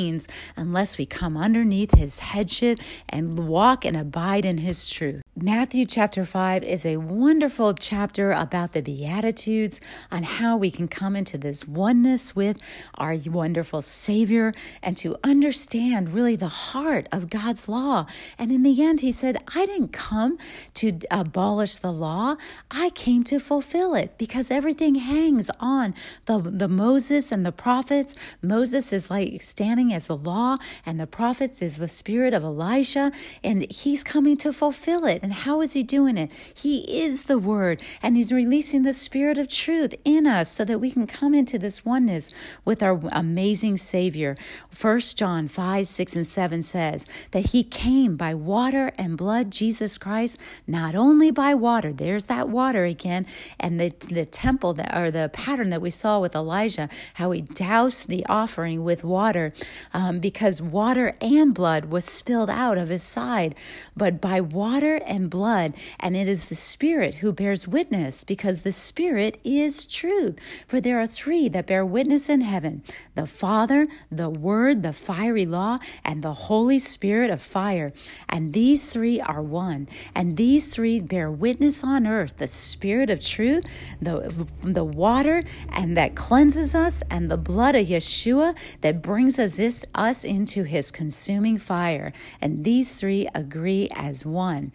unless 0.57 0.99
we 0.99 1.07
come 1.07 1.37
underneath 1.37 1.97
his 1.97 2.21
headship 2.21 2.79
and 3.09 3.39
walk 3.49 3.85
and 3.85 3.97
abide 3.97 4.45
in 4.45 4.59
his 4.59 4.89
truth. 4.89 5.23
Matthew 5.35 5.87
chapter 5.87 6.25
5 6.25 6.63
is 6.63 6.85
a 6.85 6.99
wonderful 6.99 7.73
chapter 7.73 8.33
about 8.33 8.73
the 8.73 8.83
Beatitudes, 8.83 9.81
on 10.11 10.25
how 10.25 10.59
we 10.59 10.71
can 10.71 10.89
come 10.89 11.17
into 11.17 11.39
this 11.39 11.67
oneness 11.67 12.37
with 12.37 12.59
our 12.97 13.17
wonderful 13.27 13.81
Savior 13.81 14.53
and 14.83 14.95
to 14.99 15.17
understand 15.25 16.13
really 16.13 16.37
the 16.37 16.49
heart 16.49 17.09
of 17.11 17.31
God's 17.31 17.67
law. 17.67 18.07
And 18.39 18.53
in 18.53 18.63
the 18.63 18.83
end, 18.83 19.01
he 19.01 19.11
said, 19.11 19.43
I 19.55 19.65
didn't 19.65 19.93
come 19.93 20.37
to 20.75 20.99
abolish 21.11 21.77
the 21.77 21.93
law, 21.93 22.37
I 22.71 22.91
came 22.91 23.25
to 23.25 23.41
fulfill 23.41 23.95
it 23.95 24.19
because 24.19 24.51
everything 24.51 24.97
hangs 24.97 25.51
on 25.59 25.95
the, 26.27 26.39
the 26.41 26.69
Moses 26.69 27.33
and 27.33 27.45
the 27.47 27.53
prophets. 27.53 28.15
Moses 28.43 28.93
is 28.93 29.11
like 29.11 29.43
standing 29.43 29.82
as 29.91 30.09
the 30.09 30.17
law, 30.17 30.59
and 30.85 31.01
the 31.01 31.07
prophets 31.07 31.63
is 31.63 31.79
the 31.79 31.89
spirit 31.89 32.35
of 32.35 32.43
Elijah, 32.43 33.11
and 33.43 33.73
he's 33.73 34.05
coming 34.05 34.37
to 34.37 34.53
fulfill 34.53 35.07
it. 35.07 35.23
And 35.23 35.33
how 35.33 35.63
is 35.63 35.73
he 35.73 35.83
doing 35.83 36.19
it? 36.19 36.31
He 36.55 37.03
is 37.03 37.23
the 37.23 37.39
word, 37.39 37.81
and 38.03 38.15
he's 38.15 38.33
releasing 38.33 38.83
the 38.83 38.93
spirit 38.93 39.39
of 39.39 39.49
truth 39.49 39.95
in 40.05 40.27
us 40.27 40.51
so 40.51 40.63
that 40.67 40.79
we 40.79 40.91
can 40.91 41.07
come 41.07 41.35
into 41.35 41.59
this 41.59 41.87
oneness 41.87 42.31
with 42.67 42.83
our 42.83 43.01
amazing 43.13 43.79
Savior. 43.79 44.37
First 44.71 45.17
John 45.17 45.49
5, 45.49 45.87
6, 45.87 46.17
and 46.17 46.27
7 46.27 46.63
says 46.63 47.07
that 47.31 47.47
he 47.47 47.65
came 47.65 48.17
by 48.17 48.35
water 48.35 48.93
and 48.99 49.17
blood, 49.17 49.51
Jesus 49.51 49.97
Christ, 49.97 50.37
not 50.67 50.95
only 50.95 51.31
by 51.31 51.55
water, 51.55 51.93
there's 51.93 52.25
that 52.25 52.51
water 52.51 52.85
again, 52.85 53.25
and 53.59 53.81
the, 53.81 53.95
the 54.09 54.25
temple 54.25 54.75
that 54.75 54.95
or 54.95 55.11
the 55.11 55.31
pattern 55.33 55.71
that 55.71 55.81
we 55.81 55.91
saw 55.91 56.21
with 56.21 56.35
Elijah, 56.35 56.89
how 57.15 57.31
he 57.31 57.41
doused 57.41 58.09
the 58.09 58.27
offering 58.27 58.83
with 58.85 59.05
water 59.05 59.53
um, 59.93 60.19
because 60.19 60.63
water 60.63 61.17
and 61.21 61.55
blood 61.55 61.87
was 61.87 62.05
spilled 62.05 62.51
out 62.51 62.79
of 62.79 62.89
his 62.89 63.03
side, 63.03 63.55
but 63.97 64.21
by 64.21 64.41
water 64.41 64.97
and 65.07 65.31
blood, 65.31 65.75
and 66.01 66.17
it 66.17 66.29
is 66.29 66.47
the 66.47 66.55
Spirit 66.55 67.17
who 67.17 67.33
bears 67.33 67.69
witness 67.69 68.25
because 68.25 68.63
the 68.63 68.73
Spirit 68.73 69.39
is 69.45 69.87
truth. 69.87 70.39
For 70.67 70.81
there 70.81 71.01
are 71.01 71.07
three 71.07 71.49
that 71.49 71.67
bear 71.67 71.85
witness 71.85 72.29
in 72.29 72.41
heaven 72.41 72.83
the 73.15 73.27
Father, 73.27 73.89
the 74.11 74.31
Word, 74.31 74.83
the 74.83 74.93
fiery 74.93 75.47
law, 75.47 75.79
and 76.05 76.23
the 76.23 76.33
Holy 76.33 76.79
Spirit 76.79 77.31
of 77.31 77.43
fire. 77.43 77.93
And 78.29 78.53
these 78.53 78.89
three 78.89 79.21
are 79.21 79.43
one. 79.43 79.89
And 80.15 80.37
these 80.37 80.75
three 80.75 81.01
bear 81.01 81.31
witness 81.31 81.85
on 81.85 82.07
earth 82.07 82.39
the 82.39 82.47
Spirit 82.47 83.11
of 83.11 83.25
truth, 83.25 83.65
the, 84.01 84.47
the 84.63 84.85
water, 84.85 85.45
and 85.69 85.97
that 85.97 86.15
cleanses 86.15 86.75
us, 86.75 87.03
and 87.11 87.31
the 87.31 87.37
blood 87.37 87.75
of 87.75 87.87
Yeshua 87.87 88.57
that 88.81 89.03
brings 89.03 89.39
us, 89.39 89.59
this, 89.63 89.87
us 89.95 90.25
into 90.25 90.65
his 90.65 90.91
consuming 90.91 91.57
fire. 91.57 92.13
And 92.41 92.65
these 92.65 92.99
three 92.99 93.29
agree 93.33 93.89
as 93.95 94.27
one. 94.27 94.73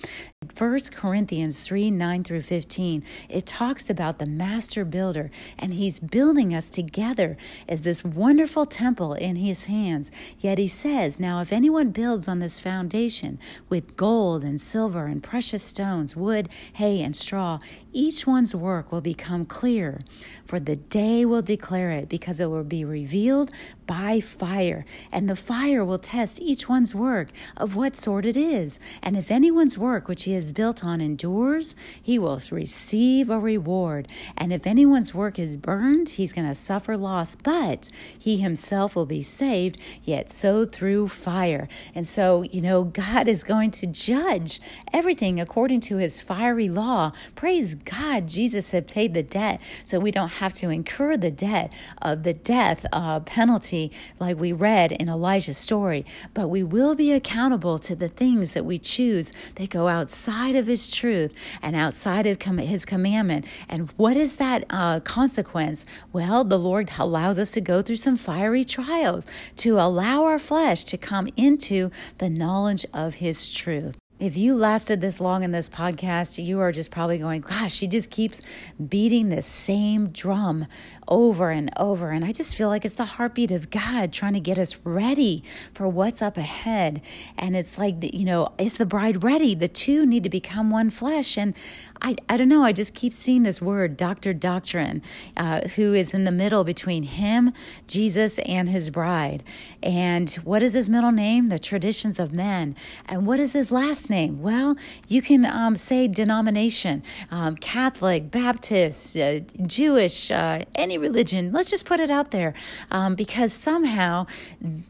1 0.55 0.79
Corinthians 0.91 1.59
3 1.61 1.91
9 1.91 2.23
through 2.23 2.41
15, 2.41 3.03
it 3.29 3.45
talks 3.45 3.89
about 3.89 4.19
the 4.19 4.25
master 4.25 4.85
builder, 4.85 5.31
and 5.57 5.73
he's 5.73 5.99
building 5.99 6.53
us 6.53 6.69
together 6.69 7.37
as 7.67 7.81
this 7.81 8.03
wonderful 8.03 8.65
temple 8.65 9.13
in 9.13 9.37
his 9.37 9.65
hands. 9.65 10.11
Yet 10.39 10.57
he 10.57 10.67
says, 10.67 11.19
Now, 11.19 11.41
if 11.41 11.51
anyone 11.51 11.91
builds 11.91 12.27
on 12.27 12.39
this 12.39 12.59
foundation 12.59 13.39
with 13.69 13.97
gold 13.97 14.43
and 14.43 14.61
silver 14.61 15.05
and 15.05 15.23
precious 15.23 15.63
stones, 15.63 16.15
wood, 16.15 16.49
hay, 16.73 17.01
and 17.01 17.15
straw, 17.15 17.59
each 17.91 18.27
one's 18.27 18.53
work 18.53 18.91
will 18.91 19.01
become 19.01 19.45
clear, 19.45 20.01
for 20.45 20.59
the 20.59 20.75
day 20.75 21.25
will 21.25 21.41
declare 21.41 21.91
it, 21.91 22.09
because 22.09 22.39
it 22.39 22.49
will 22.49 22.63
be 22.63 22.85
revealed 22.85 23.51
by 23.87 24.19
fire, 24.19 24.85
and 25.11 25.29
the 25.29 25.35
fire 25.35 25.83
will 25.83 25.97
test 25.97 26.39
each 26.41 26.69
one's 26.69 26.93
work 26.93 27.29
of 27.55 27.75
what 27.75 27.95
sort 27.95 28.25
it 28.25 28.37
is. 28.37 28.79
And 29.01 29.17
if 29.17 29.31
anyone's 29.31 29.77
work 29.77 30.07
which 30.07 30.23
he 30.23 30.33
has 30.37 30.51
built 30.51 30.83
on 30.83 31.01
endures, 31.01 31.75
he 32.01 32.19
will 32.19 32.39
receive 32.51 33.29
a 33.29 33.39
reward. 33.39 34.07
And 34.37 34.53
if 34.53 34.67
anyone's 34.67 35.13
work 35.13 35.39
is 35.39 35.57
burned, 35.57 36.09
he's 36.09 36.31
going 36.31 36.47
to 36.47 36.53
suffer 36.53 36.95
loss, 36.95 37.35
but 37.35 37.89
he 38.17 38.37
himself 38.37 38.95
will 38.95 39.07
be 39.07 39.23
saved, 39.23 39.79
yet 40.03 40.31
so 40.31 40.65
through 40.65 41.07
fire. 41.07 41.67
And 41.95 42.07
so, 42.07 42.43
you 42.43 42.61
know, 42.61 42.83
God 42.83 43.27
is 43.27 43.43
going 43.43 43.71
to 43.71 43.87
judge 43.87 44.59
everything 44.93 45.39
according 45.39 45.79
to 45.81 45.97
his 45.97 46.21
fiery 46.21 46.69
law. 46.69 47.13
Praise 47.35 47.73
God, 47.73 48.27
Jesus 48.27 48.69
had 48.71 48.87
paid 48.87 49.15
the 49.15 49.23
debt, 49.23 49.59
so 49.83 49.99
we 49.99 50.11
don't 50.11 50.33
have 50.33 50.53
to 50.55 50.69
incur 50.69 51.17
the 51.17 51.31
debt 51.31 51.73
of 51.99 52.21
the 52.21 52.33
death 52.33 52.85
uh, 52.93 53.19
penalty 53.21 53.91
like 54.19 54.39
we 54.39 54.51
read 54.53 54.91
in 54.91 55.09
Elijah's 55.09 55.57
story, 55.57 56.05
but 56.35 56.49
we 56.49 56.61
will 56.61 56.93
be 56.93 57.11
accountable 57.11 57.79
to 57.79 57.95
the 57.95 58.09
things 58.09 58.53
that 58.53 58.65
we 58.65 58.77
choose 58.77 59.33
that 59.55 59.71
go 59.71 59.87
outside 59.87 60.26
of 60.27 60.67
His 60.67 60.91
truth 60.91 61.33
and 61.61 61.75
outside 61.75 62.25
of 62.25 62.39
His 62.41 62.85
commandment. 62.85 63.45
And 63.69 63.89
what 63.97 64.17
is 64.17 64.35
that 64.37 64.65
uh, 64.69 64.99
consequence? 64.99 65.85
Well, 66.11 66.43
the 66.43 66.59
Lord 66.59 66.91
allows 66.99 67.39
us 67.39 67.51
to 67.51 67.61
go 67.61 67.81
through 67.81 67.95
some 67.97 68.17
fiery 68.17 68.63
trials 68.63 69.25
to 69.57 69.79
allow 69.79 70.25
our 70.25 70.39
flesh 70.39 70.83
to 70.85 70.97
come 70.97 71.29
into 71.37 71.91
the 72.17 72.29
knowledge 72.29 72.85
of 72.93 73.15
His 73.15 73.53
truth. 73.53 73.97
If 74.19 74.35
you 74.35 74.55
lasted 74.55 74.99
this 74.99 75.21
long 75.21 75.43
in 75.43 75.51
this 75.51 75.69
podcast, 75.69 76.43
you 76.43 76.59
are 76.59 76.71
just 76.71 76.89
probably 76.89 77.19
going, 77.19 77.41
gosh, 77.41 77.73
she 77.73 77.87
just 77.87 78.09
keeps 78.09 78.41
beating 78.87 79.29
this 79.29 79.45
same 79.45 80.09
drum 80.09 80.65
over 81.07 81.51
and 81.51 81.71
over. 81.77 82.09
And 82.09 82.25
I 82.25 82.31
just 82.31 82.55
feel 82.55 82.67
like 82.67 82.83
it's 82.83 82.95
the 82.95 83.05
heartbeat 83.05 83.51
of 83.51 83.69
God 83.69 84.11
trying 84.11 84.33
to 84.33 84.39
get 84.39 84.57
us 84.57 84.75
ready 84.83 85.43
for 85.73 85.87
what's 85.87 86.21
up 86.21 86.35
ahead. 86.35 87.01
And 87.37 87.55
it's 87.55 87.77
like, 87.77 87.95
you 88.13 88.25
know, 88.25 88.53
is 88.57 88.77
the 88.77 88.85
bride 88.85 89.23
ready? 89.23 89.53
The 89.53 89.67
two 89.67 90.05
need 90.05 90.23
to 90.23 90.29
become 90.29 90.71
one 90.71 90.89
flesh. 90.89 91.37
And 91.37 91.53
I, 92.01 92.15
I 92.29 92.37
don't 92.37 92.49
know, 92.49 92.63
I 92.63 92.73
just 92.73 92.93
keep 92.93 93.13
seeing 93.13 93.43
this 93.43 93.61
word, 93.61 93.97
Dr. 93.97 94.33
Doctrine, 94.33 95.01
uh, 95.35 95.67
who 95.69 95.93
is 95.93 96.13
in 96.13 96.23
the 96.25 96.31
middle 96.31 96.63
between 96.63 97.03
him, 97.03 97.53
Jesus, 97.87 98.39
and 98.39 98.69
his 98.69 98.89
bride. 98.89 99.43
And 99.81 100.29
what 100.43 100.61
is 100.61 100.73
his 100.73 100.89
middle 100.89 101.11
name? 101.11 101.49
The 101.49 101.59
traditions 101.59 102.19
of 102.19 102.33
men. 102.33 102.75
And 103.05 103.25
what 103.25 103.39
is 103.39 103.53
his 103.53 103.71
last 103.71 104.06
name? 104.09 104.41
Well, 104.41 104.75
you 105.07 105.21
can 105.21 105.45
um, 105.45 105.75
say 105.75 106.07
denomination, 106.07 107.03
um, 107.31 107.55
Catholic, 107.55 108.31
Baptist, 108.31 109.17
uh, 109.17 109.39
Jewish, 109.65 110.31
uh, 110.31 110.63
any 110.75 110.97
religion. 110.97 111.51
Let's 111.51 111.69
just 111.69 111.85
put 111.85 111.99
it 111.99 112.09
out 112.09 112.31
there 112.31 112.53
um, 112.91 113.15
because 113.15 113.53
somehow 113.53 114.27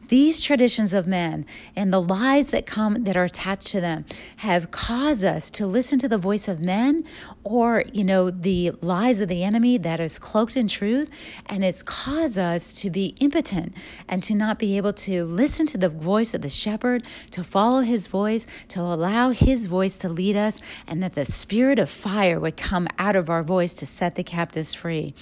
these 0.08 0.40
traditions 0.40 0.92
of 0.92 1.06
men 1.06 1.46
and 1.74 1.92
the 1.92 2.00
lies 2.00 2.50
that 2.50 2.66
come 2.66 3.04
that 3.04 3.16
are 3.16 3.24
attached 3.24 3.68
to 3.68 3.80
them 3.80 4.04
have 4.38 4.70
caused 4.70 5.24
us 5.24 5.50
to 5.50 5.66
listen 5.66 5.98
to 5.98 6.08
the 6.08 6.18
voice 6.18 6.48
of 6.48 6.60
men 6.60 7.04
or, 7.44 7.84
you 7.92 8.04
know, 8.04 8.30
the 8.30 8.72
lies 8.80 9.20
of 9.20 9.28
the 9.28 9.42
enemy 9.42 9.78
that 9.78 10.00
is 10.00 10.18
cloaked 10.18 10.56
in 10.56 10.68
truth. 10.68 11.10
And 11.46 11.64
it's 11.64 11.82
caused 11.82 12.38
us 12.38 12.72
to 12.80 12.90
be 12.90 13.14
impotent 13.20 13.74
and 14.08 14.22
to 14.22 14.34
not 14.34 14.58
be 14.58 14.76
able 14.76 14.92
to 14.92 15.24
listen 15.24 15.66
to 15.66 15.78
the 15.78 15.88
voice 15.88 16.34
of 16.34 16.42
the 16.42 16.48
shepherd, 16.48 17.04
to 17.30 17.42
follow 17.42 17.80
his 17.80 18.06
voice, 18.06 18.46
to 18.68 18.80
allow 18.80 19.07
his 19.30 19.66
voice 19.66 19.98
to 19.98 20.08
lead 20.08 20.36
us, 20.36 20.60
and 20.86 21.02
that 21.02 21.14
the 21.14 21.24
spirit 21.24 21.78
of 21.78 21.90
fire 21.90 22.38
would 22.40 22.56
come 22.56 22.88
out 22.98 23.16
of 23.16 23.28
our 23.28 23.42
voice 23.42 23.74
to 23.74 23.86
set 23.86 24.14
the 24.14 24.24
captives 24.24 24.74
free. 24.74 25.14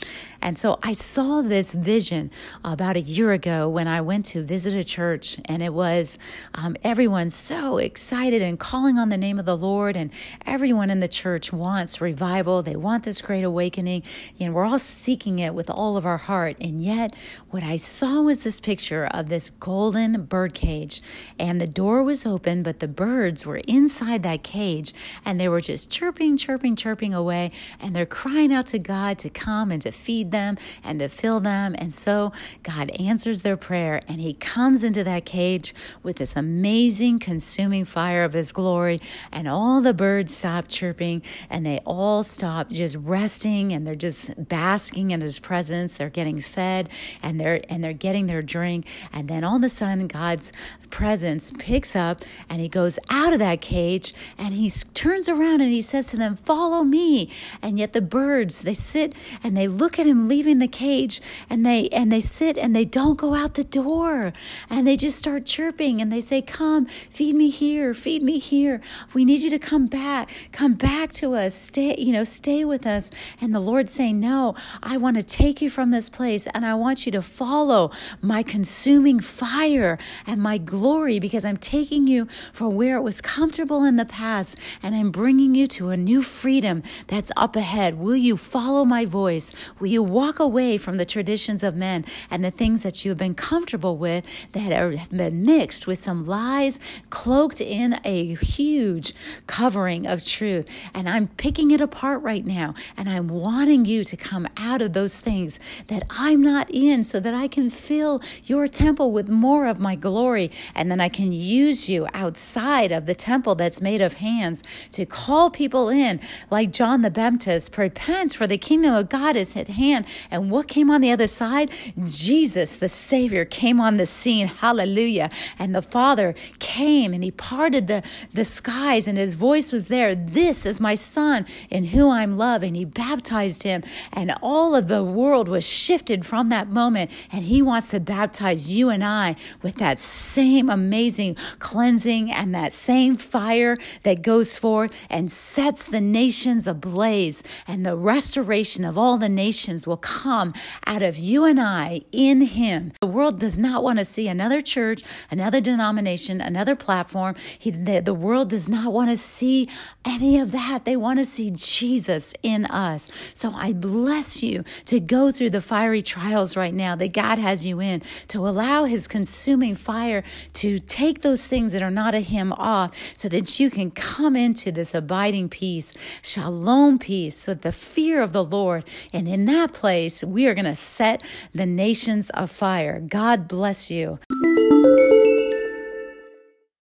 And 0.43 0.59
so 0.59 0.78
I 0.82 0.93
saw 0.93 1.43
this 1.43 1.72
vision 1.72 2.30
about 2.64 2.97
a 2.97 3.01
year 3.01 3.32
ago 3.32 3.68
when 3.68 3.89
I 3.89 4.01
went 4.01 4.26
to 4.26 4.43
visit 4.43 4.74
a 4.74 4.84
church, 4.84 5.39
and 5.45 5.62
it 5.62 5.72
was 5.72 6.18
um, 6.55 6.76
everyone 6.82 7.30
so 7.30 7.78
excited 7.78 8.43
and 8.43 8.59
calling 8.59 8.99
on 8.99 9.09
the 9.09 9.16
name 9.16 9.39
of 9.39 9.47
the 9.47 9.57
Lord, 9.57 9.97
and 9.97 10.11
everyone 10.45 10.91
in 10.91 11.01
the 11.01 11.09
church 11.09 11.53
wants 11.53 12.01
revival. 12.01 12.62
They 12.62 12.76
want 12.76 13.05
this 13.05 13.20
great 13.20 13.45
awakening. 13.45 14.03
And 14.39 14.55
we're 14.55 14.64
all 14.64 14.78
seeking 14.78 15.39
it 15.39 15.55
with 15.55 15.70
all 15.70 15.97
of 15.97 16.07
our 16.07 16.18
heart. 16.18 16.57
And 16.61 16.82
yet, 16.82 17.14
what 17.51 17.62
I 17.62 17.76
saw 17.76 18.22
was 18.22 18.45
this 18.45 18.61
picture 18.61 19.07
of 19.07 19.28
this 19.28 19.51
golden 19.51 20.24
bird 20.24 20.55
cage. 20.55 21.03
And 21.39 21.61
the 21.61 21.66
door 21.66 22.03
was 22.03 22.26
open, 22.26 22.62
but 22.62 22.80
the 22.80 22.89
birds 22.89 23.47
were 23.47 23.62
inside 23.77 24.22
that 24.22 24.43
cage. 24.43 24.93
And 25.24 25.39
they 25.39 25.49
were 25.49 25.61
just 25.61 25.91
chirping, 25.91 26.37
chirping, 26.37 26.77
chirping 26.77 27.14
away. 27.14 27.53
And 27.81 27.95
they're 27.95 28.07
crying 28.07 28.53
out 28.53 28.66
to 28.68 28.79
God 28.79 29.18
to 29.18 29.31
come 29.31 29.70
and 29.70 29.83
to 29.83 29.91
feed 29.91 30.31
them 30.31 30.57
and 30.83 31.01
to 31.01 31.09
fill 31.09 31.41
them. 31.41 31.74
And 31.79 31.93
so 31.93 32.33
God 32.62 32.91
answers 32.91 33.43
their 33.43 33.57
prayer. 33.57 34.01
And 34.09 34.20
He 34.20 34.35
comes 34.35 34.83
into 34.85 35.05
that 35.05 35.24
cage 35.24 35.74
with 36.03 36.16
this 36.16 36.37
amazing 36.37 37.18
consuming 37.18 37.85
fire 37.85 38.24
of 38.24 38.33
His 38.33 38.53
glory. 38.53 39.01
And 39.31 39.49
all 39.49 39.81
the 39.81 39.95
birds 39.95 40.37
stop 40.37 40.68
chirping 40.68 41.22
and 41.51 41.64
they 41.64 41.81
all 41.85 42.22
stop 42.22 42.70
just 42.70 42.97
resting 42.97 43.72
and 43.72 43.87
they're 43.87 43.95
just 43.95 44.49
basking 44.49 45.11
in 45.11 45.20
his 45.20 45.39
presence 45.39 45.97
they're 45.97 46.11
getting 46.11 46.41
fed 46.41 46.89
and 47.22 47.41
they're 47.41 47.61
and 47.68 47.83
they're 47.83 47.93
getting 47.93 48.27
their 48.27 48.43
drink 48.43 48.87
and 49.12 49.29
then 49.29 49.45
all 49.45 49.57
of 49.57 49.62
a 49.62 49.70
sudden 49.70 50.07
god's 50.07 50.53
presence 50.91 51.53
picks 51.59 51.97
up 51.97 52.24
and 52.49 52.61
he 52.61 52.68
goes 52.68 52.99
out 53.11 53.33
of 53.33 53.39
that 53.39 53.61
cage 53.67 54.14
and 54.39 54.55
he 54.55 54.71
turns 54.95 55.29
around 55.29 55.61
and 55.61 55.71
he 55.71 55.83
says 55.83 56.09
to 56.09 56.17
them 56.17 56.37
follow 56.37 56.85
me. 56.85 57.29
And 57.61 57.79
yet 57.79 57.93
the 57.93 58.01
birds 58.01 58.62
they 58.62 58.75
sit 58.75 59.12
and 59.43 59.57
they 59.57 59.67
look 59.67 59.99
at 59.99 60.07
him 60.07 60.29
leaving 60.29 60.61
the 60.61 60.69
cage 60.69 61.21
and 61.51 61.67
they 61.67 61.89
and 61.89 62.12
they 62.12 62.21
sit 62.21 62.57
and 62.57 62.75
they 62.77 62.85
don't 62.85 63.19
go 63.19 63.35
out 63.35 63.55
the 63.55 63.64
door. 63.64 64.33
And 64.71 64.87
they 64.87 64.97
just 64.97 65.19
start 65.19 65.47
chirping 65.47 66.01
and 66.01 66.12
they 66.12 66.21
say 66.21 66.41
come 66.43 66.87
feed 66.87 67.35
me 67.35 67.49
here 67.49 67.93
feed 67.93 68.23
me 68.23 68.39
here. 68.39 68.81
We 69.14 69.25
need 69.25 69.41
you 69.41 69.51
to 69.51 69.59
come 69.59 69.89
back. 69.89 70.31
Come 70.53 70.75
back 70.75 71.12
to 71.14 71.35
us. 71.35 71.55
Stay 71.55 71.97
you 71.99 72.12
know 72.12 72.25
stay 72.25 72.64
with 72.64 72.87
us. 72.87 73.11
And 73.41 73.53
the 73.53 73.61
lord 73.61 73.91
saying 73.91 74.21
no 74.21 74.55
i 74.83 74.97
want 74.97 75.17
to 75.17 75.23
take 75.23 75.61
you 75.61 75.69
from 75.69 75.91
this 75.91 76.09
place 76.09 76.47
and 76.55 76.64
i 76.64 76.75
want 76.75 77.05
you 77.05 77.12
to 77.12 77.23
follow 77.23 77.91
my 78.21 78.43
consuming 78.43 79.19
fire 79.19 79.99
and 80.27 80.41
my 80.41 80.59
glory 80.59 81.19
because 81.19 81.45
i'm 81.45 81.57
taking 81.57 82.07
you 82.07 82.29
from 82.53 82.75
where 82.75 82.97
it 82.97 83.03
was 83.03 83.21
comfortable 83.21 83.56
in 83.57 83.97
the 83.97 84.05
past 84.05 84.59
and 84.83 84.95
i'm 84.95 85.11
bringing 85.11 85.55
you 85.55 85.67
to 85.67 85.89
a 85.89 85.97
new 85.97 86.23
freedom 86.23 86.83
that's 87.07 87.33
up 87.37 87.57
ahead 87.57 87.99
will 87.99 88.17
you 88.17 88.37
follow 88.37 88.85
my 88.85 89.05
voice 89.05 89.53
will 89.79 89.87
you 89.87 90.03
walk 90.03 90.39
away 90.39 90.77
from 90.77 90.99
the 90.99 91.05
traditions 91.05 91.63
of 91.63 91.75
men 91.75 92.05
and 92.31 92.45
the 92.45 92.51
things 92.51 92.83
that 92.83 93.05
you 93.05 93.11
have 93.11 93.19
been 93.19 93.35
comfortable 93.35 93.97
with 93.97 94.25
that 94.53 94.73
are, 94.73 94.93
have 94.93 95.11
been 95.11 95.45
mixed 95.45 95.87
with 95.87 95.99
some 95.99 96.27
lies 96.27 96.79
cloaked 97.09 97.61
in 97.61 97.99
a 98.05 98.35
huge 98.35 99.15
covering 99.47 100.07
of 100.07 100.25
truth 100.25 100.69
and 100.93 101.09
i'm 101.09 101.29
picking 101.29 101.71
it 101.71 101.81
apart 101.81 102.21
right 102.23 102.45
now. 102.45 102.75
And 102.97 103.09
I'm 103.09 103.29
wanting 103.29 103.85
you 103.85 104.03
to 104.03 104.17
come 104.17 104.49
out 104.57 104.83
of 104.83 104.95
those 104.95 105.21
things 105.21 105.61
that 105.87 106.03
I'm 106.11 106.43
not 106.43 106.69
in 106.71 107.05
so 107.05 107.21
that 107.21 107.35
I 107.35 107.47
can 107.47 107.71
fill 107.71 108.21
your 108.43 108.67
temple 108.67 109.13
with 109.13 109.29
more 109.29 109.67
of 109.67 109.79
my 109.79 109.95
glory. 109.95 110.51
And 110.75 110.91
then 110.91 111.01
I 111.01 111.09
can 111.09 111.33
use 111.33 111.89
you 111.89 112.09
outside 112.13 112.91
of 112.91 113.07
the 113.07 113.15
temple 113.15 113.46
that's 113.55 113.81
made 113.81 114.01
of 114.01 114.15
hands 114.15 114.63
to 114.93 115.07
call 115.07 115.51
people 115.51 115.89
in, 115.89 116.21
like 116.51 116.73
John 116.73 117.03
the 117.03 117.11
Baptist, 117.11 117.77
repent 117.77 118.35
for 118.35 118.47
the 118.47 118.59
kingdom 118.59 118.95
of 118.95 119.09
God 119.09 119.37
is 119.37 119.57
at 119.57 119.69
hand. 119.69 120.07
And 120.31 120.51
what 120.51 120.69
came 120.69 120.91
on 120.91 121.01
the 121.01 121.11
other 121.11 121.27
side? 121.27 121.71
Jesus, 122.05 122.77
the 122.77 122.89
Savior, 122.89 123.45
came 123.45 123.81
on 123.81 123.97
the 123.97 124.07
scene. 124.07 124.47
Hallelujah. 124.47 125.31
And 125.59 125.75
the 125.75 125.83
Father 125.83 126.35
came 126.59 127.13
and 127.13 127.23
he 127.23 127.31
parted 127.31 127.87
the, 127.87 128.03
the 128.33 128.45
skies 128.45 129.07
and 129.07 129.19
his 129.19 129.35
voice 129.35 129.73
was 129.73 129.89
there. 129.89 130.15
This 130.15 130.67
is 130.67 130.81
my 130.81 130.95
son 130.95 131.47
in 131.71 131.85
who 131.85 132.11
I'm 132.11 132.37
loving. 132.37 132.75
He 132.75 132.85
baptized 132.85 133.63
him, 133.63 133.83
and 134.13 134.35
all 134.43 134.75
of 134.75 134.89
the 134.89 135.05
world 135.05 135.49
was 135.49 135.67
shifted 135.67 136.25
from 136.25 136.49
that 136.49 136.69
moment. 136.69 137.11
And 137.33 137.45
He 137.45 137.63
wants 137.63 137.91
to 137.91 138.01
baptize 138.01 138.75
you 138.75 138.89
and 138.89 139.05
I 139.05 139.37
with 139.63 139.77
that 139.77 140.01
same 140.01 140.71
amazing 140.71 141.37
cleansing 141.59 142.31
and 142.31 142.55
that 142.55 142.73
same 142.73 143.17
fire 143.27 143.77
that 144.03 144.22
goes 144.22 144.57
forth 144.57 144.93
and 145.11 145.31
sets 145.31 145.87
the 145.87 146.01
nations 146.01 146.66
ablaze. 146.66 147.43
And 147.66 147.85
the 147.85 147.97
restoration 147.97 148.85
of 148.85 148.97
all 148.97 149.18
the 149.18 149.29
nations 149.29 149.87
will 149.87 149.97
come 149.97 150.55
out 150.87 151.03
of 151.03 151.18
you 151.18 151.45
and 151.45 151.61
I 151.61 152.03
in 152.12 152.43
Him. 152.43 152.93
The 153.01 153.07
world 153.07 153.39
does 153.39 153.59
not 153.59 153.83
want 153.83 153.99
to 153.99 154.05
see 154.05 154.29
another 154.29 154.61
church, 154.61 155.03
another 155.31 155.61
denomination, 155.61 156.41
another 156.41 156.77
platform. 156.77 157.35
He, 157.59 157.70
the, 157.70 158.01
the 158.01 158.14
world 158.14 158.51
does 158.51 158.68
not 158.68 158.93
want 158.93 159.11
to 159.11 159.16
see 159.16 159.68
any 160.05 160.39
of 160.39 160.53
that. 160.53 160.85
They 160.85 160.97
want 160.97 161.18
to 161.18 161.24
see 161.24 161.51
Jesus 161.51 162.35
in 162.43 162.64
us. 162.66 163.11
So 163.35 163.53
I 163.55 163.72
bless 163.72 164.43
you 164.43 164.64
to 164.87 165.01
go 165.01 165.33
through 165.33 165.51
the 165.51 165.61
fiery 165.61 166.03
trials 166.03 166.57
right 166.57 166.74
now 166.74 166.97
that 166.97 167.12
God 167.12 167.39
has 167.39 167.66
you 167.66 167.81
in, 167.81 168.03
to 168.29 168.47
allow 168.47 168.85
His 168.85 169.09
consuming 169.09 169.74
fire 169.74 170.22
to 170.55 170.79
take 170.79 171.22
those 171.22 171.47
things 171.47 171.72
that 171.72 171.83
are 171.83 171.91
not 171.91 172.14
of 172.14 172.29
Him 172.29 172.53
off 172.53 172.95
so 173.17 173.29
that 173.31 173.59
you 173.59 173.71
can 173.71 173.91
come 173.91 174.37
into 174.37 174.71
this 174.71 174.95
abiding 174.95 175.49
peace, 175.49 175.95
shalom 176.23 176.99
peace, 176.99 177.47
with 177.47 177.62
the 177.62 177.73
fear 177.73 178.23
of 178.23 178.33
the 178.33 178.45
Lord. 178.45 178.85
And 179.12 179.27
in 179.27 179.47
that 179.47 179.73
place, 179.73 180.23
we 180.23 180.47
are 180.47 180.55
going 180.55 180.67
to 180.67 180.77
set 180.77 181.23
the 181.53 181.67
nations 181.67 182.31
afire. 182.35 183.01
God 183.01 183.49
bless 183.49 183.91
you. 183.91 184.19